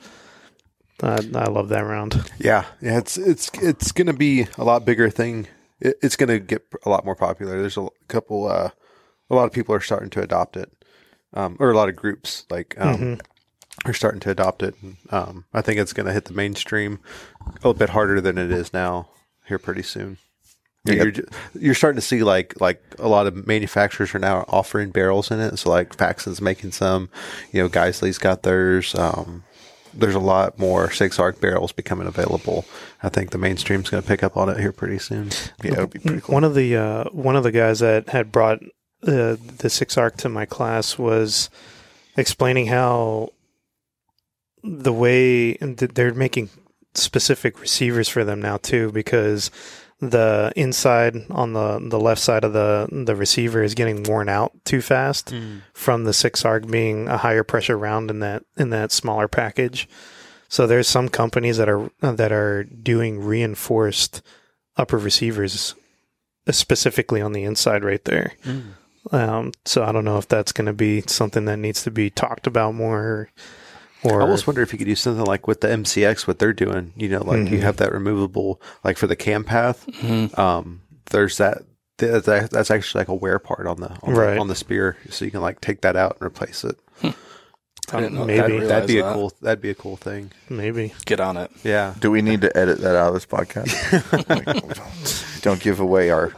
I, 1.02 1.20
I 1.36 1.46
love 1.46 1.70
that 1.70 1.82
round. 1.86 2.30
Yeah, 2.38 2.66
yeah, 2.82 2.98
it's 2.98 3.18
it's 3.18 3.50
it's 3.62 3.92
going 3.92 4.08
to 4.08 4.14
be 4.14 4.48
a 4.58 4.64
lot 4.64 4.84
bigger 4.86 5.10
thing. 5.10 5.48
It, 5.80 5.98
it's 6.02 6.16
going 6.16 6.30
to 6.30 6.40
get 6.40 6.64
a 6.86 6.90
lot 6.90 7.06
more 7.06 7.16
popular. 7.16 7.60
There's 7.60 7.78
a 7.78 7.88
couple, 8.08 8.48
uh, 8.48 8.72
a 9.30 9.36
lot 9.36 9.46
of 9.46 9.52
people 9.52 9.76
are 9.76 9.82
starting 9.82 10.10
to 10.12 10.22
adopt 10.22 10.58
it, 10.58 10.72
um, 11.34 11.58
or 11.60 11.72
a 11.72 11.76
lot 11.76 11.90
of 11.90 11.96
groups 11.96 12.46
like 12.50 12.76
um, 12.80 13.20
are 13.86 13.94
starting 13.94 14.20
to 14.22 14.32
adopt 14.32 14.64
it. 14.64 14.76
Um, 15.10 15.46
I 15.54 15.62
think 15.62 15.80
it's 15.80 15.94
going 15.94 16.08
to 16.08 16.14
hit 16.14 16.26
the 16.26 16.34
mainstream 16.34 17.00
a 17.46 17.54
little 17.56 17.74
bit 17.74 17.90
harder 17.90 18.22
than 18.22 18.38
it 18.38 18.52
is 18.52 18.74
now 18.74 19.10
here 19.46 19.60
pretty 19.60 19.84
soon. 19.84 20.18
Yeah, 20.86 21.04
Yep. 21.04 21.18
You're 21.18 21.26
you're 21.60 21.74
starting 21.76 22.00
to 22.00 22.06
see 22.06 22.24
like 22.24 22.60
like 22.62 22.82
a 22.98 23.10
lot 23.10 23.28
of 23.28 23.46
manufacturers 23.46 24.16
are 24.16 24.20
now 24.20 24.46
offering 24.48 24.92
barrels 24.92 25.32
in 25.32 25.40
it. 25.42 25.58
So 25.58 25.70
like 25.70 25.96
Faxon's 25.98 26.40
making 26.40 26.72
some, 26.72 27.10
you 27.52 27.62
know, 27.62 27.68
Geissele's 27.68 28.18
got 28.18 28.44
theirs. 28.44 28.96
Um, 28.96 29.44
there's 29.98 30.16
a 30.16 30.20
lot 30.20 30.60
more 30.60 30.92
six 30.92 31.20
arc 31.20 31.42
barrels 31.42 31.72
becoming 31.72 32.08
available. 32.08 32.66
I 33.04 33.10
think 33.10 33.32
the 33.32 33.38
mainstream's 33.38 33.90
going 33.90 34.02
to 34.02 34.08
pick 34.08 34.24
up 34.24 34.38
on 34.38 34.50
it 34.50 34.60
here 34.60 34.72
pretty 34.72 35.00
soon. 35.00 35.30
Yeah, 35.64 35.74
it'll 35.74 35.88
be 35.88 36.00
pretty 36.00 36.22
cool. 36.22 36.34
One 36.34 36.44
of 36.44 36.56
the 36.56 36.76
uh, 36.76 37.04
one 37.12 37.36
of 37.36 37.44
the 37.44 37.52
guys 37.52 37.80
that 37.80 38.10
had 38.10 38.32
brought 38.32 38.62
uh, 39.04 39.38
the 39.58 39.70
six 39.70 39.98
arc 39.98 40.18
to 40.18 40.30
my 40.30 40.46
class 40.46 40.98
was 40.98 41.50
explaining 42.16 42.68
how 42.68 43.30
the 44.64 44.94
way 44.94 45.54
that 45.58 45.96
they're 45.96 46.14
making 46.14 46.50
specific 46.94 47.60
receivers 47.62 48.10
for 48.10 48.24
them 48.24 48.42
now 48.42 48.58
too, 48.58 48.92
because 48.92 49.52
the 50.00 50.54
inside 50.56 51.16
on 51.32 51.54
the 51.54 51.80
the 51.82 52.00
left 52.00 52.22
side 52.22 52.44
of 52.44 52.54
the 52.54 52.88
the 52.92 53.16
receiver 53.16 53.64
is 53.64 53.74
getting 53.74 54.04
worn 54.04 54.30
out 54.30 54.52
too 54.64 54.82
fast 54.82 55.34
from 55.74 56.04
the 56.04 56.14
six 56.14 56.46
arc 56.46 56.68
being 56.68 57.08
a 57.08 57.18
higher 57.18 57.44
pressure 57.44 57.78
round 57.78 58.12
in 58.12 58.20
that 58.20 58.44
in 58.58 58.70
that 58.70 58.92
smaller 58.92 59.28
package. 59.28 59.88
So 60.50 60.68
there's 60.68 60.88
some 60.88 61.10
companies 61.10 61.58
that 61.58 61.68
are 61.68 61.90
that 62.02 62.32
are 62.32 62.64
doing 62.64 63.20
reinforced 63.20 64.22
upper 64.78 64.98
receivers 64.98 65.74
uh, 66.48 66.52
specifically 66.52 67.20
on 67.22 67.34
the 67.34 67.44
inside 67.44 67.84
right 67.84 68.04
there. 68.06 68.34
Um, 69.12 69.54
so 69.66 69.84
I 69.84 69.92
don't 69.92 70.06
know 70.06 70.18
if 70.18 70.28
that's 70.28 70.52
going 70.52 70.68
to 70.68 70.74
be 70.74 71.02
something 71.08 71.46
that 71.46 71.58
needs 71.58 71.84
to 71.84 71.92
be 71.92 72.10
talked 72.10 72.46
about 72.46 72.76
more. 72.76 73.30
Or 74.04 74.22
I 74.22 74.24
almost 74.26 74.46
wonder 74.48 74.62
if 74.62 74.72
you 74.72 74.78
could 74.78 74.86
do 74.88 74.96
something 74.96 75.26
like 75.26 75.48
with 75.48 75.62
the 75.62 75.68
MCX, 75.70 76.28
what 76.28 76.40
they're 76.40 76.54
doing. 76.54 76.94
You 76.96 77.10
know, 77.10 77.24
like 77.24 77.40
you 77.40 77.46
mm-hmm. 77.46 77.60
have 77.62 77.78
that 77.78 77.92
removable, 77.92 78.62
like 78.84 78.98
for 78.98 79.08
the 79.08 79.16
cam 79.16 79.44
path. 79.44 79.86
Mm-hmm. 79.88 80.40
Um, 80.40 80.82
there's 81.12 81.38
that. 81.38 81.64
that- 81.98 82.50
That's 82.52 82.70
actually 82.72 83.02
like 83.02 83.08
a 83.08 83.16
wear 83.16 83.40
part 83.40 83.66
on 83.66 83.78
the 83.78 83.90
on, 84.04 84.14
Right. 84.14 84.36
the 84.36 84.40
on 84.40 84.48
the 84.48 84.56
spear, 84.56 84.98
so 85.10 85.26
you 85.26 85.32
can 85.32 85.42
like 85.42 85.62
take 85.62 85.82
that 85.82 85.96
out 85.96 86.18
and 86.20 86.28
replace 86.28 86.64
it. 86.64 86.78
Hmm. 87.02 87.10
I 87.92 88.02
didn't 88.02 88.16
know. 88.16 88.26
Maybe. 88.26 88.40
I 88.42 88.48
didn't 88.48 88.68
That'd 88.68 88.88
be 88.88 89.00
a 89.00 89.14
cool. 89.14 89.32
That'd 89.42 89.62
be 89.62 89.70
a 89.70 89.76
cool 89.76 89.96
thing. 89.96 90.32
maybe 90.50 90.94
Get 91.06 91.20
on 91.22 91.38
it. 91.38 91.50
Yeah, 91.64 91.96
Do 92.00 92.12
we 92.12 92.22
need 92.22 92.42
to 92.42 92.56
edit 92.58 92.80
that 92.82 92.96
out 92.98 93.08
of 93.08 93.14
this 93.14 93.26
podcast? 93.26 93.72
Don't 95.42 95.62
give 95.62 95.80
away 95.80 96.10
our 96.10 96.34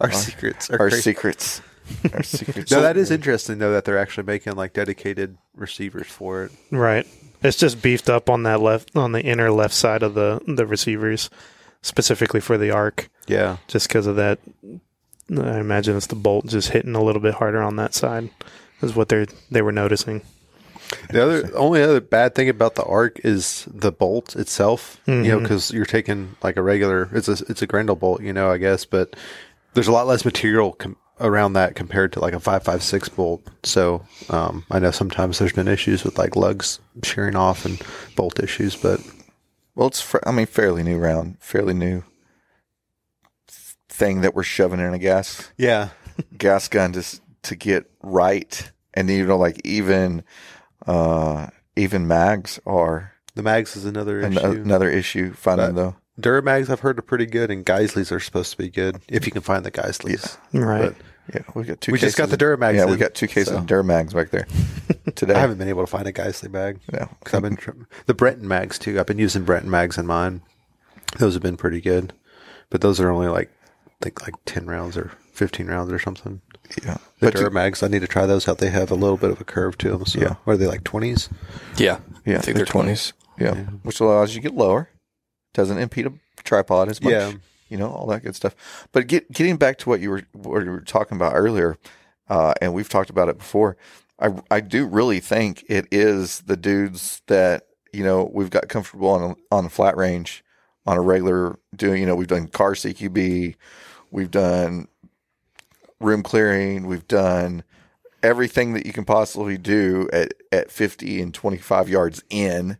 our 0.00 0.12
secrets. 0.12 0.70
Are 0.70 0.80
our 0.80 0.88
crazy. 0.90 1.02
secrets. 1.02 1.60
Our 2.12 2.22
secrets. 2.22 2.70
No, 2.70 2.80
that 2.80 2.96
is 2.96 3.10
interesting 3.10 3.58
though 3.58 3.72
that 3.72 3.84
they're 3.84 3.98
actually 3.98 4.24
making 4.24 4.54
like 4.56 4.72
dedicated 4.72 5.36
receivers 5.54 6.06
for 6.06 6.44
it. 6.44 6.52
right. 6.70 7.06
It's 7.42 7.56
just 7.56 7.82
beefed 7.82 8.08
up 8.08 8.30
on 8.30 8.44
that 8.44 8.60
left 8.60 8.94
on 8.96 9.12
the 9.12 9.22
inner 9.22 9.50
left 9.50 9.74
side 9.74 10.02
of 10.02 10.14
the 10.14 10.40
the 10.46 10.66
receivers, 10.66 11.28
specifically 11.82 12.40
for 12.40 12.56
the 12.56 12.70
arc, 12.70 13.10
Yeah, 13.26 13.56
just 13.66 13.88
because 13.88 14.06
of 14.06 14.16
that. 14.16 14.38
I 15.30 15.58
imagine 15.58 15.96
it's 15.96 16.06
the 16.06 16.14
bolt 16.14 16.46
just 16.46 16.70
hitting 16.70 16.94
a 16.94 17.02
little 17.02 17.22
bit 17.22 17.34
harder 17.34 17.60
on 17.62 17.76
that 17.76 17.94
side, 17.94 18.30
is 18.80 18.94
what 18.94 19.08
they 19.08 19.26
they 19.50 19.62
were 19.62 19.72
noticing. 19.72 20.22
The 21.10 21.22
other 21.22 21.56
only 21.56 21.82
other 21.82 22.00
bad 22.00 22.34
thing 22.34 22.48
about 22.48 22.74
the 22.74 22.84
arc 22.84 23.18
is 23.24 23.66
the 23.72 23.90
bolt 23.90 24.36
itself. 24.36 25.00
You 25.06 25.14
know, 25.14 25.22
mm-hmm. 25.22 25.42
because 25.42 25.72
you're 25.72 25.84
taking 25.84 26.36
like 26.42 26.56
a 26.56 26.62
regular. 26.62 27.08
It's 27.12 27.28
a 27.28 27.32
it's 27.48 27.62
a 27.62 27.66
Grendel 27.66 27.96
bolt, 27.96 28.22
you 28.22 28.32
know, 28.32 28.50
I 28.50 28.58
guess, 28.58 28.84
but 28.84 29.16
there's 29.74 29.88
a 29.88 29.92
lot 29.92 30.06
less 30.06 30.24
material 30.24 30.72
com- 30.74 30.96
around 31.22 31.54
that 31.54 31.74
compared 31.74 32.12
to 32.12 32.20
like 32.20 32.34
a 32.34 32.40
five 32.40 32.62
five 32.64 32.82
six 32.82 33.08
bolt. 33.08 33.42
So 33.62 34.04
um, 34.28 34.64
I 34.70 34.78
know 34.78 34.90
sometimes 34.90 35.38
there's 35.38 35.52
been 35.52 35.68
issues 35.68 36.04
with 36.04 36.18
like 36.18 36.36
lugs 36.36 36.80
shearing 37.02 37.36
off 37.36 37.64
and 37.64 37.80
bolt 38.16 38.38
issues, 38.40 38.76
but 38.76 39.00
Well, 39.74 39.88
it's 39.88 40.00
fr- 40.00 40.18
I 40.26 40.32
mean 40.32 40.46
fairly 40.46 40.82
new 40.82 40.98
round, 40.98 41.36
fairly 41.40 41.74
new 41.74 42.02
thing 43.88 44.22
that 44.22 44.34
we're 44.34 44.42
shoving 44.42 44.80
in 44.80 44.94
a 44.94 44.98
gas 44.98 45.50
yeah, 45.58 45.90
gas 46.38 46.68
gun 46.68 46.92
just 46.92 47.20
to 47.42 47.56
get 47.56 47.90
right, 48.02 48.70
and 48.94 49.08
you 49.10 49.26
know 49.26 49.36
like 49.38 49.60
even 49.64 50.24
uh 50.86 51.48
even 51.76 52.06
mags 52.08 52.58
are 52.66 53.12
the 53.34 53.42
mags 53.42 53.76
is 53.76 53.84
another 53.84 54.20
an- 54.20 54.32
issue. 54.36 54.46
another 54.50 54.90
issue. 54.90 55.32
Finding 55.32 55.74
the 55.74 55.94
Duramags 56.20 56.68
I've 56.68 56.80
heard 56.80 56.98
are 56.98 57.02
pretty 57.02 57.26
good, 57.26 57.50
and 57.50 57.64
Geisseles 57.64 58.12
are 58.12 58.20
supposed 58.20 58.50
to 58.52 58.58
be 58.58 58.68
good 58.68 59.00
if 59.08 59.24
you 59.26 59.32
can 59.32 59.40
find 59.42 59.64
the 59.64 59.70
Geisseles. 59.70 60.36
Right. 60.52 60.94
Yeah, 61.34 61.42
we 61.54 61.64
got 61.64 61.80
two. 61.80 61.92
We 61.92 61.98
just 61.98 62.16
got 62.16 62.24
cases- 62.24 62.38
the 62.38 62.44
Duramags 62.44 62.74
Yeah, 62.74 62.86
we 62.86 62.94
in, 62.94 62.98
got 62.98 63.14
two 63.14 63.28
cases 63.28 63.48
so. 63.52 63.58
of 63.58 63.66
Duramags 63.66 64.12
back 64.14 64.30
there 64.30 64.46
today. 65.14 65.34
I 65.34 65.38
haven't 65.38 65.58
been 65.58 65.68
able 65.68 65.82
to 65.82 65.86
find 65.86 66.06
a 66.06 66.12
Geissele 66.12 66.50
bag. 66.50 66.80
Yeah. 66.92 67.06
because 67.20 67.34
I've 67.34 67.42
been 67.42 67.56
tr- 67.56 67.70
the 68.06 68.14
Brenton 68.14 68.48
mags 68.48 68.78
too. 68.78 68.98
I've 68.98 69.06
been 69.06 69.18
using 69.18 69.44
Brenton 69.44 69.70
mags 69.70 69.96
in 69.98 70.06
mine. 70.06 70.42
Those 71.18 71.34
have 71.34 71.42
been 71.42 71.56
pretty 71.56 71.80
good, 71.80 72.12
but 72.70 72.80
those 72.80 72.98
are 73.00 73.10
only 73.10 73.28
like 73.28 73.50
I 73.86 73.92
think 74.04 74.22
like 74.22 74.34
ten 74.46 74.66
rounds 74.66 74.96
or 74.96 75.12
fifteen 75.32 75.68
rounds 75.68 75.92
or 75.92 75.98
something. 75.98 76.40
yeah, 76.84 76.94
The 77.20 77.30
but 77.30 77.34
you- 77.34 77.40
Duramags, 77.46 77.82
I 77.82 77.88
need 77.88 78.00
to 78.00 78.08
try 78.08 78.26
those 78.26 78.48
out. 78.48 78.58
They 78.58 78.70
have 78.70 78.90
a 78.90 78.94
little 78.96 79.16
bit 79.16 79.30
of 79.30 79.40
a 79.40 79.44
curve 79.44 79.78
to 79.78 79.90
them. 79.90 80.04
So, 80.06 80.20
Yeah. 80.20 80.34
what 80.44 80.54
are 80.54 80.56
they 80.56 80.66
like 80.66 80.82
twenties? 80.84 81.28
Yeah. 81.76 81.98
yeah, 82.26 82.38
I 82.38 82.40
think 82.40 82.56
they're 82.56 82.66
twenties. 82.66 83.12
Yeah. 83.38 83.54
which 83.84 84.00
allows 84.00 84.34
you 84.34 84.40
to 84.40 84.48
get 84.48 84.56
lower, 84.56 84.90
doesn't 85.54 85.78
impede 85.78 86.06
a 86.06 86.12
tripod 86.44 86.88
as 86.88 87.00
much. 87.02 87.12
Yeah. 87.12 87.32
You 87.72 87.78
know 87.78 87.88
all 87.90 88.06
that 88.08 88.22
good 88.22 88.36
stuff. 88.36 88.54
But 88.92 89.06
get, 89.06 89.32
getting 89.32 89.56
back 89.56 89.78
to 89.78 89.88
what 89.88 90.00
you 90.00 90.10
were 90.10 90.22
what 90.32 90.62
you 90.62 90.70
were 90.70 90.82
talking 90.82 91.16
about 91.16 91.32
earlier, 91.34 91.78
uh, 92.28 92.52
and 92.60 92.74
we've 92.74 92.88
talked 92.88 93.08
about 93.08 93.30
it 93.30 93.38
before. 93.38 93.78
I 94.20 94.34
I 94.50 94.60
do 94.60 94.86
really 94.86 95.20
think 95.20 95.64
it 95.68 95.88
is 95.90 96.42
the 96.42 96.56
dudes 96.56 97.22
that 97.28 97.68
you 97.90 98.04
know 98.04 98.30
we've 98.32 98.50
got 98.50 98.68
comfortable 98.68 99.08
on 99.08 99.30
a, 99.30 99.54
on 99.54 99.64
a 99.64 99.70
flat 99.70 99.96
range 99.96 100.44
on 100.84 100.98
a 100.98 101.00
regular 101.00 101.58
doing. 101.74 102.02
You 102.02 102.06
know 102.06 102.14
we've 102.14 102.28
done 102.28 102.46
car 102.48 102.74
CQB, 102.74 103.56
we've 104.10 104.30
done 104.30 104.86
room 105.98 106.22
clearing, 106.22 106.86
we've 106.86 107.08
done 107.08 107.64
everything 108.22 108.74
that 108.74 108.84
you 108.84 108.92
can 108.92 109.06
possibly 109.06 109.56
do 109.56 110.10
at 110.12 110.34
at 110.52 110.70
50 110.70 111.22
and 111.22 111.32
25 111.32 111.88
yards 111.88 112.22
in 112.28 112.76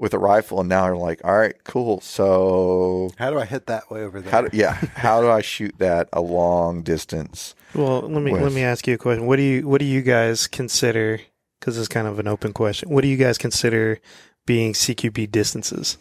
with 0.00 0.14
a 0.14 0.18
rifle 0.18 0.58
and 0.60 0.68
now 0.68 0.86
you're 0.86 0.96
like 0.96 1.20
all 1.24 1.36
right 1.38 1.62
cool 1.64 2.00
so 2.00 3.10
How 3.18 3.30
do 3.30 3.38
I 3.38 3.44
hit 3.44 3.66
that 3.66 3.90
way 3.90 4.02
over 4.02 4.20
there? 4.20 4.32
how 4.32 4.42
do, 4.42 4.48
yeah 4.52 4.72
how 4.96 5.20
do 5.20 5.28
i 5.30 5.40
shoot 5.42 5.74
that 5.78 6.08
a 6.12 6.20
long 6.22 6.82
distance 6.82 7.54
Well, 7.74 8.00
let 8.00 8.22
me 8.22 8.32
With- 8.32 8.42
let 8.42 8.52
me 8.52 8.62
ask 8.64 8.86
you 8.88 8.94
a 8.94 8.98
question. 8.98 9.26
What 9.26 9.36
do 9.36 9.42
you 9.42 9.68
what 9.68 9.78
do 9.78 9.84
you 9.84 10.02
guys 10.02 10.46
consider 10.48 11.20
because 11.60 11.76
it's 11.78 11.88
kind 11.88 12.08
of 12.08 12.18
an 12.18 12.26
open 12.26 12.52
question. 12.54 12.88
What 12.88 13.02
do 13.02 13.08
you 13.08 13.18
guys 13.18 13.36
consider 13.38 14.00
being 14.46 14.72
CQB 14.72 15.30
distances? 15.30 15.98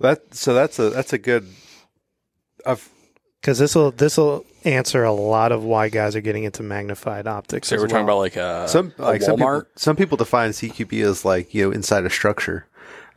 That 0.00 0.34
so 0.34 0.52
that's 0.54 0.78
a 0.78 0.90
that's 0.90 1.12
a 1.12 1.18
good. 1.18 1.48
I've 2.66 2.88
Because 3.40 3.58
this 3.58 3.74
will 3.74 3.90
this 3.90 4.16
will 4.18 4.44
answer 4.68 5.04
a 5.04 5.12
lot 5.12 5.52
of 5.52 5.64
why 5.64 5.88
guys 5.88 6.14
are 6.14 6.20
getting 6.20 6.44
into 6.44 6.62
magnified 6.62 7.26
optics. 7.26 7.68
So 7.68 7.76
as 7.76 7.82
we're 7.82 7.88
talking 7.88 8.04
about 8.04 8.18
like 8.18 8.36
a, 8.36 8.68
some 8.68 8.92
a 8.98 9.02
like 9.02 9.22
some 9.22 9.36
people, 9.36 9.62
some 9.76 9.96
people 9.96 10.16
define 10.16 10.50
CQB 10.50 11.04
as 11.04 11.24
like 11.24 11.54
you 11.54 11.64
know 11.64 11.70
inside 11.72 12.04
a 12.04 12.10
structure, 12.10 12.66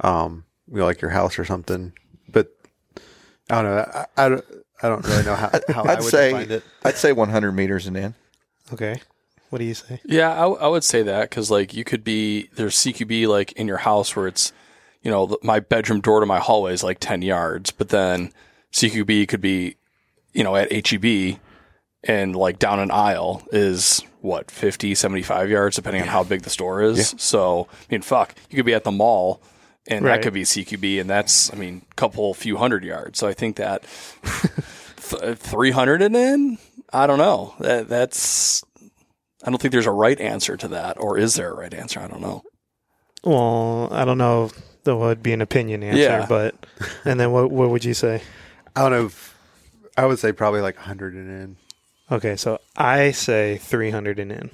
um, 0.01 0.45
you 0.71 0.77
know, 0.77 0.85
like 0.85 1.01
your 1.01 1.11
house 1.11 1.37
or 1.37 1.45
something. 1.45 1.93
But 2.29 2.55
I 3.49 3.61
don't 3.61 3.75
know. 3.75 3.91
I, 3.93 4.25
I 4.25 4.29
don't. 4.29 4.45
I 4.83 4.89
don't 4.89 5.05
really 5.05 5.23
know 5.23 5.35
how, 5.35 5.51
how 5.69 5.83
I 5.83 5.93
I'd 5.93 6.03
say 6.03 6.31
define 6.31 6.51
it. 6.51 6.63
I'd 6.83 6.97
say 6.97 7.11
100 7.11 7.51
meters 7.51 7.85
and 7.85 7.95
in. 7.95 8.15
okay. 8.73 8.99
What 9.51 9.59
do 9.59 9.65
you 9.65 9.73
say? 9.73 9.99
Yeah, 10.05 10.31
I, 10.31 10.41
w- 10.43 10.59
I 10.61 10.67
would 10.69 10.83
say 10.85 11.03
that 11.03 11.29
because 11.29 11.51
like 11.51 11.73
you 11.73 11.83
could 11.83 12.03
be 12.05 12.49
there's 12.55 12.75
CQB 12.77 13.27
like 13.27 13.51
in 13.51 13.67
your 13.67 13.77
house 13.79 14.15
where 14.15 14.25
it's 14.27 14.53
you 15.03 15.11
know 15.11 15.37
my 15.43 15.59
bedroom 15.59 15.99
door 15.99 16.21
to 16.21 16.25
my 16.25 16.39
hallway 16.39 16.73
is 16.73 16.83
like 16.85 16.99
ten 16.99 17.21
yards, 17.21 17.69
but 17.69 17.89
then 17.89 18.31
CQB 18.71 19.27
could 19.27 19.41
be 19.41 19.75
you 20.33 20.43
know 20.43 20.55
at 20.55 20.71
HEB 20.87 21.39
and 22.03 22.35
like 22.35 22.57
down 22.59 22.79
an 22.79 22.89
aisle 22.91 23.43
is 23.51 24.01
what 24.21 24.49
50 24.51 24.95
75 24.95 25.49
yards 25.49 25.75
depending 25.75 26.01
on 26.01 26.07
how 26.07 26.23
big 26.23 26.41
the 26.43 26.49
store 26.49 26.81
is 26.81 27.13
so 27.17 27.67
i 27.71 27.85
mean 27.91 28.01
fuck 28.01 28.33
you 28.49 28.55
could 28.55 28.65
be 28.65 28.73
at 28.73 28.83
the 28.83 28.91
mall 28.91 29.41
and 29.87 30.05
Right. 30.05 30.17
that 30.17 30.23
could 30.23 30.33
be 30.33 30.43
cqb 30.43 30.99
and 31.01 31.09
that's 31.09 31.51
i 31.53 31.55
mean 31.55 31.83
a 31.91 31.95
couple 31.95 32.33
few 32.33 32.57
hundred 32.57 32.83
yards 32.83 33.19
so 33.19 33.27
i 33.27 33.33
think 33.33 33.55
that 33.57 33.83
th- 34.97 35.37
300 35.37 36.01
and 36.01 36.15
in 36.15 36.57
i 36.93 37.05
don't 37.07 37.17
know 37.19 37.53
that 37.59 37.87
that's 37.87 38.63
i 39.43 39.49
don't 39.49 39.61
think 39.61 39.71
there's 39.71 39.85
a 39.87 39.91
right 39.91 40.19
answer 40.19 40.55
to 40.57 40.67
that 40.67 40.99
or 40.99 41.17
is 41.17 41.35
there 41.35 41.51
a 41.51 41.55
right 41.55 41.73
answer 41.73 41.99
i 41.99 42.07
don't 42.07 42.21
know 42.21 42.43
Well, 43.23 43.89
I 43.91 44.05
don't 44.05 44.17
know. 44.17 44.45
if 44.45 44.53
That 44.85 44.95
would 44.97 45.21
be 45.21 45.33
an 45.33 45.41
opinion 45.41 45.83
answer, 45.83 45.99
Yeah. 46.01 46.25
but 46.27 46.55
and 47.05 47.19
then 47.19 47.31
what 47.31 47.51
what 47.51 47.69
would 47.69 47.85
you 47.85 47.93
say? 47.93 48.23
out 48.75 48.89
don't 48.89 48.91
know. 48.99 49.05
If, 49.05 49.30
I 50.01 50.05
would 50.05 50.17
say 50.17 50.31
probably 50.31 50.61
like 50.61 50.77
100 50.77 51.13
and 51.13 51.29
in. 51.29 51.57
Okay, 52.11 52.35
so 52.35 52.59
I 52.75 53.11
say 53.11 53.57
300 53.57 54.17
and 54.17 54.31
in. 54.31 54.51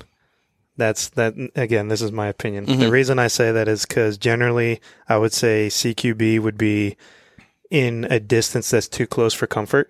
That's 0.76 1.08
that 1.12 1.36
again, 1.56 1.88
this 1.88 2.02
is 2.02 2.12
my 2.12 2.28
opinion. 2.28 2.66
Mm-hmm. 2.66 2.82
The 2.82 2.92
reason 2.92 3.18
I 3.18 3.28
say 3.28 3.54
that 3.54 3.70
is 3.70 3.86
cuz 3.86 4.18
generally 4.18 4.82
I 5.08 5.18
would 5.18 5.32
say 5.32 5.70
CQB 5.70 6.42
would 6.42 6.58
be 6.58 6.98
in 7.72 8.06
a 8.10 8.20
distance 8.20 8.70
that's 8.70 8.90
too 8.90 9.08
close 9.08 9.34
for 9.34 9.48
comfort. 9.48 9.90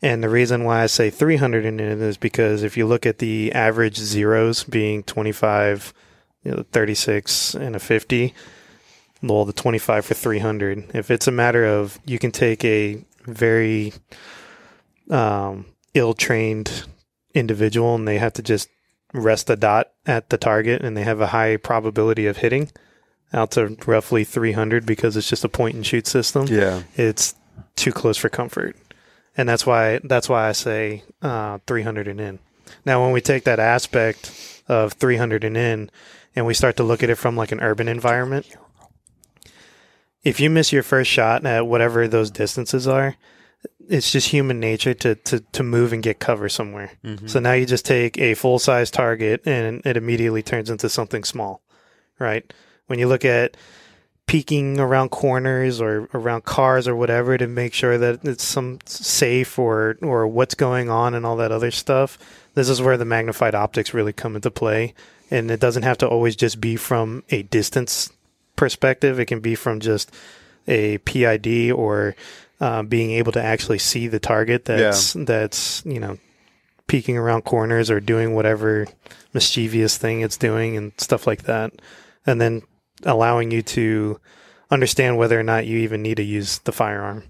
And 0.00 0.22
the 0.22 0.30
reason 0.30 0.64
why 0.64 0.82
I 0.82 0.86
say 0.86 1.10
300 1.10 1.66
and 1.66 1.78
in 1.78 2.00
is 2.00 2.16
because 2.16 2.62
if 2.62 2.74
you 2.74 2.86
look 2.86 3.04
at 3.04 3.18
the 3.18 3.52
average 3.52 3.98
zeros 3.98 4.64
being 4.64 5.02
25, 5.02 5.92
you 6.44 6.50
know, 6.50 6.64
36 6.72 7.54
and 7.54 7.76
a 7.76 7.78
50, 7.78 8.32
well, 9.22 9.44
the 9.44 9.52
25 9.52 10.06
for 10.06 10.14
300. 10.14 10.92
If 10.94 11.10
it's 11.10 11.28
a 11.28 11.30
matter 11.30 11.66
of 11.66 12.00
you 12.06 12.18
can 12.18 12.32
take 12.32 12.64
a 12.64 13.04
very 13.26 13.92
um, 15.12 15.66
ill-trained 15.94 16.84
individual 17.34 17.94
and 17.94 18.08
they 18.08 18.18
have 18.18 18.32
to 18.32 18.42
just 18.42 18.68
rest 19.12 19.50
a 19.50 19.56
dot 19.56 19.92
at 20.06 20.30
the 20.30 20.38
target 20.38 20.82
and 20.82 20.96
they 20.96 21.02
have 21.04 21.20
a 21.20 21.28
high 21.28 21.56
probability 21.56 22.26
of 22.26 22.38
hitting 22.38 22.70
out 23.32 23.50
to 23.52 23.76
roughly 23.86 24.24
300 24.24 24.84
because 24.84 25.16
it's 25.16 25.28
just 25.28 25.44
a 25.44 25.48
point 25.48 25.74
and 25.74 25.86
shoot 25.86 26.06
system. 26.06 26.46
Yeah. 26.48 26.82
it's 26.96 27.34
too 27.76 27.92
close 27.92 28.16
for 28.16 28.28
comfort. 28.28 28.76
And 29.36 29.48
that's 29.48 29.64
why 29.64 30.00
that's 30.04 30.28
why 30.28 30.48
i 30.48 30.52
say 30.52 31.04
uh, 31.22 31.58
300 31.66 32.08
and 32.08 32.20
in. 32.20 32.38
Now 32.84 33.02
when 33.02 33.12
we 33.12 33.20
take 33.20 33.44
that 33.44 33.60
aspect 33.60 34.62
of 34.68 34.94
300 34.94 35.44
and 35.44 35.56
in 35.56 35.90
and 36.34 36.46
we 36.46 36.54
start 36.54 36.76
to 36.78 36.82
look 36.82 37.02
at 37.02 37.10
it 37.10 37.16
from 37.16 37.36
like 37.36 37.52
an 37.52 37.60
urban 37.60 37.88
environment 37.88 38.46
if 40.22 40.38
you 40.38 40.48
miss 40.48 40.72
your 40.72 40.82
first 40.82 41.10
shot 41.10 41.44
at 41.44 41.66
whatever 41.66 42.06
those 42.06 42.30
distances 42.30 42.86
are 42.86 43.16
it's 43.92 44.10
just 44.10 44.28
human 44.28 44.58
nature 44.58 44.94
to, 44.94 45.14
to, 45.16 45.40
to 45.52 45.62
move 45.62 45.92
and 45.92 46.02
get 46.02 46.18
cover 46.18 46.48
somewhere. 46.48 46.92
Mm-hmm. 47.04 47.26
So 47.26 47.40
now 47.40 47.52
you 47.52 47.66
just 47.66 47.84
take 47.84 48.18
a 48.18 48.32
full 48.32 48.58
size 48.58 48.90
target 48.90 49.42
and 49.46 49.82
it 49.84 49.98
immediately 49.98 50.42
turns 50.42 50.70
into 50.70 50.88
something 50.88 51.24
small, 51.24 51.60
right? 52.18 52.50
When 52.86 52.98
you 52.98 53.06
look 53.06 53.26
at 53.26 53.54
peeking 54.26 54.80
around 54.80 55.10
corners 55.10 55.78
or 55.78 56.08
around 56.14 56.44
cars 56.44 56.88
or 56.88 56.96
whatever 56.96 57.36
to 57.36 57.46
make 57.46 57.74
sure 57.74 57.98
that 57.98 58.24
it's 58.24 58.44
some 58.44 58.78
safe 58.86 59.58
or 59.58 59.98
or 60.00 60.26
what's 60.26 60.54
going 60.54 60.88
on 60.88 61.12
and 61.12 61.26
all 61.26 61.36
that 61.36 61.52
other 61.52 61.70
stuff. 61.70 62.18
This 62.54 62.70
is 62.70 62.80
where 62.80 62.96
the 62.96 63.04
magnified 63.04 63.54
optics 63.54 63.92
really 63.92 64.12
come 64.12 64.36
into 64.36 64.50
play, 64.50 64.94
and 65.30 65.50
it 65.50 65.60
doesn't 65.60 65.82
have 65.82 65.98
to 65.98 66.08
always 66.08 66.34
just 66.34 66.60
be 66.60 66.76
from 66.76 67.24
a 67.28 67.42
distance 67.42 68.10
perspective. 68.56 69.20
It 69.20 69.26
can 69.26 69.40
be 69.40 69.54
from 69.54 69.80
just 69.80 70.10
a 70.66 70.98
PID 70.98 71.72
or 71.72 72.14
uh, 72.62 72.82
being 72.84 73.10
able 73.10 73.32
to 73.32 73.42
actually 73.42 73.78
see 73.78 74.06
the 74.06 74.20
target 74.20 74.64
that's 74.64 75.12
that's 75.26 75.84
you 75.84 75.98
know 75.98 76.16
peeking 76.86 77.18
around 77.18 77.42
corners 77.42 77.90
or 77.90 77.98
doing 78.00 78.34
whatever 78.34 78.86
mischievous 79.34 79.98
thing 79.98 80.20
it's 80.20 80.36
doing 80.36 80.76
and 80.76 80.92
stuff 80.96 81.26
like 81.26 81.42
that, 81.42 81.72
and 82.24 82.40
then 82.40 82.62
allowing 83.02 83.50
you 83.50 83.62
to 83.62 84.20
understand 84.70 85.18
whether 85.18 85.38
or 85.38 85.42
not 85.42 85.66
you 85.66 85.78
even 85.78 86.02
need 86.02 86.16
to 86.16 86.22
use 86.22 86.58
the 86.60 86.72
firearm 86.72 87.24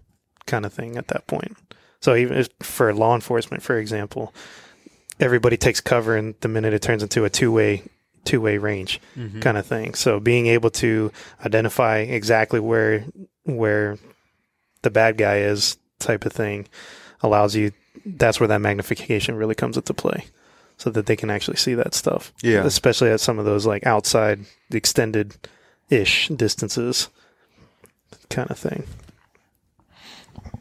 kind 0.46 0.66
of 0.66 0.72
thing 0.72 0.96
at 0.96 1.08
that 1.08 1.26
point. 1.26 1.56
So 2.00 2.14
even 2.14 2.36
if, 2.36 2.48
for 2.60 2.92
law 2.92 3.14
enforcement, 3.14 3.62
for 3.62 3.78
example, 3.78 4.34
everybody 5.18 5.56
takes 5.56 5.80
cover 5.80 6.14
and 6.16 6.34
the 6.40 6.48
minute 6.48 6.74
it 6.74 6.82
turns 6.82 7.02
into 7.02 7.24
a 7.24 7.30
two 7.30 7.50
way 7.50 7.82
two 8.24 8.40
way 8.40 8.58
range 8.58 9.00
kind 9.40 9.56
of 9.56 9.64
thing. 9.66 9.94
So 9.94 10.20
being 10.20 10.46
able 10.46 10.70
to 10.70 11.10
identify 11.44 11.98
exactly 11.98 12.60
where 12.60 13.04
where 13.44 13.98
the 14.82 14.90
bad 14.90 15.16
guy 15.16 15.38
is 15.38 15.76
type 15.98 16.24
of 16.24 16.32
thing 16.32 16.66
allows 17.22 17.54
you 17.54 17.72
that's 18.04 18.40
where 18.40 18.48
that 18.48 18.60
magnification 18.60 19.36
really 19.36 19.54
comes 19.54 19.76
into 19.76 19.94
play. 19.94 20.24
So 20.78 20.90
that 20.90 21.06
they 21.06 21.14
can 21.14 21.30
actually 21.30 21.58
see 21.58 21.74
that 21.74 21.94
stuff. 21.94 22.32
Yeah. 22.42 22.64
Especially 22.64 23.10
at 23.10 23.20
some 23.20 23.38
of 23.38 23.44
those 23.44 23.66
like 23.66 23.86
outside 23.86 24.40
extended 24.72 25.36
ish 25.90 26.26
distances 26.28 27.08
kind 28.30 28.50
of 28.50 28.58
thing. 28.58 28.84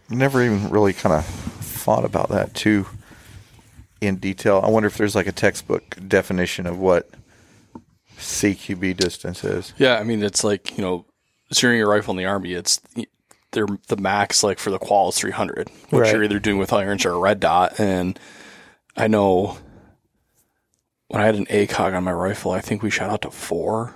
Never 0.09 0.43
even 0.43 0.69
really 0.69 0.93
kind 0.93 1.15
of 1.15 1.25
thought 1.25 2.05
about 2.05 2.29
that 2.29 2.53
too 2.53 2.85
in 3.99 4.17
detail. 4.17 4.61
I 4.63 4.69
wonder 4.69 4.87
if 4.87 4.97
there's 4.97 5.15
like 5.15 5.27
a 5.27 5.31
textbook 5.31 5.97
definition 6.07 6.67
of 6.67 6.77
what 6.77 7.09
CQB 8.17 8.97
distance 8.97 9.43
is. 9.43 9.73
Yeah, 9.77 9.95
I 9.95 10.03
mean 10.03 10.21
it's 10.21 10.43
like 10.43 10.77
you 10.77 10.83
know, 10.83 11.05
zeroing 11.53 11.77
your 11.77 11.89
rifle 11.89 12.11
in 12.11 12.17
the 12.17 12.25
army. 12.25 12.53
It's 12.53 12.79
they're 13.51 13.67
the 13.87 13.97
max 13.97 14.43
like 14.43 14.59
for 14.59 14.69
the 14.71 14.79
qual 14.79 15.09
is 15.09 15.17
300, 15.17 15.69
which 15.89 16.01
Right. 16.01 16.13
you're 16.13 16.23
either 16.23 16.39
doing 16.39 16.57
with 16.57 16.71
irons 16.73 17.05
or 17.05 17.11
a 17.11 17.17
red 17.19 17.39
dot. 17.39 17.79
And 17.79 18.17
I 18.95 19.07
know 19.07 19.57
when 21.07 21.21
I 21.21 21.25
had 21.25 21.35
an 21.35 21.45
ACOG 21.47 21.93
on 21.95 22.03
my 22.03 22.13
rifle, 22.13 22.51
I 22.51 22.61
think 22.61 22.81
we 22.81 22.89
shot 22.89 23.09
out 23.09 23.21
to 23.23 23.31
four. 23.31 23.95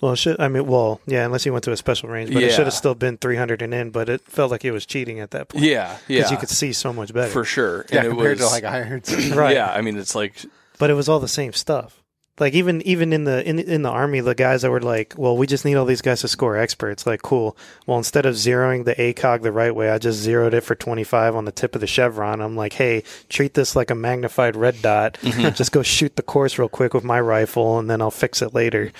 Well, 0.00 0.14
should 0.14 0.40
I 0.40 0.48
mean, 0.48 0.66
well, 0.66 1.00
yeah, 1.06 1.26
unless 1.26 1.44
you 1.44 1.52
went 1.52 1.64
to 1.64 1.72
a 1.72 1.76
special 1.76 2.08
range, 2.08 2.32
but 2.32 2.42
it 2.42 2.52
should 2.52 2.64
have 2.64 2.72
still 2.72 2.94
been 2.94 3.18
300 3.18 3.60
and 3.60 3.74
in. 3.74 3.90
But 3.90 4.08
it 4.08 4.22
felt 4.22 4.50
like 4.50 4.64
it 4.64 4.70
was 4.70 4.86
cheating 4.86 5.20
at 5.20 5.32
that 5.32 5.50
point 5.50 5.62
Yeah, 5.64 5.98
yeah, 6.08 6.18
because 6.18 6.30
you 6.30 6.36
could 6.38 6.48
see 6.48 6.72
so 6.72 6.92
much 6.92 7.12
better. 7.12 7.30
for 7.30 7.44
sure. 7.44 7.84
Yeah, 7.90 7.98
and 7.98 8.06
it 8.06 8.10
compared 8.10 8.38
was, 8.38 8.48
to 8.48 8.54
like 8.54 8.64
irons. 8.64 9.30
right. 9.34 9.54
Yeah, 9.54 9.70
I 9.70 9.82
mean 9.82 9.98
it's 9.98 10.14
like 10.14 10.36
but 10.78 10.88
it 10.88 10.94
was 10.94 11.08
all 11.10 11.20
the 11.20 11.28
same 11.28 11.52
stuff. 11.52 11.99
Like 12.40 12.54
even 12.54 12.80
even 12.82 13.12
in 13.12 13.24
the 13.24 13.46
in 13.46 13.58
in 13.58 13.82
the 13.82 13.90
army, 13.90 14.20
the 14.20 14.34
guys 14.34 14.62
that 14.62 14.70
were 14.70 14.80
like, 14.80 15.14
"Well, 15.18 15.36
we 15.36 15.46
just 15.46 15.66
need 15.66 15.74
all 15.74 15.84
these 15.84 16.00
guys 16.00 16.22
to 16.22 16.28
score 16.28 16.56
experts." 16.56 17.06
Like, 17.06 17.20
cool. 17.20 17.54
Well, 17.86 17.98
instead 17.98 18.24
of 18.24 18.34
zeroing 18.34 18.86
the 18.86 18.94
ACOG 18.94 19.42
the 19.42 19.52
right 19.52 19.74
way, 19.74 19.90
I 19.90 19.98
just 19.98 20.18
zeroed 20.20 20.54
it 20.54 20.62
for 20.62 20.74
twenty 20.74 21.04
five 21.04 21.36
on 21.36 21.44
the 21.44 21.52
tip 21.52 21.74
of 21.74 21.82
the 21.82 21.86
chevron. 21.86 22.40
I'm 22.40 22.56
like, 22.56 22.72
"Hey, 22.72 23.04
treat 23.28 23.52
this 23.52 23.76
like 23.76 23.90
a 23.90 23.94
magnified 23.94 24.56
red 24.56 24.80
dot. 24.80 25.18
Mm-hmm. 25.20 25.54
just 25.54 25.70
go 25.70 25.82
shoot 25.82 26.16
the 26.16 26.22
course 26.22 26.58
real 26.58 26.70
quick 26.70 26.94
with 26.94 27.04
my 27.04 27.20
rifle, 27.20 27.78
and 27.78 27.90
then 27.90 28.00
I'll 28.00 28.10
fix 28.10 28.40
it 28.40 28.54
later." 28.54 28.90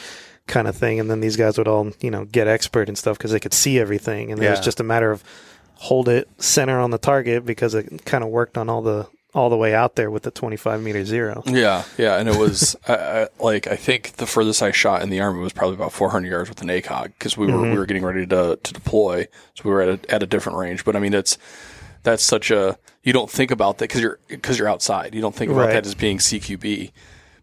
Kind 0.47 0.69
of 0.69 0.77
thing. 0.77 1.01
And 1.01 1.11
then 1.11 1.21
these 1.21 1.37
guys 1.37 1.57
would 1.57 1.69
all 1.69 1.93
you 2.01 2.11
know 2.11 2.27
get 2.27 2.47
expert 2.47 2.89
and 2.89 2.99
stuff 2.99 3.17
because 3.17 3.31
they 3.31 3.41
could 3.41 3.55
see 3.55 3.79
everything, 3.79 4.31
and 4.31 4.43
it 4.43 4.51
was 4.51 4.61
just 4.61 4.81
a 4.81 4.85
matter 4.85 5.11
of 5.11 5.25
hold 5.75 6.11
it 6.11 6.29
center 6.37 6.79
on 6.79 6.91
the 6.91 6.99
target 6.99 7.47
because 7.47 7.75
it 7.75 8.05
kind 8.05 8.23
of 8.23 8.29
worked 8.29 8.59
on 8.59 8.69
all 8.69 8.83
the 8.83 9.09
all 9.33 9.49
the 9.49 9.57
way 9.57 9.75
out 9.75 9.97
there 9.97 10.11
with 10.11 10.25
the 10.25 10.31
25 10.31 10.83
meter 10.83 11.05
zero. 11.05 11.43
Yeah, 11.47 11.85
yeah, 11.97 12.19
and 12.19 12.29
it 12.29 12.37
was 12.37 12.77
I, 12.89 12.95
I, 12.95 13.29
like 13.39 13.67
I 13.67 13.77
think 13.77 14.17
the 14.17 14.27
furthest 14.27 14.63
I 14.63 14.71
shot 14.71 15.03
in 15.03 15.11
the 15.11 15.21
army 15.21 15.41
was 15.41 15.53
probably 15.53 15.77
about 15.77 15.93
400 15.93 16.29
yards 16.29 16.49
with 16.49 16.61
an 16.63 16.69
ACOG 16.69 17.13
because 17.19 17.37
we 17.37 17.47
were 17.47 17.53
we 17.53 17.71
were 17.71 17.77
mm-hmm. 17.77 17.85
getting 17.85 18.05
ready 18.05 18.27
to 18.27 18.59
to 18.63 18.73
deploy, 18.73 19.27
so 19.55 19.63
we 19.65 19.71
were 19.71 19.83
at 19.83 19.89
a, 19.89 20.15
at 20.15 20.23
a 20.23 20.27
different 20.27 20.59
range. 20.59 20.85
But 20.85 20.97
I 20.97 20.99
mean, 20.99 21.15
it's 21.15 21.39
that's 22.03 22.25
such 22.25 22.51
a 22.51 22.79
you 23.03 23.13
don't 23.13 23.31
think 23.31 23.51
about 23.51 23.79
that 23.79 23.89
because 23.89 24.01
you're 24.01 24.19
because 24.29 24.59
you're 24.59 24.69
outside. 24.69 25.15
You 25.15 25.21
don't 25.21 25.35
think 25.35 25.51
about 25.51 25.67
Right. 25.67 25.75
that 25.75 25.87
as 25.87 25.95
being 25.95 26.19
CQB, 26.19 26.93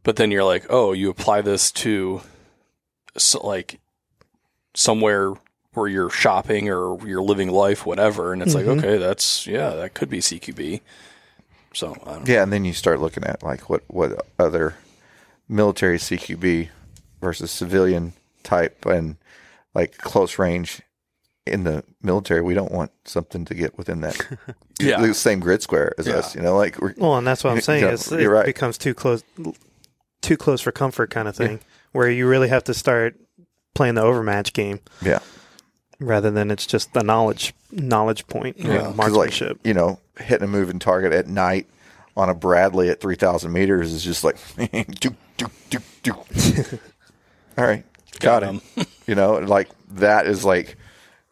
but 0.03 0.15
then 0.15 0.31
you're 0.31 0.43
like, 0.43 0.65
oh, 0.69 0.93
you 0.93 1.09
apply 1.09 1.41
this 1.41 1.71
to 1.71 2.21
so, 3.17 3.45
like 3.45 3.79
somewhere 4.75 5.33
where 5.73 5.87
you're 5.87 6.09
shopping 6.09 6.69
or 6.69 6.97
you're 7.07 7.21
living 7.21 7.51
life, 7.51 7.85
whatever, 7.85 8.33
and 8.33 8.41
it's 8.41 8.55
like, 8.55 8.65
mm-hmm. 8.65 8.79
okay, 8.79 8.97
that's 8.97 9.47
yeah, 9.47 9.71
that 9.71 9.93
could 9.93 10.09
be 10.09 10.19
CQB. 10.19 10.81
So 11.77 11.95
I 12.05 12.13
don't 12.13 12.27
know. 12.27 12.33
Yeah, 12.33 12.43
and 12.43 12.51
then 12.51 12.65
you 12.65 12.73
start 12.73 12.99
looking 12.99 13.23
at 13.23 13.43
like 13.43 13.69
what 13.69 13.83
what 13.87 14.25
other 14.39 14.75
military 15.47 15.97
CQB 15.97 16.69
versus 17.21 17.51
civilian 17.51 18.13
type 18.43 18.85
and 18.85 19.17
like 19.75 19.97
close 19.97 20.39
range 20.39 20.81
in 21.45 21.63
the 21.63 21.83
military, 22.01 22.41
we 22.41 22.53
don't 22.53 22.71
want 22.71 22.91
something 23.05 23.45
to 23.45 23.53
get 23.53 23.77
within 23.77 24.01
that 24.01 24.19
Yeah. 24.79 24.99
the 25.01 25.13
same 25.13 25.39
grid 25.39 25.61
square 25.61 25.93
as 25.97 26.07
us. 26.07 26.35
You 26.35 26.41
know, 26.41 26.57
like 26.57 26.79
we're, 26.81 26.93
Well, 26.97 27.17
and 27.17 27.25
that's 27.25 27.43
what 27.43 27.51
I'm 27.53 27.61
saying. 27.69 27.83
Yeah, 27.83 27.91
It's, 27.91 28.11
it 28.11 28.25
right. 28.27 28.45
becomes 28.45 28.77
too 28.77 28.93
close, 28.93 29.23
too 30.21 30.35
close 30.35 30.59
for 30.61 30.71
comfort 30.71 31.09
kind 31.09 31.27
of 31.27 31.35
thing, 31.35 31.59
where 31.93 32.09
you 32.09 32.27
really 32.27 32.49
have 32.49 32.63
to 32.65 32.73
start 32.73 33.15
playing 33.75 33.95
the 33.95 34.01
overmatch 34.01 34.51
game 34.53 34.79
yeah, 35.01 35.19
rather 35.99 36.29
than 36.31 36.51
it's 36.51 36.65
just 36.67 36.93
the 36.93 37.03
knowledge 37.03 37.53
knowledge 37.71 38.25
point, 38.27 38.57
you 38.59 38.67
know, 38.67 38.83
'Cause, 38.85 38.95
marksmanship. 38.95 39.49
Like 39.57 39.67
you 39.67 39.73
know, 39.73 39.99
hitting 40.19 40.45
a 40.45 40.47
moving 40.47 40.79
target 40.79 41.11
at 41.13 41.27
night 41.27 41.67
on 42.15 42.29
a 42.29 42.33
Bradley 42.33 42.89
at 42.89 42.99
three 42.99 43.15
thousand 43.15 43.51
meters 43.51 43.93
is 43.93 44.03
just 44.03 44.23
like 44.23 44.37
dook, 44.99 45.15
dook, 45.37 45.51
dook, 45.69 45.83
dook. 46.03 46.17
All 47.57 47.65
right, 47.65 47.83
got, 48.19 48.41
Got 48.41 48.43
him. 48.43 48.61
you 49.07 49.15
know, 49.15 49.35
like 49.39 49.69
that 49.95 50.27
is 50.27 50.43
like 50.45 50.77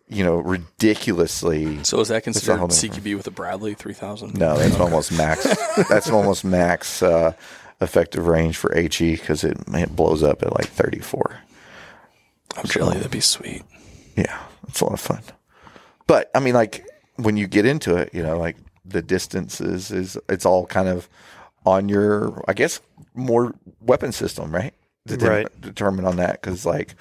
you 0.08 0.24
know 0.24 0.38
ridiculously. 0.38 1.84
So 1.84 2.00
is 2.00 2.08
that 2.10 2.24
considered 2.24 2.60
CQB 2.60 3.16
with 3.18 3.28
a 3.28 3.32
Bradley 3.32 3.74
3000? 3.74 4.36
No, 4.38 4.58
that's 4.58 4.80
almost 4.80 5.12
max. 5.12 5.44
That's 5.90 6.10
almost 6.10 6.44
max 6.46 7.02
uh, 7.04 7.34
effective 7.82 8.28
range 8.28 8.58
for 8.58 8.74
HE 8.76 9.16
because 9.16 9.44
it 9.44 9.58
it 9.70 9.96
blows 9.96 10.24
up 10.24 10.42
at 10.44 10.54
like 10.54 10.68
thirty 10.68 11.00
four. 11.00 11.38
I'm 12.58 12.66
jelly. 12.66 12.96
That'd 12.98 13.12
be 13.12 13.20
sweet. 13.20 13.64
Yeah, 14.16 14.40
it's 14.68 14.82
a 14.82 14.86
lot 14.86 14.94
of 14.94 15.00
fun. 15.00 15.22
But 16.08 16.30
I 16.36 16.40
mean, 16.40 16.54
like 16.54 16.86
when 17.16 17.38
you 17.38 17.48
get 17.48 17.66
into 17.66 17.96
it, 17.96 18.14
you 18.14 18.22
know, 18.24 18.38
like 18.38 18.58
the 18.86 19.02
distances 19.02 19.92
is 19.92 20.18
it's 20.30 20.46
all 20.46 20.66
kind 20.68 20.88
of 20.88 21.10
on 21.66 21.90
your, 21.90 22.44
I 22.48 22.54
guess, 22.54 22.80
more 23.16 23.56
weapon 23.82 24.12
system, 24.12 24.54
right? 24.54 24.74
Determine, 25.08 25.30
Right. 25.44 25.62
Determine 25.62 26.06
on 26.06 26.16
that 26.18 26.42
because 26.42 26.66
like 26.66 26.96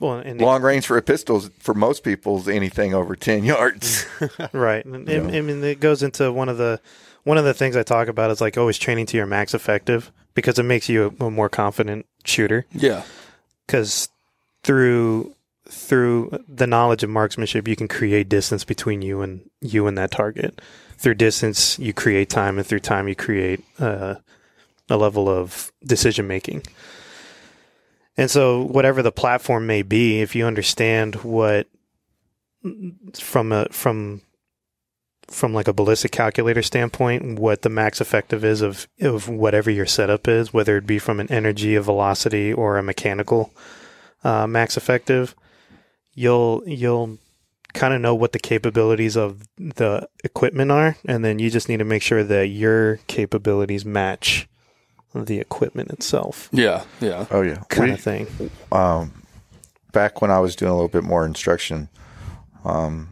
well, 0.00 0.14
and 0.18 0.40
long 0.40 0.62
range 0.62 0.86
for 0.86 0.96
a 0.96 1.02
pistol 1.02 1.40
for 1.60 1.72
most 1.74 2.02
people 2.04 2.38
is 2.38 2.48
anything 2.48 2.94
over 2.94 3.14
ten 3.16 3.44
yards. 3.44 4.06
right. 4.52 4.84
And, 4.84 5.08
and- 5.08 5.34
I 5.34 5.40
mean, 5.40 5.62
it 5.64 5.80
goes 5.80 6.02
into 6.02 6.30
one 6.32 6.48
of 6.48 6.58
the 6.58 6.80
one 7.22 7.38
of 7.38 7.44
the 7.44 7.54
things 7.54 7.76
I 7.76 7.82
talk 7.82 8.08
about 8.08 8.30
is 8.30 8.40
like 8.40 8.58
always 8.58 8.76
training 8.78 9.06
to 9.06 9.16
your 9.16 9.24
max 9.26 9.54
effective 9.54 10.10
because 10.34 10.58
it 10.58 10.64
makes 10.64 10.88
you 10.88 11.14
a, 11.20 11.24
a 11.26 11.30
more 11.30 11.48
confident 11.48 12.06
shooter. 12.24 12.66
Yeah. 12.72 13.02
because 13.66 14.08
through 14.62 15.34
through 15.68 16.38
the 16.48 16.66
knowledge 16.66 17.02
of 17.02 17.10
marksmanship 17.10 17.66
you 17.66 17.76
can 17.76 17.88
create 17.88 18.28
distance 18.28 18.64
between 18.64 19.02
you 19.02 19.22
and 19.22 19.48
you 19.60 19.86
and 19.86 19.96
that 19.96 20.10
target. 20.10 20.60
Through 20.98 21.14
distance 21.14 21.78
you 21.78 21.92
create 21.92 22.28
time 22.28 22.58
and 22.58 22.66
through 22.66 22.80
time 22.80 23.08
you 23.08 23.14
create 23.14 23.64
uh, 23.78 24.16
a 24.88 24.96
level 24.96 25.28
of 25.28 25.72
decision 25.84 26.26
making. 26.26 26.62
And 28.16 28.30
so 28.30 28.62
whatever 28.62 29.02
the 29.02 29.12
platform 29.12 29.66
may 29.66 29.82
be 29.82 30.20
if 30.20 30.34
you 30.34 30.46
understand 30.46 31.16
what 31.16 31.68
from 33.14 33.52
a 33.52 33.66
from 33.70 34.22
from 35.28 35.54
like 35.54 35.68
a 35.68 35.72
ballistic 35.72 36.12
calculator 36.12 36.62
standpoint 36.62 37.38
what 37.38 37.62
the 37.62 37.68
max 37.68 38.00
effective 38.00 38.44
is 38.44 38.60
of 38.60 38.88
of 39.00 39.28
whatever 39.28 39.70
your 39.70 39.86
setup 39.86 40.28
is 40.28 40.52
whether 40.52 40.76
it 40.76 40.86
be 40.86 40.98
from 40.98 41.20
an 41.20 41.30
energy 41.30 41.74
a 41.74 41.82
velocity 41.82 42.52
or 42.52 42.76
a 42.76 42.82
mechanical 42.82 43.52
uh, 44.22 44.46
max 44.46 44.76
effective 44.76 45.34
you'll 46.14 46.62
you'll 46.66 47.18
kind 47.72 47.92
of 47.92 48.00
know 48.00 48.14
what 48.14 48.32
the 48.32 48.38
capabilities 48.38 49.16
of 49.16 49.42
the 49.58 50.08
equipment 50.22 50.70
are 50.70 50.96
and 51.06 51.24
then 51.24 51.38
you 51.40 51.50
just 51.50 51.68
need 51.68 51.78
to 51.78 51.84
make 51.84 52.02
sure 52.02 52.22
that 52.22 52.46
your 52.46 52.96
capabilities 53.08 53.84
match 53.84 54.48
the 55.14 55.38
equipment 55.40 55.90
itself 55.90 56.48
Yeah. 56.52 56.84
Yeah. 57.00 57.26
oh 57.30 57.42
yeah, 57.42 57.62
kind 57.68 57.88
We- 57.88 57.94
of 57.94 58.00
thing 58.00 58.50
um, 58.72 59.22
back 59.92 60.22
when 60.22 60.30
I 60.30 60.40
was 60.40 60.54
doing 60.56 60.70
a 60.70 60.74
little 60.74 60.88
bit 60.88 61.04
more 61.04 61.24
instruction, 61.26 61.88
um, 62.64 63.08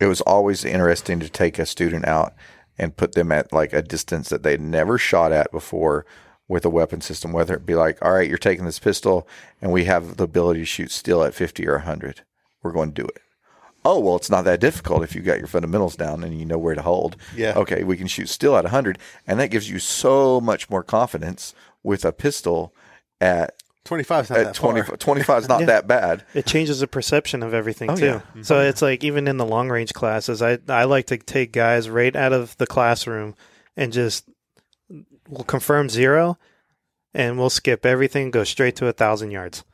it 0.00 0.06
was 0.06 0.20
always 0.22 0.64
interesting 0.64 1.20
to 1.20 1.28
take 1.28 1.58
a 1.58 1.66
student 1.66 2.06
out 2.06 2.32
and 2.78 2.96
put 2.96 3.12
them 3.12 3.30
at 3.30 3.52
like 3.52 3.72
a 3.72 3.82
distance 3.82 4.28
that 4.30 4.42
they'd 4.42 4.60
never 4.60 4.98
shot 4.98 5.30
at 5.32 5.52
before 5.52 6.06
with 6.50 6.64
a 6.64 6.70
weapon 6.70 7.00
system, 7.00 7.32
whether 7.32 7.54
it 7.54 7.64
be 7.64 7.76
like, 7.76 8.04
all 8.04 8.12
right, 8.12 8.28
you're 8.28 8.36
taking 8.36 8.64
this 8.64 8.80
pistol 8.80 9.26
and 9.62 9.70
we 9.70 9.84
have 9.84 10.16
the 10.16 10.24
ability 10.24 10.58
to 10.60 10.66
shoot 10.66 10.90
still 10.90 11.22
at 11.22 11.32
50 11.32 11.66
or 11.68 11.74
100. 11.74 12.22
We're 12.62 12.72
going 12.72 12.92
to 12.92 13.02
do 13.02 13.06
it. 13.08 13.22
Oh, 13.84 14.00
well, 14.00 14.16
it's 14.16 14.28
not 14.28 14.44
that 14.46 14.58
difficult 14.60 15.04
if 15.04 15.14
you 15.14 15.22
got 15.22 15.38
your 15.38 15.46
fundamentals 15.46 15.94
down 15.96 16.24
and 16.24 16.38
you 16.38 16.44
know 16.44 16.58
where 16.58 16.74
to 16.74 16.82
hold. 16.82 17.16
Yeah. 17.36 17.54
Okay, 17.56 17.84
we 17.84 17.96
can 17.96 18.08
shoot 18.08 18.28
still 18.28 18.56
at 18.56 18.64
100. 18.64 18.98
And 19.28 19.38
that 19.38 19.48
gives 19.52 19.70
you 19.70 19.78
so 19.78 20.40
much 20.40 20.68
more 20.68 20.82
confidence 20.82 21.54
with 21.84 22.04
a 22.04 22.12
pistol 22.12 22.74
at, 23.20 23.54
25 23.84 24.24
is 24.24 24.30
not 24.30 24.38
at 24.40 24.44
that 24.46 24.54
20, 24.54 24.82
far. 24.82 24.96
25 24.96 25.42
is 25.44 25.48
not 25.48 25.60
Yeah. 25.60 25.66
that 25.66 25.86
bad. 25.86 26.24
it 26.34 26.46
changes 26.46 26.80
the 26.80 26.88
perception 26.88 27.42
of 27.44 27.54
everything 27.54 27.90
Oh, 27.90 27.96
too. 27.96 28.04
yeah. 28.04 28.20
So 28.42 28.56
mm-hmm. 28.56 28.68
it's 28.68 28.82
like 28.82 29.04
even 29.04 29.28
in 29.28 29.36
the 29.38 29.46
long 29.46 29.70
range 29.70 29.92
classes, 29.94 30.42
I 30.42 30.58
I 30.68 30.84
like 30.84 31.06
to 31.06 31.16
take 31.16 31.52
guys 31.52 31.88
right 31.88 32.14
out 32.14 32.32
of 32.34 32.56
the 32.58 32.66
classroom 32.66 33.34
and 33.76 33.92
just 33.92 34.28
we'll 35.30 35.44
confirm 35.44 35.88
zero, 35.88 36.38
and 37.14 37.38
we'll 37.38 37.50
skip 37.50 37.86
everything, 37.86 38.30
go 38.30 38.44
straight 38.44 38.76
to 38.76 38.86
a 38.86 38.92
thousand 38.92 39.30
yards, 39.30 39.64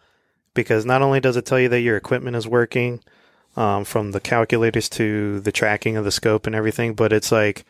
because 0.54 0.84
not 0.84 1.02
only 1.02 1.20
does 1.20 1.36
it 1.36 1.46
tell 1.46 1.59
you 1.61 1.68
that 1.68 1.80
your 1.80 1.96
equipment 1.96 2.36
is 2.36 2.46
working, 2.46 3.00
um, 3.57 3.84
from 3.84 4.12
the 4.12 4.20
calculators 4.20 4.88
to 4.90 5.40
the 5.40 5.52
tracking 5.52 5.96
of 5.96 6.04
the 6.04 6.12
scope 6.12 6.46
and 6.46 6.54
everything, 6.54 6.94
but 6.94 7.12
it's 7.12 7.32
like, 7.32 7.64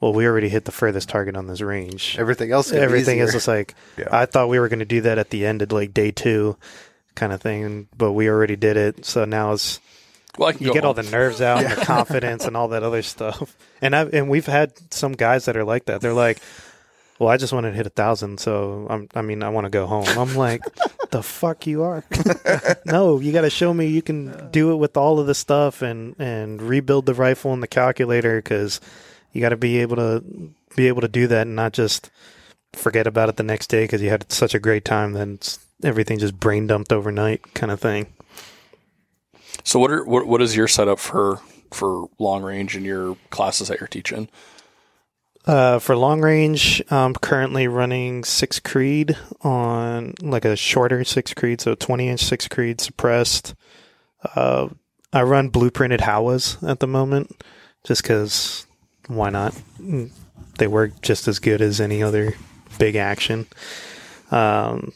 well, 0.00 0.12
we 0.12 0.26
already 0.26 0.48
hit 0.48 0.64
the 0.64 0.72
furthest 0.72 1.08
target 1.08 1.36
on 1.36 1.46
this 1.48 1.60
range 1.60 2.16
Everything 2.18 2.52
else 2.52 2.68
is 2.68 2.74
everything 2.74 3.18
is 3.18 3.32
just 3.32 3.48
like 3.48 3.74
Yeah. 3.98 4.08
I 4.12 4.26
thought 4.26 4.48
we 4.48 4.58
were 4.58 4.68
going 4.68 4.78
to 4.78 4.84
do 4.84 5.00
that 5.02 5.18
at 5.18 5.30
the 5.30 5.44
end 5.44 5.62
of 5.62 5.72
like 5.72 5.92
day 5.92 6.10
two, 6.10 6.56
kind 7.14 7.32
of 7.32 7.40
thing, 7.40 7.88
but 7.96 8.12
we 8.12 8.28
already 8.28 8.56
did 8.56 8.76
it. 8.76 9.04
So 9.04 9.24
now 9.24 9.52
it's 9.52 9.80
Well, 10.36 10.48
I 10.48 10.52
can 10.52 10.62
you 10.62 10.68
go 10.68 10.74
get 10.74 10.84
all 10.84 10.94
the 10.94 11.02
nerves 11.02 11.40
out, 11.40 11.64
and 11.64 11.72
the 11.72 11.84
confidence, 11.84 12.44
and 12.44 12.56
all 12.56 12.68
that 12.68 12.82
other 12.82 13.02
stuff. 13.02 13.56
And 13.80 13.94
I 13.94 14.04
and 14.04 14.28
we've 14.28 14.46
had 14.46 14.72
some 14.92 15.12
guys 15.12 15.46
that 15.46 15.56
are 15.56 15.64
like 15.64 15.86
that. 15.86 16.00
They're 16.00 16.12
like, 16.12 16.38
"Well, 17.18 17.28
I 17.28 17.36
just 17.36 17.52
wanted 17.52 17.70
to 17.70 17.76
hit 17.76 17.86
a 17.86 17.90
thousand, 17.90 18.38
so 18.40 18.86
I'm. 18.88 19.08
I 19.14 19.22
mean, 19.22 19.42
I 19.42 19.48
want 19.48 19.64
to 19.64 19.70
go 19.70 19.86
home." 19.86 20.06
I'm 20.08 20.34
like, 20.34 20.62
"The 21.10 21.22
fuck 21.22 21.66
you 21.66 21.82
are? 21.82 22.04
no, 22.84 23.20
you 23.20 23.32
got 23.32 23.42
to 23.42 23.50
show 23.50 23.72
me 23.72 23.86
you 23.86 24.02
can 24.02 24.50
do 24.50 24.72
it 24.72 24.76
with 24.76 24.96
all 24.96 25.18
of 25.18 25.26
the 25.26 25.34
stuff 25.34 25.82
and 25.82 26.14
and 26.18 26.60
rebuild 26.62 27.06
the 27.06 27.14
rifle 27.14 27.52
and 27.52 27.62
the 27.62 27.68
calculator 27.68 28.40
because 28.40 28.80
you 29.32 29.40
got 29.40 29.50
to 29.50 29.56
be 29.56 29.78
able 29.78 29.96
to 29.96 30.22
be 30.76 30.88
able 30.88 31.00
to 31.00 31.08
do 31.08 31.26
that 31.26 31.46
and 31.46 31.56
not 31.56 31.72
just 31.72 32.10
forget 32.72 33.06
about 33.06 33.28
it 33.28 33.36
the 33.36 33.42
next 33.42 33.68
day 33.68 33.84
because 33.84 34.02
you 34.02 34.10
had 34.10 34.30
such 34.30 34.54
a 34.54 34.60
great 34.60 34.84
time. 34.84 35.12
Then 35.12 35.34
it's, 35.34 35.58
everything 35.82 36.18
just 36.18 36.38
brain 36.38 36.66
dumped 36.66 36.92
overnight, 36.92 37.54
kind 37.54 37.72
of 37.72 37.80
thing." 37.80 38.06
So 39.64 39.78
what 39.78 39.90
are 39.90 40.04
what 40.04 40.26
what 40.26 40.40
is 40.40 40.56
your 40.56 40.68
setup 40.68 40.98
for 40.98 41.40
for 41.72 42.08
long 42.18 42.42
range 42.42 42.76
in 42.76 42.84
your 42.84 43.16
classes 43.30 43.68
that 43.68 43.80
you're 43.80 43.88
teaching? 43.88 44.28
Uh, 45.48 45.78
for 45.78 45.96
long 45.96 46.20
range, 46.20 46.82
I'm 46.90 47.14
currently 47.14 47.68
running 47.68 48.22
six 48.22 48.60
Creed 48.60 49.16
on 49.40 50.12
like 50.20 50.44
a 50.44 50.56
shorter 50.56 51.04
six 51.04 51.32
Creed, 51.32 51.62
so 51.62 51.74
20 51.74 52.06
inch 52.06 52.22
six 52.22 52.46
Creed 52.46 52.82
suppressed. 52.82 53.54
Uh, 54.36 54.68
I 55.10 55.22
run 55.22 55.50
blueprinted 55.50 56.00
Howas 56.00 56.62
at 56.68 56.80
the 56.80 56.86
moment, 56.86 57.42
just 57.82 58.02
because 58.02 58.66
why 59.06 59.30
not? 59.30 59.54
Mm, 59.80 60.10
They 60.58 60.66
work 60.66 61.00
just 61.00 61.26
as 61.26 61.38
good 61.38 61.62
as 61.62 61.80
any 61.80 62.02
other 62.02 62.34
big 62.78 62.96
action. 62.96 63.46
Um, 64.30 64.92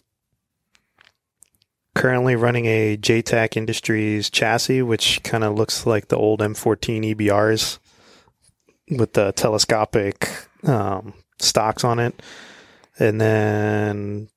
currently 1.95 2.37
running 2.37 2.67
a 2.67 2.99
JTAC 2.99 3.57
Industries 3.57 4.29
chassis, 4.29 4.83
which 4.83 5.23
kind 5.23 5.45
of 5.45 5.55
looks 5.55 5.87
like 5.87 6.09
the 6.09 6.17
old 6.19 6.41
M14 6.41 7.15
EBRs 7.15 7.79
with 8.97 9.15
the 9.15 9.33
telescopic 9.33 10.29
um, 10.65 11.15
stocks 11.39 11.85
on 11.85 11.99
it. 11.99 12.21
And 12.99 13.21
then 13.21 14.29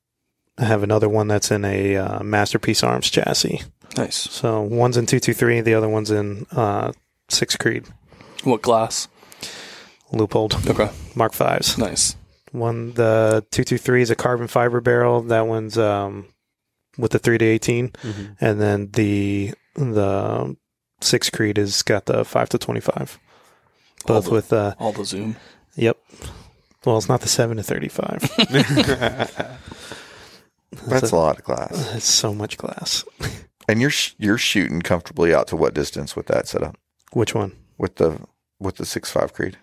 I 0.58 0.64
have 0.64 0.82
another 0.82 1.08
one 1.08 1.28
that's 1.28 1.50
in 1.50 1.64
a 1.64 1.96
uh, 1.96 2.22
Masterpiece 2.22 2.82
Arms 2.82 3.10
chassis. 3.10 3.62
Nice. 3.96 4.16
So 4.16 4.62
one's 4.62 4.96
in 4.96 5.06
223, 5.06 5.60
the 5.60 5.74
other 5.74 5.88
one's 5.88 6.10
in 6.10 6.46
uh, 6.52 6.92
6 7.28 7.56
Creed. 7.56 7.84
What 8.44 8.62
glass? 8.62 9.08
Leupold 10.12 10.68
Okay. 10.68 10.90
Mark 11.14 11.32
5s. 11.32 11.78
Nice. 11.78 12.16
One, 12.52 12.92
the 12.92 13.44
223 13.50 14.02
is 14.02 14.10
a 14.10 14.16
carbon 14.16 14.46
fiber 14.46 14.80
barrel. 14.80 15.22
That 15.22 15.46
one's 15.46 15.76
um, 15.76 16.26
with 16.96 17.12
the 17.12 17.18
3 17.18 17.38
to 17.38 17.44
18. 17.44 17.92
And 18.40 18.60
then 18.60 18.90
the 18.92 19.52
the 19.74 20.56
6 21.00 21.30
Creed 21.30 21.56
has 21.58 21.82
got 21.82 22.06
the 22.06 22.24
5 22.24 22.48
to 22.50 22.58
25. 22.58 23.18
Both 24.06 24.24
the- 24.26 24.30
with 24.30 24.52
uh, 24.52 24.74
All 24.78 24.92
the 24.92 25.04
zoom. 25.04 25.36
Yep. 25.76 25.98
Well, 26.84 26.96
it's 26.98 27.08
not 27.08 27.20
the 27.20 27.28
7 27.28 27.56
to 27.56 27.62
35. 27.62 28.30
That's 30.86 31.10
a 31.10 31.16
lot 31.16 31.38
of 31.38 31.44
glass. 31.44 31.94
It's 31.94 32.04
so 32.06 32.34
much 32.34 32.56
glass. 32.58 33.04
And 33.68 33.80
you're 33.80 33.90
sh- 33.90 34.14
you're 34.16 34.38
shooting 34.38 34.80
comfortably 34.80 35.34
out 35.34 35.48
to 35.48 35.56
what 35.56 35.74
distance 35.74 36.14
with 36.14 36.26
that 36.26 36.46
setup? 36.46 36.76
Which 37.12 37.34
one? 37.34 37.50
With 37.78 37.96
the 37.96 38.20
with 38.60 38.76
the 38.76 38.86
six 38.86 39.10
five 39.10 39.32
Creed? 39.32 39.58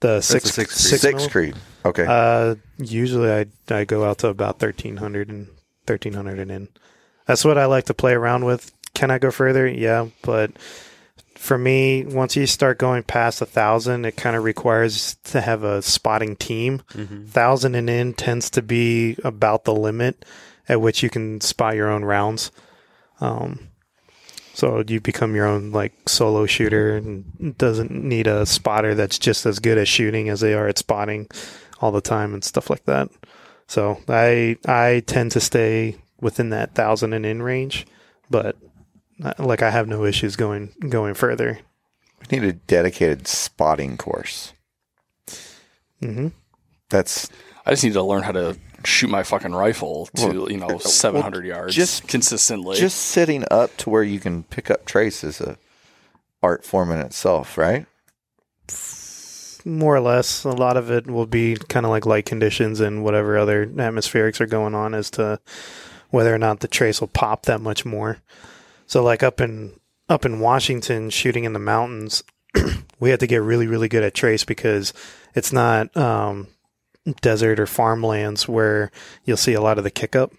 The 0.00 0.20
six, 0.20 0.46
a 0.46 0.52
six 0.52 0.74
six, 0.76 1.00
Six 1.02 1.14
mil? 1.20 1.28
Creed. 1.28 1.54
Okay. 1.84 2.04
Uh, 2.08 2.56
usually 2.78 3.30
I 3.30 3.46
I 3.72 3.84
go 3.84 4.02
out 4.04 4.18
to 4.18 4.28
about 4.30 4.60
1300 4.60 5.28
and 5.28 5.46
1300 5.86 6.40
and 6.40 6.50
in. 6.50 6.68
That's 7.26 7.44
what 7.44 7.56
I 7.56 7.66
like 7.66 7.84
to 7.84 7.94
play 7.94 8.14
around 8.14 8.44
with. 8.46 8.72
Can 8.94 9.12
I 9.12 9.18
go 9.20 9.30
further? 9.30 9.68
Yeah, 9.68 10.08
but 10.22 10.50
for 11.36 11.58
me, 11.58 12.04
once 12.04 12.36
you 12.36 12.46
start 12.46 12.78
going 12.78 13.02
past 13.02 13.40
a 13.42 13.46
thousand, 13.46 14.04
it 14.04 14.16
kind 14.16 14.36
of 14.36 14.44
requires 14.44 15.16
to 15.24 15.40
have 15.40 15.62
a 15.62 15.82
spotting 15.82 16.36
team. 16.36 16.82
Thousand 17.26 17.74
and 17.74 17.88
in 17.88 18.14
tends 18.14 18.50
to 18.50 18.62
be 18.62 19.16
about 19.24 19.64
the 19.64 19.74
limit 19.74 20.24
at 20.68 20.80
which 20.80 21.02
you 21.02 21.10
can 21.10 21.40
spot 21.40 21.76
your 21.76 21.90
own 21.90 22.04
rounds. 22.04 22.50
Um, 23.20 23.68
so 24.54 24.82
you 24.86 25.00
become 25.00 25.34
your 25.34 25.46
own 25.46 25.70
like 25.70 26.08
solo 26.08 26.46
shooter 26.46 26.96
and 26.96 27.56
doesn't 27.58 27.90
need 27.90 28.26
a 28.26 28.46
spotter 28.46 28.94
that's 28.94 29.18
just 29.18 29.44
as 29.44 29.58
good 29.58 29.78
at 29.78 29.86
shooting 29.86 30.28
as 30.28 30.40
they 30.40 30.54
are 30.54 30.66
at 30.66 30.78
spotting 30.78 31.28
all 31.80 31.92
the 31.92 32.00
time 32.00 32.32
and 32.32 32.42
stuff 32.42 32.70
like 32.70 32.84
that. 32.86 33.10
So 33.66 34.00
I 34.08 34.56
I 34.66 35.02
tend 35.06 35.32
to 35.32 35.40
stay 35.40 35.96
within 36.20 36.50
that 36.50 36.74
thousand 36.74 37.12
and 37.12 37.26
in 37.26 37.42
range, 37.42 37.86
but 38.30 38.56
like 39.38 39.62
I 39.62 39.70
have 39.70 39.88
no 39.88 40.04
issues 40.04 40.36
going 40.36 40.72
going 40.88 41.14
further. 41.14 41.58
we 42.30 42.38
need 42.38 42.48
a 42.48 42.52
dedicated 42.52 43.26
spotting 43.26 43.96
course. 43.96 44.52
hmm 46.00 46.28
That's 46.90 47.28
I 47.64 47.70
just 47.70 47.82
need 47.84 47.94
to 47.94 48.02
learn 48.02 48.22
how 48.22 48.32
to 48.32 48.56
shoot 48.84 49.10
my 49.10 49.22
fucking 49.24 49.52
rifle 49.52 50.06
to 50.16 50.46
you 50.50 50.56
know 50.58 50.78
700 50.78 51.44
yards 51.46 51.74
just- 51.74 52.06
consistently. 52.06 52.76
just 52.76 52.98
sitting 52.98 53.44
up 53.50 53.76
to 53.78 53.90
where 53.90 54.02
you 54.04 54.20
can 54.20 54.44
pick 54.44 54.70
up 54.70 54.84
trace 54.84 55.24
is 55.24 55.40
a 55.40 55.58
art 56.42 56.64
form 56.64 56.90
in 56.92 57.00
itself, 57.00 57.58
right? 57.58 57.86
More 59.64 59.96
or 59.96 60.00
less, 60.00 60.44
a 60.44 60.50
lot 60.50 60.76
of 60.76 60.92
it 60.92 61.08
will 61.08 61.26
be 61.26 61.56
kind 61.56 61.84
of 61.84 61.90
like 61.90 62.06
light 62.06 62.24
conditions 62.24 62.78
and 62.78 63.02
whatever 63.02 63.36
other 63.36 63.66
atmospherics 63.66 64.40
are 64.40 64.46
going 64.46 64.76
on 64.76 64.94
as 64.94 65.10
to 65.12 65.40
whether 66.10 66.32
or 66.32 66.38
not 66.38 66.60
the 66.60 66.68
trace 66.68 67.00
will 67.00 67.08
pop 67.08 67.46
that 67.46 67.60
much 67.60 67.84
more. 67.84 68.18
So, 68.86 69.02
like 69.02 69.22
up 69.22 69.40
in 69.40 69.78
up 70.08 70.24
in 70.24 70.40
Washington, 70.40 71.10
shooting 71.10 71.44
in 71.44 71.52
the 71.52 71.58
mountains, 71.58 72.22
we 73.00 73.10
had 73.10 73.20
to 73.20 73.26
get 73.26 73.42
really, 73.42 73.66
really 73.66 73.88
good 73.88 74.04
at 74.04 74.14
trace 74.14 74.44
because 74.44 74.92
it's 75.34 75.52
not 75.52 75.94
um, 75.96 76.48
desert 77.20 77.60
or 77.60 77.66
farmlands 77.66 78.48
where 78.48 78.90
you'll 79.24 79.36
see 79.36 79.54
a 79.54 79.60
lot 79.60 79.78
of 79.78 79.84
the 79.84 79.90
kick 79.90 80.14
up 80.14 80.32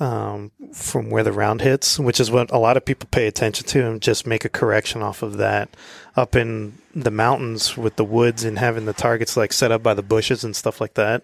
um, 0.00 0.50
from 0.72 1.10
where 1.10 1.22
the 1.22 1.32
round 1.32 1.60
hits, 1.60 1.98
which 1.98 2.18
is 2.18 2.30
what 2.30 2.50
a 2.50 2.58
lot 2.58 2.76
of 2.76 2.84
people 2.84 3.08
pay 3.10 3.26
attention 3.26 3.66
to 3.66 3.86
and 3.86 4.00
just 4.00 4.26
make 4.26 4.44
a 4.44 4.48
correction 4.48 5.02
off 5.02 5.22
of 5.22 5.36
that. 5.36 5.68
Up 6.16 6.34
in 6.34 6.78
the 6.94 7.10
mountains 7.10 7.76
with 7.76 7.96
the 7.96 8.04
woods 8.04 8.42
and 8.42 8.58
having 8.58 8.86
the 8.86 8.92
targets 8.92 9.36
like 9.36 9.52
set 9.52 9.70
up 9.70 9.82
by 9.82 9.94
the 9.94 10.02
bushes 10.02 10.42
and 10.42 10.56
stuff 10.56 10.80
like 10.80 10.94
that, 10.94 11.22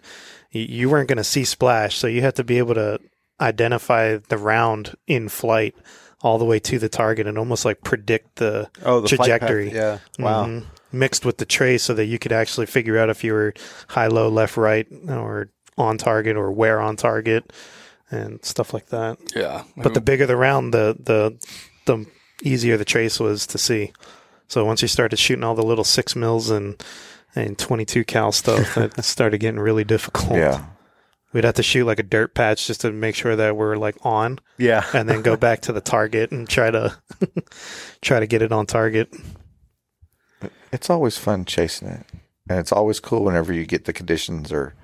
you, 0.51 0.63
you 0.63 0.91
weren't 0.91 1.09
going 1.09 1.17
to 1.17 1.25
see 1.25 1.45
splash. 1.45 1.97
So 1.97 2.07
you 2.07 2.21
had 2.21 2.37
to 2.37 2.45
be 2.45 2.59
able 2.59 2.75
to 2.75 3.01
identify 3.41 4.19
the 4.19 4.39
round 4.39 4.95
in 5.07 5.29
flight 5.29 5.75
all 6.27 6.39
the 6.39 6.45
way 6.45 6.59
to 6.59 6.79
the 6.79 6.89
target 6.89 7.27
and 7.29 7.39
almost 7.39 7.65
like 7.65 7.79
predict 7.85 8.37
the 8.37 8.69
Oh, 8.85 9.01
the 9.01 9.09
trajectory. 9.09 9.71
Yeah. 9.73 9.99
Wow. 10.19 10.47
Mhm. 10.47 10.65
Mixed 10.93 11.25
with 11.25 11.37
the 11.39 11.45
trace 11.47 11.83
so 11.85 11.95
that 11.95 12.07
you 12.07 12.19
could 12.19 12.33
actually 12.33 12.67
figure 12.67 12.99
out 12.99 13.11
if 13.11 13.23
you 13.25 13.33
were 13.33 13.53
high, 13.89 14.09
low, 14.09 14.29
left, 14.29 14.57
right, 14.57 14.87
or 15.09 15.51
on 15.79 15.99
target 15.99 16.37
or 16.37 16.51
where 16.51 16.81
on 16.81 16.97
target 16.97 17.53
and 18.11 18.45
stuff 18.45 18.73
like 18.75 18.87
that. 18.89 19.19
yeah, 19.35 19.63
But 19.77 19.95
the 19.95 20.01
bigger 20.01 20.27
the 20.27 20.37
round, 20.37 20.73
the 20.75 20.97
the 20.99 21.21
the 21.87 22.07
easier 22.43 22.77
the 22.77 22.85
trace 22.85 23.21
was 23.21 23.47
to 23.49 23.59
see. 23.59 23.93
So 24.49 24.65
once 24.65 24.83
you 24.83 24.89
started 24.89 25.19
shooting 25.19 25.45
all 25.45 25.55
the 25.55 25.63
little 25.71 25.85
six 25.85 26.17
mils 26.17 26.51
and 26.51 26.83
and 27.35 27.59
twenty 27.59 27.85
two 27.85 28.05
cal 28.05 28.33
stuff, 28.33 28.77
it 28.99 29.05
started 29.05 29.39
getting 29.39 29.61
really 29.61 29.85
difficult. 29.85 30.39
Yeah. 30.39 30.65
We'd 31.33 31.45
have 31.45 31.55
to 31.55 31.63
shoot 31.63 31.85
like 31.85 31.99
a 31.99 32.03
dirt 32.05 32.35
patch 32.35 32.67
just 32.67 32.81
to 32.83 32.93
make 32.93 33.15
sure 33.15 33.37
that 33.37 33.57
we're 33.57 33.77
like 33.77 33.97
on, 34.03 34.39
Yeah. 34.59 34.85
and 34.95 35.09
then 35.09 35.23
go 35.23 35.37
back 35.37 35.61
to 35.63 35.73
the 35.73 35.81
target 35.81 36.31
and 36.31 36.49
try 36.49 36.71
to 36.71 36.97
try 38.01 38.21
to 38.21 38.27
get 38.27 38.43
it 38.43 38.53
on 38.53 38.65
target. 38.67 39.13
It's 40.73 40.91
always 40.91 41.17
fun 41.19 41.45
chasing 41.45 41.89
it. 41.89 42.07
And 42.49 42.59
it's 42.61 42.73
always 42.73 43.01
cool 43.01 43.25
whenever 43.25 43.53
you 43.53 43.67
get 43.67 43.85
the 43.87 43.93
conditions 43.93 44.53
are 44.53 44.75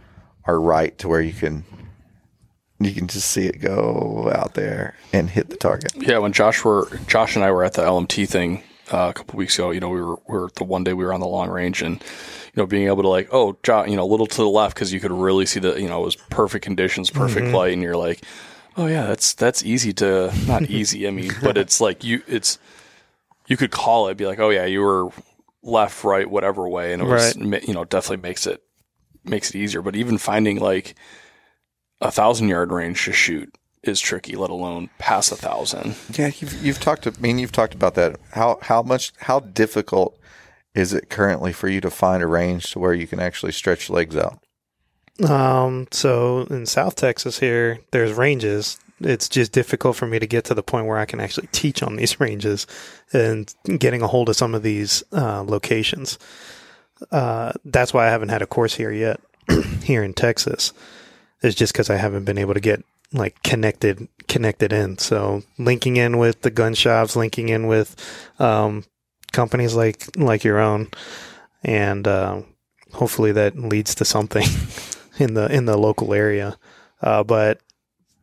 are 0.45 0.61
right 0.61 0.97
to 0.99 1.09
where 1.09 1.21
you 1.21 1.33
can 1.33 1.65
you 2.81 2.93
can 2.93 3.07
just 3.07 3.29
see 3.31 3.47
it 3.47 3.61
go 3.61 4.31
out 4.35 4.55
there 4.55 4.97
and 5.13 5.31
hit 5.31 5.49
the 5.51 5.57
target. 5.57 5.93
Yeah, 5.97 6.19
when 6.19 6.33
Josh 6.33 6.65
were 6.65 6.89
Josh 7.07 7.37
and 7.37 7.45
I 7.45 7.53
were 7.53 7.63
at 7.65 7.75
the 7.75 7.83
LMT 7.83 8.29
thing 8.29 8.63
uh, 8.91 9.09
a 9.11 9.15
couple 9.15 9.37
weeks 9.37 9.59
ago, 9.59 9.71
you 9.71 9.81
know, 9.81 9.89
we 9.89 10.01
were, 10.01 10.17
we 10.29 10.39
were 10.39 10.51
the 10.57 10.65
one 10.65 10.85
day 10.85 10.93
we 10.93 11.05
were 11.05 11.13
on 11.13 11.21
the 11.21 11.27
long 11.27 11.49
range 11.49 11.83
and 11.83 11.95
you 12.55 12.63
know 12.63 12.67
being 12.67 12.87
able 12.87 13.03
to 13.03 13.09
like, 13.09 13.29
oh, 13.33 13.57
Josh, 13.63 13.89
you 13.89 13.97
know, 13.97 14.03
a 14.03 14.11
little 14.11 14.27
to 14.27 14.37
the 14.37 14.49
left 14.49 14.75
because 14.75 14.93
you 14.93 15.01
could 15.01 15.13
really 15.13 15.47
see 15.47 15.61
the 15.61 15.81
you 15.81 15.89
know 15.89 16.03
it 16.03 16.05
was 16.05 16.17
perfect 16.17 16.65
conditions, 16.65 17.11
perfect 17.11 17.49
light, 17.55 17.73
and 17.73 17.83
you're 17.83 17.97
like, 17.97 18.25
oh 18.77 18.87
yeah, 18.87 19.07
that's 19.07 19.35
that's 19.35 19.65
easy 19.65 19.93
to 19.95 20.33
not 20.47 20.63
easy. 20.71 21.07
I 21.07 21.11
mean, 21.11 21.33
but 21.43 21.57
it's 21.57 21.81
like 21.81 22.05
you 22.05 22.23
it's 22.27 22.59
you 23.47 23.57
could 23.57 23.71
call 23.71 24.09
it, 24.09 24.17
be 24.17 24.27
like, 24.27 24.39
oh 24.39 24.51
yeah, 24.51 24.65
you 24.67 24.81
were 24.81 25.11
left, 25.63 26.05
right, 26.05 26.29
whatever 26.29 26.69
way, 26.69 26.93
and 26.93 27.03
it 27.03 27.07
was 27.07 27.37
ma- 27.37 27.59
you 27.67 27.75
know 27.75 27.85
definitely 27.85 28.23
makes 28.29 28.47
it 28.47 28.63
makes 29.25 29.51
it 29.51 29.57
easier. 29.57 29.83
But 29.83 29.97
even 29.97 30.19
finding 30.19 30.59
like 30.59 30.95
a 32.01 32.11
thousand 32.11 32.49
yard 32.49 32.73
range 32.73 33.05
to 33.05 33.13
shoot 33.13 33.55
is 33.83 34.01
tricky, 34.01 34.37
let 34.37 34.51
alone 34.51 34.91
pass 34.99 35.33
a 35.33 35.37
thousand. 35.37 35.97
Yeah, 36.13 36.31
you've 36.39 36.65
you've 36.65 36.81
talked. 36.81 37.07
I 37.07 37.13
mean, 37.21 37.39
you've 37.39 37.53
talked 37.53 37.75
about 37.75 37.95
that. 37.95 38.19
How 38.33 38.59
how 38.63 38.83
much 38.83 39.13
how 39.21 39.41
difficult 39.41 40.19
is 40.75 40.93
it 40.93 41.11
currently 41.11 41.53
for 41.53 41.69
you 41.69 41.81
to 41.81 41.91
find 41.91 42.23
a 42.23 42.27
range 42.27 42.71
to 42.73 42.79
where 42.79 42.95
you 42.95 43.07
can 43.07 43.21
actually 43.21 43.53
stretch 43.53 43.91
legs 43.91 44.17
out? 44.17 44.39
Um, 45.29 45.89
so 45.91 46.47
in 46.51 46.67
South 46.67 46.97
Texas 46.97 47.39
here, 47.39 47.81
there's 47.91 48.13
ranges. 48.13 48.79
It's 49.01 49.29
just 49.29 49.53
difficult 49.53 49.97
for 49.97 50.07
me 50.07 50.19
to 50.19 50.27
get 50.27 50.45
to 50.45 50.55
the 50.55 50.63
point 50.63 50.87
where 50.87 50.99
I 50.99 51.05
can 51.05 51.21
actually 51.21 51.49
teach 51.49 51.83
on 51.83 51.97
these 51.97 52.21
ranges 52.21 52.67
and 53.13 53.53
getting 53.79 54.03
a 54.03 54.07
hold 54.07 54.29
of 54.29 54.37
some 54.37 54.55
of 54.55 54.63
these 54.63 55.03
uh, 55.13 55.43
locations. 55.43 56.19
Uh, 57.11 57.53
that's 57.65 57.93
why 57.93 58.07
I 58.07 58.11
haven't 58.11 58.29
had 58.29 58.43
a 58.43 58.47
course 58.47 58.75
here 58.75 58.93
yet, 58.93 59.21
here 59.83 60.05
in 60.05 60.15
Texas. 60.15 60.73
It's 61.43 61.57
just 61.57 61.73
because 61.73 61.91
I 61.91 61.97
haven't 61.97 62.25
been 62.25 62.39
able 62.39 62.55
to 62.55 62.61
get 62.61 62.85
like 63.13 63.43
connected 63.43 64.09
connected 64.29 64.73
in. 64.73 64.99
So 64.99 65.43
linking 65.59 65.97
in 65.97 66.19
with 66.19 66.43
the 66.43 66.51
gun 66.51 66.75
shops, 66.75 67.17
linking 67.17 67.49
in 67.49 67.67
with 67.67 67.97
um, 68.39 68.85
companies 69.33 69.75
like 69.75 70.17
like 70.17 70.45
your 70.45 70.59
own, 70.59 70.89
and 71.63 72.07
uh, 72.07 72.43
hopefully 72.93 73.33
that 73.33 73.59
leads 73.59 73.95
to 73.97 74.05
something 74.05 74.47
in 75.19 75.35
the 75.35 75.53
in 75.53 75.67
the 75.67 75.77
local 75.77 76.15
area. 76.15 76.59
Uh, 77.01 77.23
but 77.23 77.61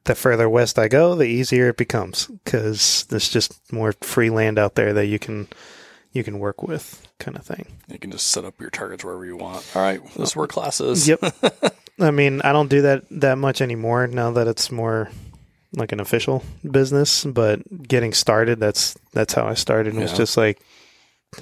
the 0.05 0.15
further 0.15 0.49
west 0.49 0.79
I 0.79 0.87
go, 0.87 1.15
the 1.15 1.25
easier 1.25 1.69
it 1.69 1.77
becomes 1.77 2.27
because 2.43 3.05
there's 3.09 3.29
just 3.29 3.71
more 3.71 3.93
free 4.01 4.29
land 4.29 4.57
out 4.57 4.75
there 4.75 4.93
that 4.93 5.05
you 5.05 5.19
can 5.19 5.47
you 6.11 6.23
can 6.23 6.39
work 6.39 6.63
with, 6.63 7.07
kind 7.19 7.37
of 7.37 7.45
thing. 7.45 7.65
You 7.87 7.99
can 7.99 8.11
just 8.11 8.27
set 8.29 8.45
up 8.45 8.59
your 8.59 8.69
targets 8.69 9.03
wherever 9.03 9.25
you 9.25 9.37
want. 9.37 9.65
All 9.75 9.81
right, 9.81 10.03
this 10.15 10.29
is 10.29 10.35
where 10.35 10.47
classes. 10.47 11.07
Yep. 11.07 11.23
I 11.99 12.11
mean, 12.11 12.41
I 12.41 12.51
don't 12.53 12.69
do 12.69 12.81
that 12.83 13.03
that 13.11 13.37
much 13.37 13.61
anymore 13.61 14.07
now 14.07 14.31
that 14.31 14.47
it's 14.47 14.71
more 14.71 15.09
like 15.73 15.91
an 15.91 15.99
official 15.99 16.43
business. 16.69 17.25
But 17.25 17.87
getting 17.87 18.13
started, 18.13 18.59
that's 18.59 18.97
that's 19.13 19.33
how 19.33 19.47
I 19.47 19.53
started. 19.53 19.95
It 19.95 19.99
was 19.99 20.11
Yeah. 20.11 20.17
just 20.17 20.37
like, 20.37 20.61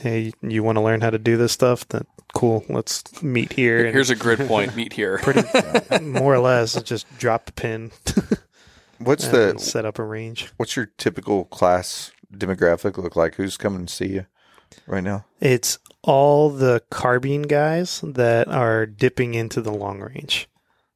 hey, 0.01 0.33
you 0.41 0.63
want 0.63 0.77
to 0.77 0.81
learn 0.81 1.01
how 1.01 1.11
to 1.11 1.19
do 1.19 1.37
this 1.37 1.51
stuff? 1.51 1.87
That 1.89 2.05
cool. 2.33 2.65
Let's 2.69 3.21
meet 3.23 3.53
here. 3.53 3.85
and 3.85 3.93
Here's 3.93 4.09
a 4.09 4.15
grid 4.17 4.39
point. 4.47 4.75
Meet 4.75 4.93
here. 4.93 5.19
Pretty 5.19 5.43
more 6.03 6.33
or 6.33 6.39
less 6.39 6.81
just 6.81 7.05
drop 7.19 7.45
the 7.45 7.51
pin 7.53 7.91
What's 8.99 9.25
and 9.27 9.57
the 9.59 9.59
set 9.63 9.85
up 9.85 9.99
a 9.99 10.03
range. 10.03 10.49
what's 10.57 10.75
your 10.75 10.87
typical 10.97 11.45
class 11.45 12.11
demographic 12.35 12.97
look 12.97 13.15
like? 13.15 13.35
Who's 13.35 13.55
coming 13.57 13.85
to 13.85 13.93
see 13.93 14.07
you 14.07 14.25
right 14.85 15.03
now? 15.03 15.25
It's 15.39 15.79
all 16.01 16.49
the 16.49 16.81
carbine 16.89 17.43
guys 17.43 18.01
that 18.01 18.47
are 18.47 18.85
dipping 18.85 19.33
into 19.35 19.61
the 19.61 19.73
long 19.73 19.99
range. 19.99 20.47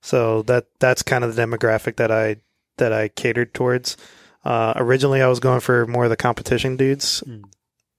So 0.02 0.42
that 0.44 0.68
that's 0.80 1.04
kind 1.04 1.24
of 1.24 1.36
the 1.36 1.42
demographic 1.42 1.98
that 1.98 2.12
I 2.12 2.38
that 2.78 2.94
I 2.94 3.10
catered 3.10 3.54
towards. 3.54 3.98
Uh, 4.44 4.74
originally, 4.76 5.22
I 5.22 5.28
was 5.28 5.40
going 5.40 5.60
for 5.60 5.86
more 5.86 6.06
of 6.06 6.10
the 6.10 6.18
competition 6.18 6.76
dudes, 6.76 7.24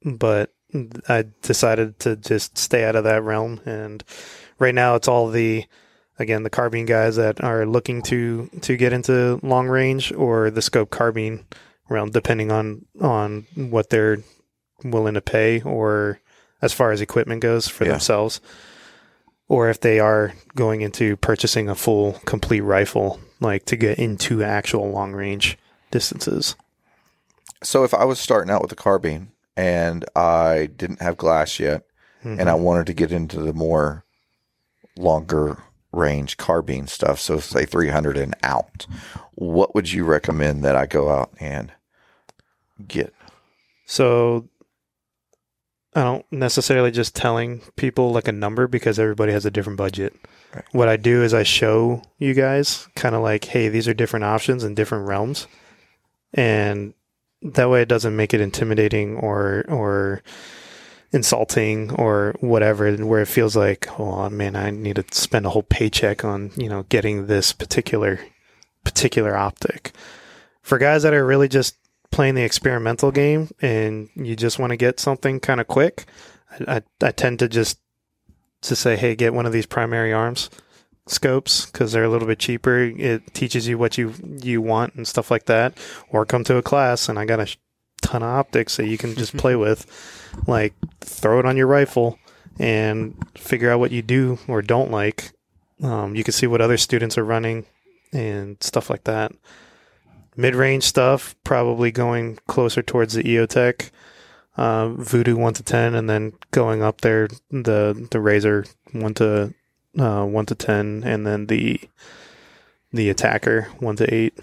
but 0.04 0.52
I 1.08 1.26
decided 1.42 2.00
to 2.00 2.16
just 2.16 2.58
stay 2.58 2.84
out 2.84 2.96
of 2.96 3.04
that 3.04 3.22
realm. 3.22 3.60
And 3.64 4.02
right 4.58 4.74
now, 4.74 4.96
it's 4.96 5.06
all 5.06 5.28
the 5.28 5.66
again 6.18 6.42
the 6.42 6.50
carbine 6.50 6.86
guys 6.86 7.16
that 7.16 7.42
are 7.42 7.66
looking 7.66 8.02
to 8.02 8.48
to 8.62 8.76
get 8.76 8.92
into 8.92 9.38
long 9.42 9.68
range 9.68 10.12
or 10.12 10.50
the 10.50 10.62
scope 10.62 10.90
carbine 10.90 11.44
realm, 11.88 12.10
depending 12.10 12.50
on 12.50 12.86
on 13.00 13.46
what 13.54 13.90
they're 13.90 14.18
willing 14.84 15.14
to 15.14 15.20
pay 15.20 15.60
or 15.62 16.20
as 16.60 16.72
far 16.72 16.92
as 16.92 17.00
equipment 17.00 17.40
goes 17.40 17.68
for 17.68 17.84
Yeah. 17.84 17.92
themselves 17.92 18.40
or 19.48 19.68
if 19.68 19.80
they 19.80 19.98
are 20.00 20.32
going 20.54 20.80
into 20.80 21.16
purchasing 21.16 21.68
a 21.68 21.74
full 21.74 22.14
complete 22.24 22.60
rifle 22.60 23.20
like 23.40 23.64
to 23.66 23.76
get 23.76 23.98
into 23.98 24.42
actual 24.42 24.90
long 24.90 25.12
range 25.12 25.58
distances 25.90 26.56
So 27.62 27.84
if 27.84 27.94
I 27.94 28.04
was 28.04 28.18
starting 28.18 28.50
out 28.50 28.62
with 28.62 28.72
a 28.72 28.76
carbine 28.76 29.30
and 29.56 30.04
I 30.16 30.70
didn't 30.74 31.02
have 31.02 31.16
glass 31.16 31.60
yet, 31.60 31.84
and 32.24 32.48
I 32.48 32.54
mm-hmm. 32.54 32.62
wanted 32.62 32.86
to 32.86 32.94
get 32.94 33.12
into 33.12 33.40
the 33.40 33.52
more 33.52 34.04
longer 34.96 35.58
range 35.92 36.36
carbine 36.36 36.86
stuff. 36.86 37.20
So 37.20 37.38
say 37.38 37.64
300 37.64 38.16
and 38.16 38.34
out. 38.42 38.86
What 39.34 39.74
would 39.74 39.92
you 39.92 40.04
recommend 40.04 40.64
that 40.64 40.74
I 40.76 40.86
go 40.86 41.10
out 41.10 41.32
and 41.38 41.72
get? 42.86 43.12
So 43.86 44.48
I 45.94 46.04
don't 46.04 46.24
necessarily 46.30 46.90
just 46.90 47.14
telling 47.14 47.60
people 47.76 48.12
like 48.12 48.28
a 48.28 48.32
number 48.32 48.66
because 48.66 48.98
everybody 48.98 49.32
has 49.32 49.44
a 49.44 49.50
different 49.50 49.76
budget. 49.76 50.14
Right. 50.54 50.64
What 50.72 50.88
I 50.88 50.96
do 50.96 51.22
is 51.22 51.34
I 51.34 51.42
show 51.42 52.02
you 52.18 52.34
guys 52.34 52.88
kind 52.96 53.14
of 53.14 53.22
like, 53.22 53.44
hey, 53.44 53.68
these 53.68 53.88
are 53.88 53.94
different 53.94 54.24
options 54.24 54.64
in 54.64 54.74
different 54.74 55.06
realms, 55.06 55.46
and 56.32 56.94
that 57.42 57.68
way 57.68 57.82
it 57.82 57.88
doesn't 57.88 58.16
make 58.16 58.32
it 58.32 58.40
intimidating 58.40 59.16
or 59.16 59.64
or 59.68 60.22
insulting 61.12 61.90
or 61.92 62.34
whatever 62.40 62.90
where 62.96 63.20
it 63.20 63.28
feels 63.28 63.54
like 63.54 63.86
oh 64.00 64.30
man 64.30 64.56
i 64.56 64.70
need 64.70 64.96
to 64.96 65.04
spend 65.10 65.44
a 65.44 65.50
whole 65.50 65.62
paycheck 65.64 66.24
on 66.24 66.50
you 66.56 66.68
know 66.68 66.84
getting 66.84 67.26
this 67.26 67.52
particular 67.52 68.18
particular 68.82 69.36
optic 69.36 69.92
for 70.62 70.78
guys 70.78 71.02
that 71.02 71.12
are 71.12 71.26
really 71.26 71.48
just 71.48 71.76
playing 72.12 72.36
the 72.36 72.44
experimental 72.44 73.10
game 73.10 73.50
and 73.60 74.08
you 74.14 74.36
just 74.36 74.58
want 74.58 74.70
to 74.70 74.76
get 74.76 75.00
something 75.00 75.40
kind 75.40 75.60
of 75.60 75.66
quick 75.66 76.04
I, 76.50 76.76
I, 76.76 76.82
I 77.08 77.10
tend 77.10 77.40
to 77.40 77.48
just 77.48 77.80
to 78.62 78.76
say 78.76 78.96
hey 78.96 79.16
get 79.16 79.34
one 79.34 79.46
of 79.46 79.52
these 79.52 79.66
primary 79.66 80.12
arms 80.12 80.48
scopes 81.06 81.66
because 81.66 81.92
they're 81.92 82.04
a 82.04 82.08
little 82.08 82.28
bit 82.28 82.38
cheaper. 82.38 82.80
It 82.80 83.34
teaches 83.34 83.66
you 83.66 83.78
what 83.78 83.98
you 83.98 84.14
you 84.42 84.60
want 84.60 84.94
and 84.94 85.06
stuff 85.06 85.30
like 85.30 85.46
that. 85.46 85.76
Or 86.10 86.24
come 86.24 86.44
to 86.44 86.56
a 86.56 86.62
class 86.62 87.08
and 87.08 87.18
i 87.18 87.24
got 87.24 87.40
a 87.40 87.56
ton 88.00 88.22
of 88.22 88.28
optics 88.28 88.76
that 88.76 88.88
you 88.88 88.98
can 88.98 89.14
just 89.14 89.36
play 89.36 89.54
with 89.64 89.86
like 90.46 90.74
throw 91.00 91.38
it 91.38 91.46
on 91.46 91.56
your 91.56 91.66
rifle 91.66 92.18
and 92.58 93.16
figure 93.36 93.70
out 93.70 93.80
what 93.80 93.92
you 93.92 94.02
do 94.02 94.38
or 94.48 94.62
don't 94.62 94.90
like. 94.90 95.32
Um, 95.82 96.14
you 96.14 96.22
can 96.22 96.32
see 96.32 96.46
what 96.46 96.60
other 96.60 96.76
students 96.76 97.18
are 97.18 97.24
running 97.24 97.66
and 98.12 98.62
stuff 98.62 98.90
like 98.90 99.04
that 99.04 99.32
mid-range 100.36 100.84
stuff 100.84 101.34
probably 101.44 101.90
going 101.90 102.38
closer 102.46 102.82
towards 102.82 103.14
the 103.14 103.22
eotech 103.22 103.90
uh, 104.56 104.88
Vudu 104.88 105.34
1 105.34 105.54
to 105.54 105.62
10 105.62 105.94
and 105.94 106.08
then 106.08 106.32
going 106.50 106.82
up 106.82 107.00
there 107.00 107.28
the 107.50 108.08
the 108.10 108.20
razor 108.20 108.64
1 108.92 109.14
to 109.14 109.54
uh, 109.98 110.24
1 110.24 110.46
to 110.46 110.54
10 110.54 111.02
and 111.04 111.26
then 111.26 111.46
the 111.46 111.80
the 112.92 113.12
ATACR 113.12 113.80
1 113.80 113.96
to 113.96 114.14
8 114.14 114.38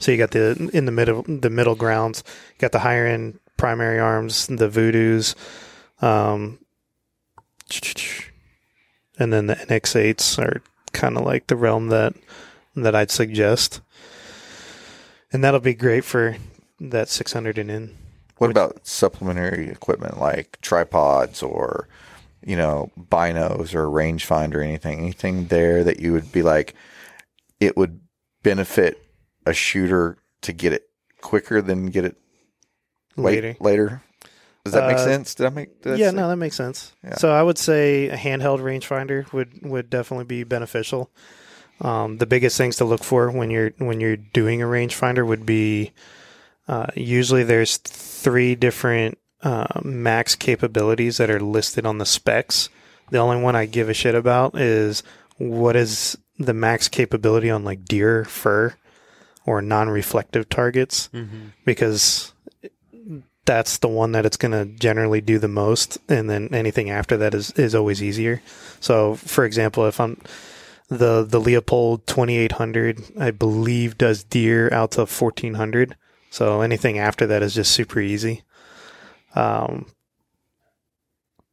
so 0.00 0.10
you 0.10 0.18
got 0.18 0.32
the 0.32 0.70
in 0.72 0.84
the 0.84 0.92
middle 0.92 1.22
the 1.22 1.50
middle 1.50 1.74
grounds 1.74 2.22
you 2.54 2.58
got 2.58 2.72
the 2.72 2.80
higher 2.80 3.06
end 3.06 3.38
primary 3.56 3.98
arms 3.98 4.46
the 4.46 4.68
Vudus 4.68 5.34
um, 6.02 6.58
and 9.18 9.32
then 9.32 9.46
the 9.46 9.54
nx8s 9.54 10.38
are 10.38 10.62
kind 10.92 11.16
of 11.16 11.24
like 11.24 11.46
the 11.46 11.56
realm 11.56 11.88
that 11.88 12.12
that 12.74 12.94
i'd 12.94 13.10
suggest 13.10 13.80
and 15.32 15.42
that'll 15.42 15.60
be 15.60 15.74
great 15.74 16.04
for 16.04 16.36
that 16.80 17.08
600 17.08 17.58
and 17.58 17.70
in 17.70 17.96
What 18.38 18.50
about 18.50 18.86
supplementary 18.86 19.68
equipment 19.68 20.18
like 20.20 20.58
tripods 20.60 21.42
or, 21.42 21.88
you 22.44 22.56
know, 22.56 22.90
binos 22.98 23.74
or 23.74 23.86
rangefinder 23.86 24.56
or 24.56 24.62
anything? 24.62 24.98
Anything 25.00 25.46
there 25.46 25.84
that 25.84 26.00
you 26.00 26.12
would 26.12 26.32
be 26.32 26.42
like, 26.42 26.74
it 27.60 27.76
would 27.76 28.00
benefit 28.42 29.00
a 29.46 29.52
shooter 29.52 30.18
to 30.42 30.52
get 30.52 30.72
it 30.72 30.88
quicker 31.20 31.62
than 31.62 31.86
get 31.86 32.04
it 32.04 32.16
late, 33.16 33.42
later 33.42 33.56
later? 33.60 34.02
Does 34.64 34.74
that 34.74 34.86
make 34.86 34.96
Uh, 34.98 35.04
sense? 35.04 35.34
Did 35.34 35.46
I 35.46 35.50
make? 35.50 35.82
Did 35.82 35.98
yeah, 35.98 36.10
say- 36.10 36.16
no, 36.16 36.28
that 36.28 36.36
makes 36.36 36.56
sense. 36.56 36.92
Yeah. 37.04 37.16
So 37.16 37.32
I 37.32 37.42
would 37.42 37.58
say 37.58 38.08
a 38.08 38.16
handheld 38.16 38.60
rangefinder 38.60 39.32
would 39.32 39.60
would 39.62 39.90
definitely 39.90 40.24
be 40.24 40.44
beneficial. 40.44 41.10
Um, 41.82 42.18
the 42.18 42.26
biggest 42.26 42.56
things 42.56 42.76
to 42.76 42.84
look 42.84 43.02
for 43.02 43.30
when 43.30 43.50
you're 43.50 43.72
when 43.78 44.00
you're 44.00 44.16
doing 44.16 44.62
a 44.62 44.66
rangefinder 44.66 45.26
would 45.26 45.44
be 45.44 45.92
uh, 46.68 46.86
usually 46.94 47.42
there's 47.42 47.76
three 47.76 48.54
different 48.54 49.18
uh, 49.42 49.80
max 49.82 50.36
capabilities 50.36 51.16
that 51.16 51.28
are 51.28 51.40
listed 51.40 51.84
on 51.84 51.98
the 51.98 52.06
specs. 52.06 52.68
The 53.10 53.18
only 53.18 53.42
one 53.42 53.56
I 53.56 53.66
give 53.66 53.88
a 53.88 53.94
shit 53.94 54.14
about 54.14 54.56
is 54.56 55.02
what 55.38 55.74
is 55.74 56.16
the 56.38 56.54
max 56.54 56.88
capability 56.88 57.50
on 57.50 57.64
like 57.64 57.84
deer 57.84 58.24
fur 58.24 58.74
or 59.44 59.60
non-reflective 59.60 60.48
targets. 60.48 61.10
Because 61.64 62.32
that's 63.44 63.78
the 63.78 63.88
one 63.88 64.12
that 64.12 64.24
it's 64.24 64.36
going 64.36 64.52
to 64.52 64.64
generally 64.78 65.20
do 65.20 65.36
the 65.40 65.48
most 65.48 65.98
and 66.08 66.30
then 66.30 66.48
anything 66.54 66.90
after 66.90 67.16
that 67.16 67.34
is 67.34 67.50
is 67.52 67.74
always 67.74 68.00
easier. 68.00 68.40
So 68.78 69.16
for 69.16 69.44
example 69.44 69.84
if 69.86 69.98
i'm 69.98 70.20
the 70.88 71.24
the 71.24 71.40
Leupold 71.40 72.06
2800 72.06 73.00
i 73.18 73.30
believe 73.30 73.96
does 73.96 74.24
deer 74.24 74.72
out 74.72 74.92
to 74.92 75.00
1400 75.00 75.96
so 76.30 76.60
anything 76.60 76.98
after 76.98 77.26
that 77.26 77.42
is 77.42 77.54
just 77.54 77.72
super 77.72 78.00
easy 78.00 78.42
um 79.34 79.86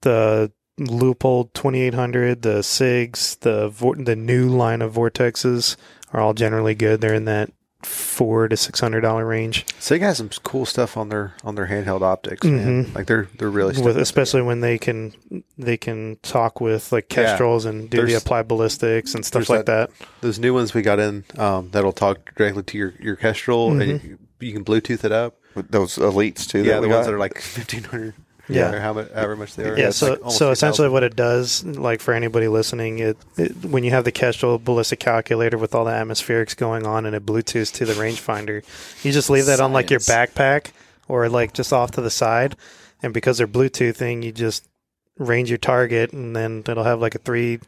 the 0.01 0.51
Leupold 0.79 1.51
2800, 1.53 2.41
the 2.41 2.59
SIGs, 2.59 3.39
the 3.39 3.69
the 4.01 4.15
new 4.15 4.47
line 4.47 4.81
of 4.81 4.93
Vortexes 4.93 5.75
are 6.13 6.21
all 6.21 6.33
generally 6.33 6.73
good. 6.73 7.01
They're 7.01 7.13
in 7.13 7.25
that 7.25 7.51
four 7.83 8.47
to 8.47 8.57
six 8.57 8.79
hundred 8.79 9.01
dollar 9.01 9.25
range. 9.25 9.65
Sig 9.79 10.01
has 10.01 10.17
some 10.17 10.29
cool 10.43 10.65
stuff 10.65 10.97
on 10.97 11.09
their 11.09 11.33
on 11.43 11.55
their 11.55 11.67
handheld 11.67 12.01
optics. 12.01 12.45
Man. 12.45 12.91
Like 12.93 13.07
they're 13.07 13.27
they're 13.37 13.49
really 13.49 13.81
with 13.81 13.97
especially 13.97 14.41
when 14.41 14.59
they 14.61 14.77
can 14.77 15.13
they 15.57 15.77
can 15.77 16.17
talk 16.21 16.59
with 16.59 16.91
like 16.91 17.09
Yeah. 17.11 17.23
kestrels 17.25 17.65
and 17.65 17.89
do 17.89 17.97
the 18.01 18.07
There's- 18.07 18.21
applied 18.21 18.47
ballistics 18.47 19.15
and 19.15 19.25
stuff 19.25 19.47
there's 19.47 19.49
like 19.49 19.65
that. 19.67 19.91
those 20.21 20.39
new 20.39 20.53
ones 20.53 20.73
we 20.73 20.81
got 20.81 20.99
in 20.99 21.23
um, 21.37 21.69
that'll 21.71 21.91
talk 21.93 22.35
directly 22.35 22.63
to 22.63 22.77
your 22.77 22.93
your 22.99 23.15
kestrel 23.15 23.69
Mm-hmm. 23.71 23.81
and 23.81 24.03
you, 24.03 24.19
you 24.41 24.53
can 24.53 24.63
Bluetooth 24.65 25.03
it 25.03 25.11
up. 25.11 25.35
With 25.55 25.71
those 25.71 25.95
elites 25.97 26.47
too. 26.47 26.59
Yeah, 26.59 26.75
that 26.75 26.81
the 26.81 26.87
we 26.87 26.93
ones 26.93 27.05
got? 27.05 27.11
that 27.11 27.15
are 27.15 27.19
like 27.19 27.37
fifteen 27.41 27.83
hundred. 27.85 28.13
Yeah. 28.49 28.71
or 28.71 28.79
how 28.79 28.93
much, 28.93 29.11
however 29.11 29.35
much 29.35 29.55
they 29.55 29.69
are. 29.69 29.77
Yeah, 29.77 29.91
so 29.91 30.17
like 30.21 30.31
so 30.31 30.51
essentially 30.51 30.87
3,000. 30.87 30.91
what 30.91 31.03
it 31.03 31.15
does, 31.15 31.63
like 31.63 32.01
for 32.01 32.13
anybody 32.13 32.47
listening, 32.47 32.99
it, 32.99 33.17
it 33.37 33.65
when 33.65 33.83
you 33.83 33.91
have 33.91 34.05
the 34.05 34.11
Kestrel 34.11 34.57
ballistic 34.57 34.99
calculator 34.99 35.57
with 35.57 35.75
all 35.75 35.85
the 35.85 35.91
atmospherics 35.91 36.57
going 36.57 36.85
on 36.85 37.05
and 37.05 37.15
it 37.15 37.25
Bluetooth 37.25 37.71
to 37.75 37.85
the 37.85 37.93
rangefinder, 37.93 38.63
you 39.03 39.11
just 39.11 39.29
leave 39.29 39.45
that 39.45 39.59
on 39.59 39.71
like 39.71 39.89
your 39.89 39.99
backpack 39.99 40.71
or 41.07 41.29
like 41.29 41.53
just 41.53 41.71
off 41.71 41.91
to 41.91 42.01
the 42.01 42.09
side, 42.09 42.55
and 43.03 43.13
because 43.13 43.37
they're 43.37 43.47
Bluetoothing, 43.47 44.23
you 44.23 44.31
just 44.31 44.67
range 45.17 45.49
your 45.49 45.57
target, 45.57 46.11
and 46.13 46.35
then 46.35 46.63
it'll 46.67 46.83
have 46.83 47.01
like 47.01 47.15
a 47.15 47.19
three 47.19 47.59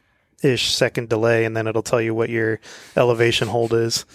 ish 0.42 0.74
second 0.74 1.10
delay, 1.10 1.46
and 1.46 1.56
then 1.56 1.68
it'll 1.68 1.84
tell 1.84 2.02
you 2.02 2.16
what 2.16 2.30
your 2.30 2.60
elevation 2.96 3.48
hold 3.50 3.74
is 3.74 4.06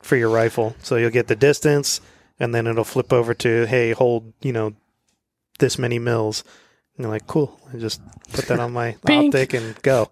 for 0.00 0.16
your 0.16 0.28
rifle. 0.30 0.76
So 0.82 0.96
you'll 0.96 1.10
get 1.10 1.26
the 1.28 1.36
distance, 1.36 2.00
and 2.38 2.54
then 2.54 2.66
it'll 2.66 2.84
flip 2.84 3.12
over 3.12 3.34
to 3.34 3.66
hey, 3.66 3.92
hold 3.92 4.32
you 4.42 4.52
know 4.52 4.74
this 5.62 5.78
many 5.78 5.98
mils. 5.98 6.44
And 6.96 7.04
you're 7.04 7.10
like, 7.10 7.26
cool. 7.26 7.58
I 7.72 7.78
just 7.78 8.02
put 8.34 8.44
that 8.48 8.60
on 8.60 8.72
my 8.74 8.96
Bink. 9.06 9.34
optic 9.34 9.54
and 9.54 9.80
go. 9.80 10.10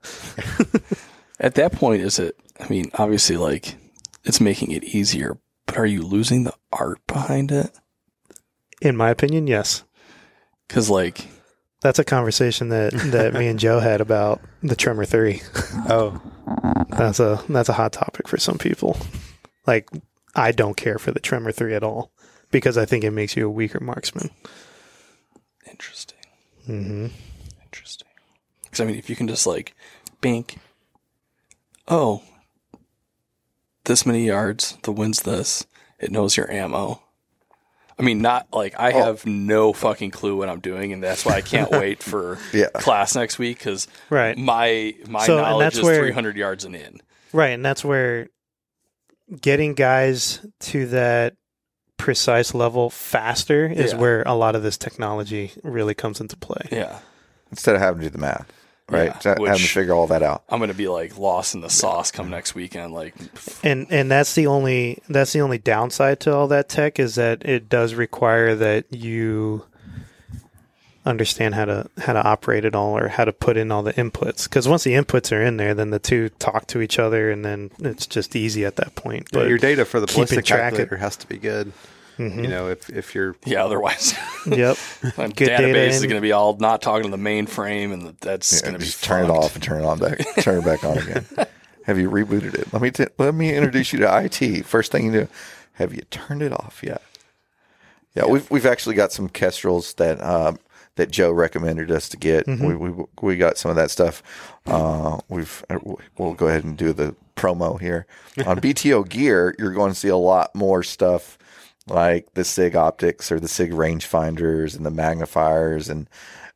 At 1.41 1.57
that 1.57 1.73
point, 1.73 2.01
is 2.03 2.19
it? 2.19 2.39
I 2.59 2.67
mean, 2.69 2.91
obviously, 2.95 3.37
like 3.37 3.77
it's 4.25 4.41
making 4.41 4.71
it 4.71 4.85
easier, 4.85 5.39
but 5.67 5.77
are 5.77 5.87
you 5.87 6.03
losing 6.03 6.45
the 6.45 6.55
art 6.73 7.07
behind 7.07 7.51
it? 7.53 7.71
In 8.81 8.97
my 8.97 9.11
opinion, 9.11 9.47
yes. 9.47 9.83
Because 10.69 10.89
like, 10.89 11.27
That's 11.83 11.99
a 11.99 12.05
conversation 12.05 12.69
that, 12.71 12.93
that 12.93 13.35
me 13.35 13.47
and 13.49 13.59
Joe 13.59 13.81
had 13.81 14.01
about 14.01 14.41
the 14.63 14.77
Tremor 14.77 15.05
Three. 15.05 15.43
oh 15.89 16.21
That's 16.91 17.21
a 17.21 17.43
that's 17.49 17.69
a 17.69 17.75
hot 17.75 17.93
topic 17.93 18.29
for 18.29 18.39
some 18.39 18.59
people. 18.59 18.99
Like, 19.67 19.89
I 20.35 20.53
don't 20.53 20.77
care 20.77 20.99
for 20.99 21.11
the 21.13 21.21
Tremor 21.21 21.53
Three 21.53 21.75
at 21.75 21.83
all 21.83 22.13
because 22.51 22.77
I 22.79 22.85
think 22.85 23.05
it 23.05 23.11
makes 23.11 23.37
you 23.37 23.47
a 23.47 23.51
weaker 23.51 23.81
marksman. 23.81 24.31
Interesting, 25.81 26.18
Mm-hmm. 26.68 27.07
interesting. 27.64 28.09
Because 28.62 28.81
I 28.81 28.85
mean, 28.85 28.97
if 28.97 29.09
you 29.11 29.16
can 29.16 29.26
just 29.28 29.47
like, 29.47 29.74
bink. 30.20 30.59
Oh, 31.89 32.22
this 33.85 34.05
many 34.07 34.26
yards. 34.26 34.76
The 34.83 34.93
wind's 34.93 35.22
this. 35.22 35.66
It 35.99 36.11
knows 36.12 36.37
your 36.37 36.51
ammo. 36.51 37.03
I 37.99 38.03
mean, 38.03 38.22
not 38.22 38.47
like 38.53 38.78
I 38.78 38.93
have 38.93 39.26
no 39.26 39.72
fucking 39.72 40.11
clue 40.12 40.37
what 40.37 40.49
I'm 40.49 40.61
doing, 40.61 40.93
and 40.93 41.03
that's 41.03 41.24
why 41.26 41.33
I 41.33 41.41
can't 41.41 41.70
wait 41.83 42.03
for 42.03 42.39
Yeah. 42.53 42.68
class 42.74 43.14
next 43.16 43.39
week 43.39 43.59
because 43.59 43.89
Right. 44.09 44.37
my 44.39 44.95
my 45.09 45.26
So, 45.26 45.37
knowledge 45.41 45.76
is 45.76 45.83
where- 45.83 45.99
300 46.01 46.37
yards 46.37 46.64
and 46.64 46.76
in. 46.76 47.01
Right, 47.33 47.51
and 47.51 47.64
that's 47.64 47.85
where 47.85 48.28
getting 49.41 49.74
guys 49.74 50.45
to 50.61 50.87
that 50.89 51.35
precise 52.01 52.55
level 52.55 52.91
faster 52.91 53.67
is 53.67 53.93
Yeah. 53.93 53.99
where 53.99 54.23
a 54.23 54.35
lot 54.35 54.57
of 54.57 54.63
this 54.63 54.77
technology 54.77 55.53
really 55.63 55.95
comes 55.95 56.21
into 56.21 56.37
play. 56.37 56.69
Yeah. 56.73 56.99
Instead 57.51 57.75
of 57.75 57.81
having 57.81 58.01
to 58.01 58.07
do 58.07 58.11
the 58.11 58.19
math, 58.19 58.47
right? 58.89 59.13
Yeah, 59.25 59.35
having 59.39 59.57
to 59.59 59.67
figure 59.67 59.93
all 59.93 60.07
that 60.09 60.23
out. 60.23 60.43
I'm 60.49 60.61
gonna 60.61 60.73
be 60.75 60.89
like 60.89 61.19
lost 61.19 61.55
in 61.55 61.61
the 61.61 61.69
sauce 61.71 62.11
come 62.11 62.31
next 62.31 62.55
weekend. 62.55 62.93
Like, 62.95 63.15
and 63.65 63.87
and 63.91 64.11
that's 64.11 64.35
the 64.35 64.47
only 64.47 65.03
that's 65.09 65.33
the 65.33 65.41
only 65.41 65.59
downside 65.59 66.21
to 66.21 66.35
all 66.35 66.47
that 66.49 66.69
tech 66.69 66.99
is 67.01 67.17
that 67.17 67.45
it 67.45 67.69
does 67.69 67.95
require 67.95 68.55
that 68.55 68.85
you 68.91 69.65
understand 71.07 71.55
how 71.55 71.65
to 71.65 71.89
how 71.99 72.13
to 72.13 72.23
operate 72.23 72.65
it 72.65 72.75
all 72.75 72.97
or 72.97 73.09
how 73.09 73.25
to 73.25 73.33
put 73.33 73.57
in 73.57 73.71
all 73.73 73.83
the 73.83 73.93
inputs. 73.95 74.45
Because 74.45 74.69
once 74.69 74.85
the 74.85 74.93
inputs 74.95 75.35
are 75.37 75.43
in 75.43 75.57
there, 75.57 75.75
then 75.75 75.91
the 75.91 75.99
two 75.99 76.29
talk 76.39 76.67
to 76.69 76.81
each 76.81 76.99
other, 76.99 77.31
and 77.31 77.45
then 77.45 77.71
it's 77.81 78.07
just 78.07 78.37
easy 78.37 78.65
at 78.65 78.77
that 78.77 78.95
point. 78.95 79.29
But 79.33 79.49
your 79.49 79.59
data 79.59 79.85
for 79.85 80.01
the 80.01 80.07
keeping 80.07 80.19
ballistic 80.25 80.45
track 80.45 80.73
of- 80.73 80.79
calculator 80.79 80.97
has 80.99 81.17
to 81.17 81.27
be 81.27 81.39
good. 81.39 81.73
You 82.19 82.49
know, 82.49 82.69
if 82.69 82.91
if 82.91 83.15
you're 83.15 83.35
Yeah, 83.47 83.65
otherwise, 83.65 84.13
yep, 84.47 84.77
my 85.17 85.29
Good 85.29 85.47
data 85.47 85.63
database 85.69 85.89
is 85.93 86.03
going 86.03 86.17
to 86.17 86.21
be 86.21 86.33
all 86.33 86.55
not 86.59 86.83
talking 86.83 87.11
to 87.11 87.17
the 87.17 87.23
mainframe, 87.23 87.95
and 87.95 88.15
that's 88.21 88.53
Yeah, 88.57 88.61
going 88.61 88.73
to 88.75 88.79
be 88.79 88.85
just 88.85 89.03
turn 89.03 89.25
it 89.25 89.31
off 89.31 89.55
and 89.55 89.65
turn 89.65 89.83
it 89.83 89.87
on 89.87 89.99
back. 89.99 90.19
turn 90.41 90.59
it 90.59 90.65
back 90.67 90.85
on 90.85 90.99
again. 90.99 91.25
Have 91.85 91.99
you 91.99 92.11
rebooted 92.11 92.53
it? 92.55 92.71
Let 92.75 92.83
me 92.83 92.91
t- 92.91 93.07
let 93.17 93.35
me 93.35 93.55
introduce 93.55 93.95
you 93.95 94.01
to 94.01 94.23
IT. 94.25 94.67
First 94.67 94.93
thing 94.93 95.07
you 95.07 95.13
do, 95.13 95.29
have 95.75 95.95
you 95.95 96.03
turned 96.11 96.43
it 96.43 96.53
off 96.53 96.83
yet? 96.85 97.01
Yeah, 98.15 98.27
we've 98.27 98.51
we've 98.51 98.67
actually 98.67 98.97
got 98.97 99.13
some 99.13 99.31
Kestrels 99.31 99.95
that 99.95 100.23
um, 100.23 100.59
that 101.01 101.11
Joe 101.11 101.33
recommended 101.33 101.91
us 101.91 102.11
to 102.11 102.19
get. 102.19 102.47
We, 102.47 102.77
we 102.77 103.05
we 103.23 103.37
got 103.39 103.57
some 103.57 103.71
of 103.71 103.77
that 103.77 103.91
stuff. 103.91 104.23
Uh, 104.67 105.19
we've 105.31 105.65
we'll 106.19 106.35
go 106.35 106.49
ahead 106.49 106.63
and 106.65 106.77
do 106.77 106.93
the 106.93 107.17
promo 107.37 107.81
here 107.81 108.07
on 108.47 108.61
BTO 108.61 109.09
Gear. 109.09 109.55
You're 109.59 109.73
going 109.73 109.93
to 109.93 109.99
see 109.99 110.09
a 110.09 110.17
lot 110.17 110.55
more 110.55 110.83
stuff 110.83 111.39
like 111.87 112.35
the 112.35 112.45
SIG 112.45 112.77
optics 112.77 113.33
or 113.33 113.41
the 113.41 113.49
SIG 113.49 113.71
rangefinders 113.73 114.77
and 114.77 114.85
the 114.85 114.91
magnifiers 114.91 115.89
and 115.89 116.07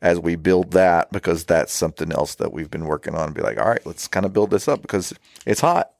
as 0.02 0.20
we 0.20 0.36
build 0.36 0.72
that 0.72 1.10
because 1.10 1.44
that's 1.44 1.72
something 1.72 2.12
else 2.12 2.34
that 2.34 2.52
we've 2.52 2.70
been 2.70 2.84
working 2.84 3.14
on 3.14 3.32
be 3.32 3.40
like 3.40 3.58
all 3.58 3.68
right 3.68 3.84
let's 3.86 4.06
kind 4.06 4.26
of 4.26 4.34
build 4.34 4.50
this 4.50 4.68
up 4.68 4.82
because 4.82 5.14
it's 5.46 5.62
hot 5.62 5.92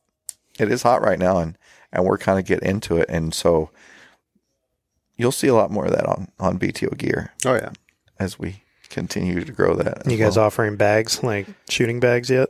it 0.58 0.70
is 0.70 0.82
hot 0.82 1.00
right 1.00 1.18
now 1.18 1.38
and 1.38 1.56
and 1.90 2.04
we're 2.04 2.18
kind 2.18 2.38
of 2.38 2.44
get 2.44 2.62
into 2.62 2.98
it 2.98 3.08
and 3.08 3.32
so 3.32 3.70
you'll 5.16 5.32
see 5.32 5.48
a 5.48 5.54
lot 5.54 5.70
more 5.70 5.86
of 5.86 5.92
that 5.92 6.04
on 6.06 6.28
on 6.38 6.58
BTO 6.58 6.96
gear 6.98 7.32
oh 7.46 7.54
yeah, 7.54 7.70
as 8.18 8.38
we 8.38 8.62
continue 8.90 9.42
to 9.44 9.50
grow 9.52 9.74
that 9.74 10.08
you 10.08 10.16
guys 10.16 10.36
well. 10.36 10.46
offering 10.46 10.76
bags 10.76 11.22
like 11.22 11.46
shooting 11.68 11.98
bags 12.00 12.30
yet? 12.30 12.48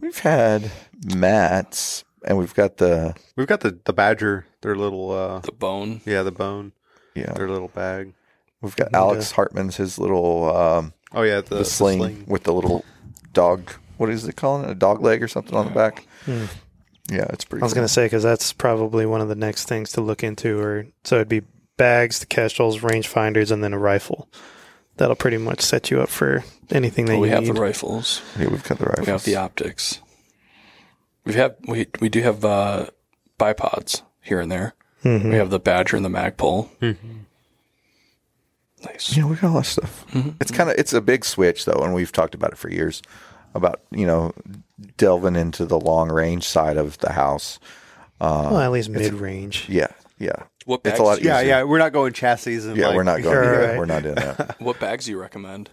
we've 0.00 0.18
had 0.20 0.70
mats 1.14 2.04
and 2.24 2.38
we've 2.38 2.54
got 2.54 2.78
the 2.78 3.14
we've 3.36 3.46
got 3.46 3.60
the 3.60 3.78
the 3.84 3.92
Badger, 3.92 4.46
their 4.62 4.74
little 4.76 5.10
uh, 5.10 5.40
The 5.40 5.52
bone. 5.52 6.00
yeah, 6.04 6.22
the 6.22 6.32
bone, 6.32 6.72
yeah 7.14 7.32
their 7.34 7.48
little 7.48 7.68
bag. 7.68 8.14
we've 8.62 8.76
got 8.76 8.94
Alex 8.94 9.32
Hartman's 9.32 9.76
his 9.76 9.98
little 9.98 10.56
um 10.56 10.92
Oh 11.12 11.22
yeah, 11.22 11.40
the, 11.40 11.56
the, 11.56 11.64
sling, 11.64 12.24
with 12.26 12.42
the 12.42 12.52
little 12.52 12.84
dog. 13.32 13.70
What 13.96 14.10
is 14.10 14.26
it 14.26 14.36
calling 14.36 14.64
it? 14.64 14.70
A 14.70 14.74
dog 14.74 15.00
leg 15.02 15.22
or 15.22 15.28
something 15.28 15.54
on 15.56 15.66
the 15.66 15.70
back? 15.72 16.06
Yeah, 17.08 17.24
it's 17.30 17.44
pretty. 17.44 17.62
I 17.62 17.64
was 17.64 17.72
cool. 17.72 17.76
going 17.76 17.86
to 17.86 17.92
say 17.92 18.06
because 18.06 18.24
that's 18.24 18.52
probably 18.52 19.06
one 19.06 19.20
of 19.20 19.28
the 19.28 19.36
next 19.36 19.64
things 19.68 19.92
to 19.92 20.00
look 20.00 20.24
into. 20.24 20.58
Or 20.60 20.86
so 21.04 21.16
it'd 21.16 21.28
be 21.28 21.42
bags, 21.76 22.18
the 22.18 22.26
kestrels, 22.26 22.80
rangefinders, 22.80 23.50
and 23.52 23.62
then 23.62 23.72
a 23.72 23.78
rifle. 23.78 24.28
That'll 24.96 25.16
pretty 25.16 25.38
much 25.38 25.60
set 25.60 25.90
you 25.90 26.00
up 26.00 26.08
for 26.08 26.42
anything 26.70 27.04
that 27.06 27.12
Well, 27.14 27.20
we 27.22 27.28
you 27.28 27.34
have 27.34 27.44
need. 27.44 27.54
the 27.54 27.60
rifles. 27.60 28.22
Yeah, 28.38 28.48
we've 28.48 28.62
got 28.64 28.78
the 28.78 28.86
rifles. 28.86 29.06
We 29.06 29.12
have 29.12 29.24
the 29.24 29.36
optics. 29.36 30.00
We 31.24 31.34
have 31.34 31.56
we 31.66 31.86
we 32.00 32.08
do 32.08 32.22
have 32.22 32.44
uh, 32.44 32.86
bipods 33.38 34.02
here 34.22 34.40
and 34.40 34.50
there. 34.50 34.74
Mm-hmm. 35.04 35.30
We 35.30 35.36
have 35.36 35.50
the 35.50 35.58
Badger 35.60 35.96
and 35.96 36.04
the 36.04 36.08
Magpul. 36.08 36.68
Nice. 38.84 39.16
Yeah, 39.16 39.26
we 39.26 39.36
got 39.36 39.48
a 39.48 39.54
lot 39.54 39.58
of 39.60 39.66
stuff. 39.66 40.04
It's 40.40 40.50
kind 40.50 40.70
of 40.70 40.76
it's 40.78 40.92
a 40.92 41.00
big 41.00 41.24
switch 41.24 41.64
though, 41.64 41.82
and 41.82 41.94
we've 41.94 42.12
talked 42.12 42.34
about 42.34 42.52
it 42.52 42.58
for 42.58 42.70
years 42.70 43.02
about 43.54 43.80
you 43.90 44.06
know 44.06 44.32
delving 44.96 45.34
into 45.36 45.64
the 45.66 45.78
long 45.80 46.10
range 46.10 46.44
side 46.44 46.76
of 46.76 46.98
the 46.98 47.12
house. 47.12 47.58
well, 48.20 48.58
at 48.60 48.70
least 48.70 48.88
mid 48.90 49.14
range. 49.14 49.66
Yeah, 49.68 49.88
yeah. 50.18 50.44
What 50.64 50.80
It's 50.84 50.98
a 50.98 51.02
lot 51.02 51.18
do 51.18 51.24
you- 51.24 51.28
yeah, 51.30 51.38
easier. 51.40 51.48
yeah. 51.48 51.62
We're 51.64 51.78
not 51.78 51.92
going 51.92 52.12
chassis 52.12 52.56
and 52.56 52.76
Yeah, 52.76 52.88
like, 52.88 52.96
we're 52.96 53.02
not 53.04 53.22
going. 53.22 53.36
All 53.38 53.42
yeah, 53.44 53.50
right. 53.50 53.78
We're 53.78 53.86
not 53.86 54.02
doing 54.02 54.14
that. 54.16 54.56
What 54.60 54.80
bags 54.80 55.04
do 55.06 55.12
you 55.12 55.20
recommend? 55.20 55.70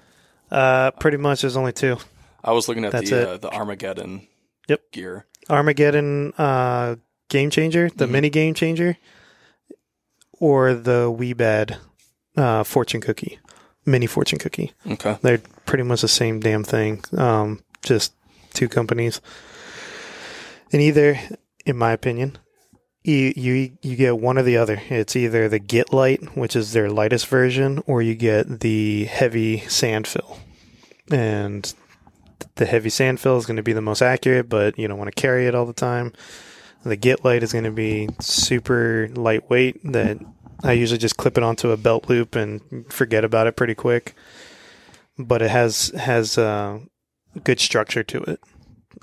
Uh, 0.52 0.92
pretty 0.92 1.18
much. 1.18 1.42
There's 1.42 1.58
only 1.58 1.72
two. 1.74 1.98
I 2.44 2.52
was 2.52 2.68
looking 2.68 2.86
at 2.86 2.92
That's 2.92 3.10
the 3.10 3.32
uh, 3.32 3.38
the 3.38 3.50
Armageddon. 3.50 4.28
Yep. 4.68 4.92
Gear. 4.92 5.26
Armageddon 5.50 6.34
uh, 6.38 6.96
game 7.30 7.50
changer, 7.50 7.90
the 7.90 8.08
mini 8.08 8.30
game 8.30 8.54
changer, 8.54 8.98
or 10.40 10.74
the 10.74 11.12
Wiebad 11.12 11.78
uh, 12.38 12.64
fortune 12.64 13.02
cookie, 13.02 13.40
mini 13.86 14.06
fortune 14.08 14.40
cookie. 14.40 14.74
Okay. 14.90 15.18
They're 15.22 15.40
pretty 15.66 15.84
much 15.84 16.02
the 16.02 16.08
same 16.08 16.40
damn 16.40 16.64
thing, 16.64 17.04
um, 17.18 17.62
just 17.82 18.14
two 18.54 18.70
companies. 18.70 19.22
And 20.72 20.82
either, 20.82 21.20
in 21.66 21.78
my 21.78 21.92
opinion, 21.92 22.38
you, 23.04 23.34
you 23.36 23.78
you 23.82 23.96
get 23.96 24.18
one 24.18 24.38
or 24.38 24.44
the 24.44 24.58
other. 24.58 24.82
It's 24.90 25.16
either 25.16 25.50
the 25.50 25.60
Get 25.60 25.92
Light, 25.92 26.38
which 26.38 26.56
is 26.56 26.72
their 26.72 26.90
lightest 26.90 27.28
version, 27.28 27.84
or 27.86 28.02
you 28.02 28.16
get 28.16 28.62
the 28.62 29.06
heavy 29.06 29.60
sand 29.60 30.08
fill. 30.08 30.40
And 31.12 31.74
the 32.56 32.66
heavy 32.66 32.90
sand 32.90 33.20
fill 33.20 33.38
is 33.38 33.46
going 33.46 33.58
to 33.58 33.64
be 33.64 33.74
the 33.74 33.82
most 33.82 34.02
accurate, 34.02 34.48
but 34.48 34.78
you 34.80 34.88
don't 34.88 34.98
want 34.98 35.14
to 35.14 35.22
carry 35.22 35.48
it 35.48 35.56
all 35.56 35.66
the 35.66 35.74
time. 35.74 36.14
The 36.84 36.96
Get 36.96 37.26
Light 37.26 37.44
is 37.44 37.52
going 37.52 37.66
to 37.66 37.72
be 37.72 38.10
super 38.20 39.10
lightweight 39.14 39.92
that 39.92 40.18
I 40.64 40.74
usually 40.74 40.98
just 40.98 41.18
clip 41.18 41.38
it 41.38 41.44
onto 41.44 41.72
a 41.72 41.78
belt 41.78 42.10
loop 42.10 42.36
and 42.36 42.86
forget 42.92 43.26
about 43.26 43.48
it 43.48 43.58
pretty 43.58 43.76
quick. 43.76 44.16
But 45.18 45.42
it 45.42 45.52
has 45.52 45.90
has 45.98 46.38
uh, 46.38 46.80
good 47.44 47.60
structure 47.60 48.04
to 48.04 48.24
it. 48.24 48.40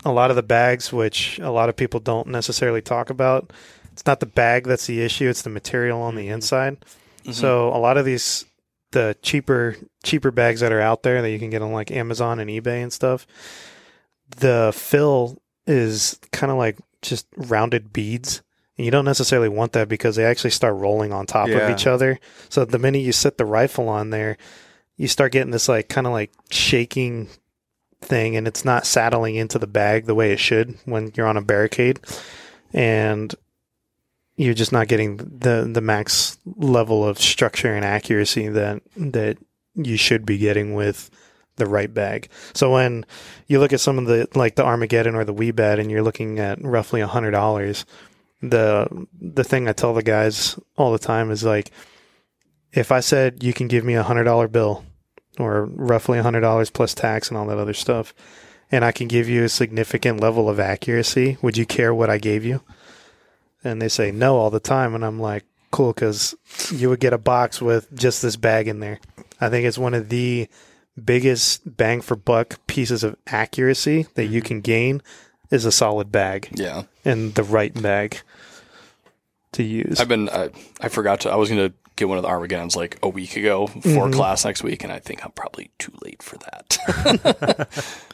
A 0.04 0.12
lot 0.12 0.30
of 0.30 0.36
the 0.36 0.42
bags, 0.42 0.92
which 0.92 1.38
a 1.38 1.50
lot 1.50 1.68
of 1.68 1.76
people 1.76 2.00
don't 2.00 2.28
necessarily 2.28 2.80
talk 2.80 3.10
about, 3.10 3.52
it's 4.00 4.06
not 4.06 4.20
the 4.20 4.26
bag 4.26 4.64
that's 4.64 4.86
the 4.86 5.02
issue; 5.02 5.28
it's 5.28 5.42
the 5.42 5.50
material 5.50 6.00
on 6.00 6.14
the 6.14 6.22
mm-hmm. 6.22 6.32
inside. 6.32 6.80
Mm-hmm. 6.80 7.32
So 7.32 7.68
a 7.68 7.76
lot 7.76 7.98
of 7.98 8.06
these 8.06 8.46
the 8.92 9.14
cheaper 9.20 9.76
cheaper 10.02 10.30
bags 10.30 10.60
that 10.60 10.72
are 10.72 10.80
out 10.80 11.02
there 11.02 11.20
that 11.20 11.30
you 11.30 11.38
can 11.38 11.50
get 11.50 11.60
on 11.60 11.72
like 11.72 11.90
Amazon 11.90 12.40
and 12.40 12.48
eBay 12.48 12.82
and 12.82 12.90
stuff, 12.90 13.26
the 14.38 14.72
fill 14.74 15.42
is 15.66 16.18
kind 16.32 16.50
of 16.50 16.56
like 16.56 16.78
just 17.02 17.26
rounded 17.36 17.92
beads. 17.92 18.40
And 18.78 18.86
you 18.86 18.90
don't 18.90 19.04
necessarily 19.04 19.50
want 19.50 19.72
that 19.72 19.90
because 19.90 20.16
they 20.16 20.24
actually 20.24 20.50
start 20.50 20.76
rolling 20.76 21.12
on 21.12 21.26
top 21.26 21.48
Yeah. 21.48 21.58
of 21.58 21.70
each 21.70 21.86
other. 21.86 22.18
So 22.48 22.64
the 22.64 22.78
minute 22.78 23.00
you 23.00 23.12
set 23.12 23.36
the 23.36 23.44
rifle 23.44 23.90
on 23.90 24.08
there, 24.08 24.38
you 24.96 25.08
start 25.08 25.32
getting 25.32 25.50
this 25.50 25.68
like 25.68 25.90
kind 25.90 26.06
of 26.06 26.14
like 26.14 26.32
shaking 26.50 27.28
thing 28.00 28.34
and 28.34 28.48
it's 28.48 28.64
not 28.64 28.86
saddling 28.86 29.34
into 29.34 29.58
the 29.58 29.66
bag 29.66 30.06
the 30.06 30.14
way 30.14 30.32
it 30.32 30.40
should 30.40 30.78
when 30.86 31.12
you're 31.14 31.26
on 31.26 31.36
a 31.36 31.42
barricade. 31.42 32.00
And 32.72 33.34
you're 34.40 34.54
just 34.54 34.72
not 34.72 34.88
getting 34.88 35.18
the 35.18 35.68
the 35.70 35.82
max 35.82 36.38
level 36.56 37.06
of 37.06 37.18
structure 37.18 37.74
and 37.74 37.84
accuracy 37.84 38.48
that 38.48 38.80
that 38.96 39.36
you 39.74 39.98
should 39.98 40.24
be 40.24 40.38
getting 40.38 40.72
with 40.72 41.10
the 41.56 41.66
right 41.66 41.92
bag. 41.92 42.30
So 42.54 42.72
when 42.72 43.04
you 43.48 43.58
look 43.58 43.74
at 43.74 43.80
some 43.80 43.98
of 43.98 44.06
the 44.06 44.26
like 44.34 44.54
the 44.54 44.64
Armageddon 44.64 45.14
or 45.14 45.24
the 45.24 45.34
Wiebad 45.34 45.78
and 45.78 45.90
you're 45.90 46.02
looking 46.02 46.38
at 46.38 46.62
roughly 46.62 47.02
hundred 47.02 47.32
dollars, 47.32 47.84
the 48.40 49.06
the 49.20 49.44
thing 49.44 49.68
I 49.68 49.74
tell 49.74 49.92
the 49.92 50.02
guys 50.02 50.58
all 50.78 50.90
the 50.90 50.98
time 50.98 51.30
is 51.30 51.44
like 51.44 51.70
if 52.72 52.90
I 52.90 53.00
said 53.00 53.42
you 53.44 53.52
can 53.52 53.68
give 53.68 53.84
me 53.84 53.92
a 53.94 54.02
hundred 54.02 54.24
dollar 54.24 54.48
bill 54.48 54.86
or 55.38 55.66
roughly 55.66 56.18
a 56.18 56.22
hundred 56.22 56.40
dollars 56.40 56.70
plus 56.70 56.94
tax 56.94 57.28
and 57.28 57.36
all 57.36 57.46
that 57.48 57.58
other 57.58 57.74
stuff, 57.74 58.14
and 58.72 58.86
I 58.86 58.92
can 58.92 59.06
give 59.06 59.28
you 59.28 59.44
a 59.44 59.50
significant 59.50 60.18
level 60.18 60.48
of 60.48 60.58
accuracy, 60.58 61.36
would 61.42 61.58
you 61.58 61.66
care 61.66 61.92
what 61.92 62.08
I 62.08 62.16
gave 62.16 62.42
you? 62.42 62.62
And 63.62 63.80
they 63.82 63.88
say 63.88 64.10
no 64.10 64.36
all 64.36 64.50
the 64.50 64.60
time, 64.60 64.94
and 64.94 65.04
I'm 65.04 65.20
like, 65.20 65.44
cool, 65.70 65.92
because 65.92 66.34
you 66.70 66.88
would 66.88 67.00
get 67.00 67.12
a 67.12 67.18
box 67.18 67.60
with 67.60 67.94
just 67.96 68.22
this 68.22 68.36
bag 68.36 68.68
in 68.68 68.80
there. 68.80 68.98
I 69.40 69.48
think 69.50 69.66
it's 69.66 69.78
one 69.78 69.94
of 69.94 70.08
the 70.08 70.48
biggest 71.02 71.76
bang 71.76 72.00
for 72.00 72.16
buck 72.16 72.58
pieces 72.66 73.04
of 73.04 73.16
accuracy 73.26 74.06
that 74.14 74.26
you 74.26 74.42
can 74.42 74.60
gain 74.60 75.02
is 75.50 75.64
a 75.64 75.72
solid 75.72 76.10
bag 76.12 76.48
Yeah. 76.54 76.82
and 77.04 77.34
the 77.34 77.42
right 77.42 77.72
bag 77.82 78.20
to 79.52 79.62
use. 79.62 80.00
I've 80.00 80.08
been. 80.08 80.28
I, 80.28 80.50
I 80.80 80.88
forgot 80.88 81.20
to. 81.20 81.30
I 81.30 81.36
was 81.36 81.48
gonna 81.48 81.72
get 81.96 82.08
one 82.08 82.16
of 82.18 82.22
the 82.22 82.28
Armageddons 82.28 82.76
like 82.76 82.98
a 83.02 83.08
week 83.08 83.36
ago 83.36 83.66
for 83.66 83.78
Mm-hmm. 83.80 84.12
class 84.12 84.44
next 84.44 84.62
week, 84.62 84.84
and 84.84 84.92
I 84.92 85.00
think 85.00 85.24
I'm 85.24 85.32
probably 85.32 85.70
too 85.78 85.92
late 86.02 86.22
for 86.22 86.38
that. 86.38 87.68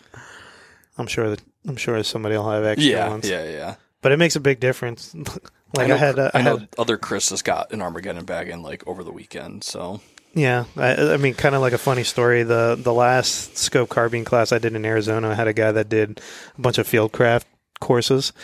I'm 0.98 1.06
sure 1.06 1.30
that 1.30 1.42
I'm 1.68 1.76
sure 1.76 2.02
somebody 2.02 2.36
will 2.36 2.50
have 2.50 2.64
extra 2.72 2.90
yeah. 2.90 3.08
ones. 3.08 3.28
Yeah. 3.28 3.44
Yeah. 3.44 3.74
But 4.02 4.12
it 4.12 4.18
makes 4.18 4.36
a 4.36 4.40
big 4.40 4.60
difference. 4.60 5.14
like 5.74 5.84
I, 5.84 5.86
know, 5.86 5.96
had, 5.96 6.18
uh, 6.18 6.30
I, 6.34 6.38
I 6.38 6.42
know 6.42 6.58
had, 6.58 6.68
other 6.78 6.96
Chris 6.96 7.30
has 7.30 7.42
got 7.42 7.72
an 7.72 7.82
Armageddon 7.82 8.24
bag 8.24 8.48
in 8.48 8.62
like 8.62 8.86
over 8.86 9.02
the 9.02 9.12
weekend. 9.12 9.64
So 9.64 10.00
yeah. 10.36 10.66
I, 10.76 11.14
I 11.14 11.16
mean, 11.16 11.32
kind 11.32 11.54
of 11.54 11.62
like 11.62 11.72
a 11.72 11.78
funny 11.78 12.04
story. 12.04 12.42
The 12.42 12.78
the 12.78 12.92
last 12.92 13.56
scope 13.56 13.88
carbine 13.88 14.26
class 14.26 14.52
I 14.52 14.58
did 14.58 14.74
in 14.74 14.84
Arizona, 14.84 15.30
I 15.30 15.34
had 15.34 15.48
a 15.48 15.54
guy 15.54 15.72
that 15.72 15.88
did 15.88 16.20
a 16.56 16.60
bunch 16.60 16.76
of 16.76 16.86
field 16.86 17.12
craft 17.12 17.48
courses, 17.80 18.34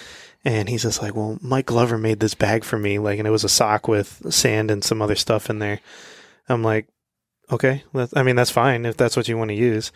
and 0.42 0.70
he's 0.70 0.82
just 0.82 1.02
like, 1.02 1.14
"Well, 1.14 1.38
Mike 1.42 1.66
Glover 1.66 1.98
made 1.98 2.18
this 2.18 2.34
bag 2.34 2.64
for 2.64 2.78
me, 2.78 2.98
like, 2.98 3.18
and 3.18 3.28
it 3.28 3.30
was 3.30 3.44
a 3.44 3.48
sock 3.48 3.88
with 3.88 4.32
sand 4.32 4.70
and 4.70 4.82
some 4.82 5.02
other 5.02 5.16
stuff 5.16 5.50
in 5.50 5.58
there." 5.58 5.80
I'm 6.48 6.62
like, 6.62 6.88
"Okay, 7.50 7.84
I 8.14 8.22
mean, 8.22 8.36
that's 8.36 8.50
fine 8.50 8.86
if 8.86 8.96
that's 8.96 9.16
what 9.16 9.28
you 9.28 9.36
want 9.36 9.50
to 9.50 9.54
use." 9.54 9.92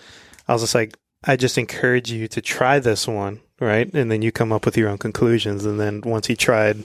I 0.47 0.53
was 0.53 0.63
just 0.63 0.75
like, 0.75 0.99
"I 1.25 1.37
just 1.37 1.57
encourage 1.57 2.13
you 2.13 2.29
to 2.29 2.43
try 2.43 2.79
this 2.79 3.09
one, 3.09 3.41
right? 3.61 3.93
And 3.93 4.11
then 4.11 4.23
you 4.23 4.33
come 4.33 4.53
up 4.53 4.65
with 4.65 4.77
your 4.77 4.89
own 4.89 4.99
conclusions." 4.99 5.65
And 5.65 5.79
then 5.79 6.01
once 6.05 6.27
he 6.27 6.37
tried, 6.37 6.85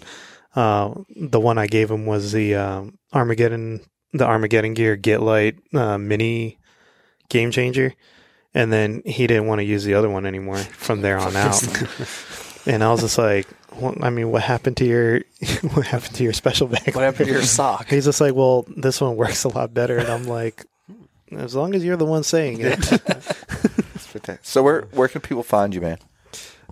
uh, 0.55 0.93
the 1.15 1.39
one 1.39 1.57
I 1.57 1.67
gave 1.67 1.89
him 1.89 2.05
was 2.05 2.32
the 2.32 2.55
um, 2.55 2.97
Armageddon, 3.13 3.82
the 4.13 4.26
Armageddon 4.26 4.74
gear 4.74 4.95
Get 4.95 5.22
Light 5.22 5.57
uh, 5.74 5.97
mini 5.97 6.57
game 7.30 7.51
changer, 7.51 7.93
and 8.53 8.72
then 8.72 9.01
he 9.05 9.28
didn't 9.28 9.47
want 9.47 9.59
to 9.59 9.65
use 9.65 9.84
the 9.84 9.93
other 9.93 10.09
one 10.09 10.26
anymore 10.26 10.57
from 10.57 11.01
there 11.01 11.17
on 11.17 11.36
out. 11.36 11.61
and 12.65 12.84
I 12.84 12.91
was 12.91 13.01
just 13.01 13.17
like, 13.17 13.47
well, 13.76 13.95
I 14.01 14.09
mean, 14.09 14.32
what 14.32 14.43
happened 14.43 14.78
to 14.78 14.86
your 14.86 15.22
what 15.74 15.88
happened 15.88 16.15
to 16.15 16.24
your 16.24 16.34
special 16.34 16.67
bag? 16.67 16.95
What 16.95 17.03
happened 17.03 17.28
to 17.28 17.34
your 17.34 17.43
sock? 17.43 17.88
He's 17.88 18.05
just 18.05 18.22
like, 18.22 18.36
well, 18.36 18.65
this 18.76 18.99
one 18.99 19.15
works 19.15 19.43
a 19.43 19.49
lot 19.49 19.74
better, 19.74 19.97
and 19.97 20.09
I'm 20.09 20.26
like, 20.26 20.65
as 21.32 21.55
long 21.55 21.74
as 21.76 21.84
you're 21.84 21.97
the 21.97 22.05
one 22.05 22.24
saying 22.24 22.59
it. 22.61 23.01
So 24.41 24.61
where 24.61 24.82
where 24.91 25.07
can 25.07 25.22
people 25.22 25.43
find 25.43 25.74
you, 25.74 25.82
man? 25.82 25.97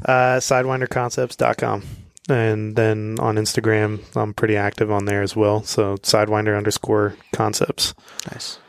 Uh, 0.06 0.38
sidewinderconcepts.com. 0.38 1.84
And 2.30 2.76
then 2.76 3.18
on 3.20 3.36
Instagram, 3.36 4.02
I'm 4.16 4.34
pretty 4.34 4.56
active 4.56 4.92
on 4.92 5.06
there 5.06 5.24
as 5.24 5.36
well. 5.36 5.64
So 5.64 5.98
sidewinder 5.98 6.56
underscore 6.56 7.16
concepts. 7.34 7.96
Nice. 8.32 8.60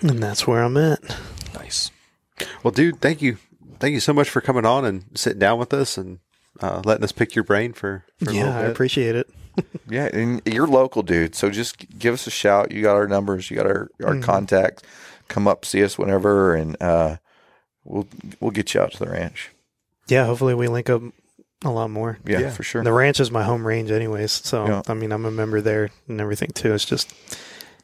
And 0.00 0.22
that's 0.22 0.46
where 0.46 0.62
I'm 0.62 0.76
at. 0.76 1.00
Nice. 1.54 1.90
Well, 2.62 2.70
dude, 2.70 3.00
thank 3.00 3.20
you, 3.20 3.38
thank 3.80 3.94
you 3.94 4.00
so 4.00 4.12
much 4.12 4.30
for 4.30 4.40
coming 4.40 4.64
on 4.66 4.84
and 4.84 5.04
sitting 5.14 5.38
down 5.40 5.58
with 5.58 5.74
us 5.74 5.98
and 5.98 6.20
uh, 6.60 6.82
letting 6.84 7.02
us 7.04 7.12
pick 7.12 7.34
your 7.34 7.44
brain 7.44 7.72
for, 7.72 8.04
for 8.22 8.30
Yeah, 8.30 8.56
I 8.56 8.62
appreciate 8.62 9.16
it. 9.16 9.28
Yeah, 9.88 10.10
and 10.12 10.42
you're 10.44 10.66
local, 10.66 11.02
dude. 11.02 11.34
So 11.34 11.48
just 11.48 11.98
give 11.98 12.12
us 12.12 12.26
a 12.26 12.30
shout. 12.30 12.72
You 12.72 12.82
got 12.82 12.96
our 12.96 13.08
numbers. 13.08 13.50
You 13.50 13.56
got 13.56 13.66
our 13.66 13.88
our 14.04 14.18
contacts. 14.20 14.82
Come 15.28 15.48
up, 15.48 15.64
see 15.64 15.82
us 15.82 15.96
whenever, 15.96 16.54
and 16.54 16.76
uh, 16.82 17.16
we'll 17.84 18.06
we'll 18.38 18.50
get 18.50 18.74
you 18.74 18.80
out 18.82 18.92
to 18.92 18.98
the 18.98 19.08
ranch. 19.08 19.52
Yeah, 20.08 20.24
hopefully 20.26 20.54
we 20.54 20.68
link 20.68 20.88
up 20.90 21.02
a 21.64 21.70
lot 21.70 21.90
more. 21.90 22.18
Yeah, 22.26 22.40
Yeah. 22.40 22.50
for 22.50 22.62
sure. 22.62 22.84
The 22.84 22.92
ranch 22.92 23.18
is 23.20 23.30
my 23.30 23.42
home 23.42 23.66
range, 23.66 23.90
anyways. 23.90 24.32
So, 24.32 24.66
Yeah. 24.66 24.82
I 24.88 24.94
mean, 24.94 25.10
I'm 25.12 25.24
a 25.24 25.30
member 25.30 25.60
there 25.60 25.90
and 26.08 26.20
everything 26.20 26.50
too. 26.54 26.74
It's 26.74 26.84
just 26.84 27.12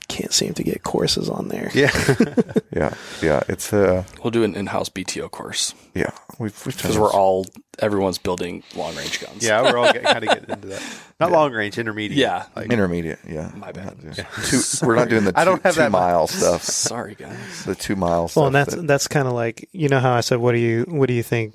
can't 0.08 0.32
seem 0.32 0.52
to 0.52 0.62
get 0.62 0.82
courses 0.82 1.30
on 1.30 1.48
there. 1.48 1.70
Yeah, 1.74 1.90
Yeah, 2.70 2.94
yeah. 3.22 3.40
It's 3.48 3.72
uh, 3.72 4.04
We'll 4.22 4.30
do 4.30 4.42
an 4.44 4.54
in-house 4.54 4.88
BTO 4.90 5.30
course 5.30 5.74
yeah. 5.94 6.10
We've 6.38 6.54
we've 6.66 6.76
because 6.76 6.98
we're 6.98 7.12
all 7.12 7.46
everyone's 7.78 8.18
building 8.18 8.62
long-range 8.74 9.20
guns. 9.20 9.44
yeah, 9.44 9.62
we're 9.62 9.76
all 9.78 9.92
get, 9.92 10.04
kind 10.04 10.18
of 10.24 10.28
getting 10.34 10.50
into 10.50 10.68
that. 10.68 10.82
Not 11.20 11.30
long 11.32 11.52
range, 11.52 11.78
intermediate. 11.78 12.18
Yeah. 12.18 12.46
like, 12.56 12.70
intermediate. 12.72 13.20
Yeah, 13.28 13.52
My 13.56 13.72
bad. 13.72 13.96
We're 14.02 14.08
not 14.08 14.16
doing- 14.16 14.26
Two, 14.44 14.86
we're 14.86 14.96
not 14.96 15.08
doing 15.08 15.24
the 15.24 15.32
two, 15.32 15.38
I 15.38 15.44
don't 15.44 15.62
have 15.62 15.74
two 15.74 15.80
that 15.80 15.92
much. 15.92 16.00
mile 16.00 16.26
stuff. 16.26 16.62
Sorry, 16.62 17.14
guys. 17.14 17.64
The 17.64 17.74
two 17.74 17.94
mile 17.96 18.28
stuff. 18.28 18.36
Well, 18.40 18.46
and 18.46 18.54
that's 18.54 18.74
that- 18.74 18.86
that's 18.86 19.08
kind 19.08 19.26
of 19.28 19.34
like 19.34 19.68
you 19.72 19.88
know 19.88 20.00
how 20.00 20.12
I 20.14 20.20
said, 20.20 20.38
what 20.38 20.52
do 20.52 20.58
you 20.58 20.84
what 20.88 21.06
do 21.08 21.14
you 21.14 21.22
think 21.22 21.54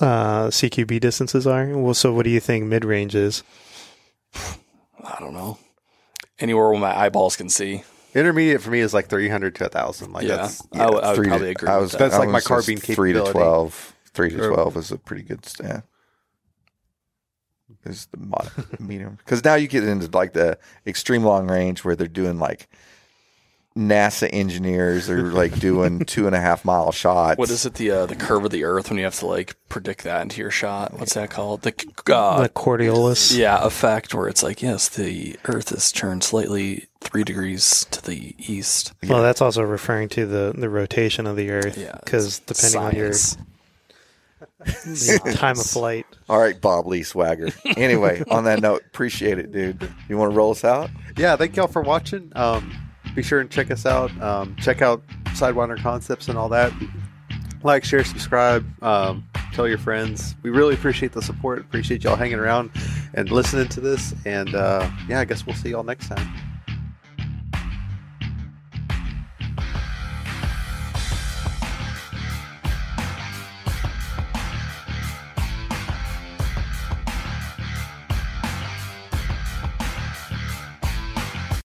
uh, 0.00 0.46
CQB 0.48 1.00
distances 1.00 1.46
are? 1.46 1.66
Well, 1.76 1.94
so 1.94 2.12
what 2.12 2.24
do 2.24 2.30
you 2.30 2.40
think 2.40 2.64
mid 2.66 2.84
range 2.84 3.14
is? 3.14 3.42
I 4.34 5.16
don't 5.20 5.34
know. 5.34 5.58
Anywhere 6.38 6.70
where 6.70 6.78
my 6.80 6.96
eyeballs 6.98 7.36
can 7.36 7.48
see. 7.48 7.82
intermediate 8.14 8.60
for 8.62 8.70
me 8.70 8.80
is 8.80 8.92
like 8.94 9.06
300 9.08 9.54
to 9.56 9.64
1,000. 9.64 10.12
Like 10.12 10.26
yeah, 10.26 10.36
that's 10.36 10.62
I 10.72 10.86
would- 10.86 10.94
would 10.94 11.28
probably 11.28 11.46
to, 11.46 11.50
agree. 11.50 11.68
I 11.68 11.74
with 11.76 11.82
was, 11.82 11.92
that. 11.92 11.98
That's 11.98 12.14
I 12.14 12.18
like 12.18 12.28
my 12.28 12.34
was 12.34 12.44
just 12.44 12.48
carbine 12.48 12.76
Three 12.96 13.12
to 13.12 13.30
twelve. 13.30 13.94
Three 14.12 14.30
to 14.30 14.48
twelve 14.48 14.76
is 14.76 14.90
a 14.92 14.98
pretty 14.98 15.22
good 15.22 15.44
stand. 15.46 15.82
Is 17.86 18.06
the 18.06 18.16
mod- 18.18 18.50
medium 18.80 19.16
because 19.18 19.44
now 19.44 19.56
you 19.56 19.68
get 19.68 19.84
into 19.84 20.08
like 20.16 20.32
the 20.32 20.58
extreme 20.86 21.22
long 21.22 21.50
range 21.50 21.84
where 21.84 21.94
they're 21.94 22.06
doing 22.08 22.38
like 22.38 22.66
NASA 23.76 24.28
engineers 24.32 25.10
are 25.10 25.32
like 25.32 25.58
doing 25.58 25.98
two 26.06 26.26
and 26.26 26.36
a 26.36 26.40
half 26.40 26.64
mile 26.64 26.92
shots. 26.92 27.38
What 27.38 27.50
is 27.50 27.66
it? 27.66 27.74
The 27.74 27.90
uh, 27.90 28.06
the 28.06 28.14
curve 28.14 28.44
of 28.44 28.52
the 28.52 28.64
Earth 28.64 28.88
when 28.88 28.98
you 28.98 29.04
have 29.04 29.16
to 29.16 29.26
like 29.26 29.56
predict 29.68 30.04
that 30.04 30.22
into 30.22 30.40
your 30.40 30.52
shot. 30.52 30.96
What's 30.98 31.14
that 31.14 31.30
called? 31.30 31.62
The 31.62 31.70
uh, 32.14 32.42
the 32.42 32.48
Coriolis. 32.48 33.36
yeah 33.36 33.64
effect 33.64 34.14
where 34.14 34.28
it's 34.28 34.44
like 34.44 34.62
yes, 34.62 34.88
the 34.88 35.36
Earth 35.46 35.72
is 35.72 35.90
turned 35.90 36.22
slightly 36.22 36.86
three 37.00 37.24
degrees 37.24 37.84
to 37.90 38.00
the 38.00 38.34
east. 38.38 38.92
Well, 39.08 39.22
that's 39.22 39.42
also 39.42 39.62
referring 39.62 40.08
to 40.10 40.24
the, 40.24 40.54
the 40.56 40.68
rotation 40.70 41.26
of 41.26 41.36
the 41.36 41.50
Earth. 41.50 41.76
Yeah, 41.76 41.98
because 42.04 42.26
it's 42.26 42.38
depending 42.40 42.80
on 42.80 42.94
your 45.24 45.34
time 45.34 45.58
of 45.58 45.66
flight. 45.66 46.06
All 46.28 46.38
right, 46.38 46.58
Bob 46.60 46.86
Lee 46.86 47.02
Swagger. 47.02 47.50
Anyway, 47.76 48.22
on 48.30 48.44
that 48.44 48.60
note, 48.60 48.82
appreciate 48.86 49.38
it, 49.38 49.52
dude. 49.52 49.90
You 50.08 50.16
want 50.16 50.30
to 50.32 50.36
roll 50.36 50.52
us 50.52 50.64
out? 50.64 50.90
yeah, 51.16 51.34
thank 51.36 51.56
y'all 51.56 51.66
for 51.66 51.82
watching. 51.82 52.30
Um, 52.36 52.72
be 53.14 53.22
sure 53.22 53.40
and 53.40 53.50
check 53.50 53.70
us 53.70 53.86
out. 53.86 54.10
Um, 54.20 54.56
check 54.56 54.82
out 54.82 55.02
Sidewinder 55.34 55.78
Concepts 55.78 56.28
and 56.28 56.38
all 56.38 56.48
that. 56.50 56.72
Like, 57.62 57.84
share, 57.84 58.04
subscribe, 58.04 58.66
um, 58.82 59.26
tell 59.52 59.66
your 59.66 59.78
friends. 59.78 60.34
We 60.42 60.50
really 60.50 60.74
appreciate 60.74 61.12
the 61.12 61.22
support. 61.22 61.60
Appreciate 61.60 62.04
y'all 62.04 62.16
hanging 62.16 62.38
around 62.38 62.70
and 63.14 63.30
listening 63.30 63.68
to 63.68 63.80
this. 63.80 64.14
And 64.26 64.54
uh, 64.54 64.90
yeah, 65.08 65.20
I 65.20 65.24
guess 65.24 65.46
we'll 65.46 65.56
see 65.56 65.70
y'all 65.70 65.84
next 65.84 66.08
time. 66.08 66.53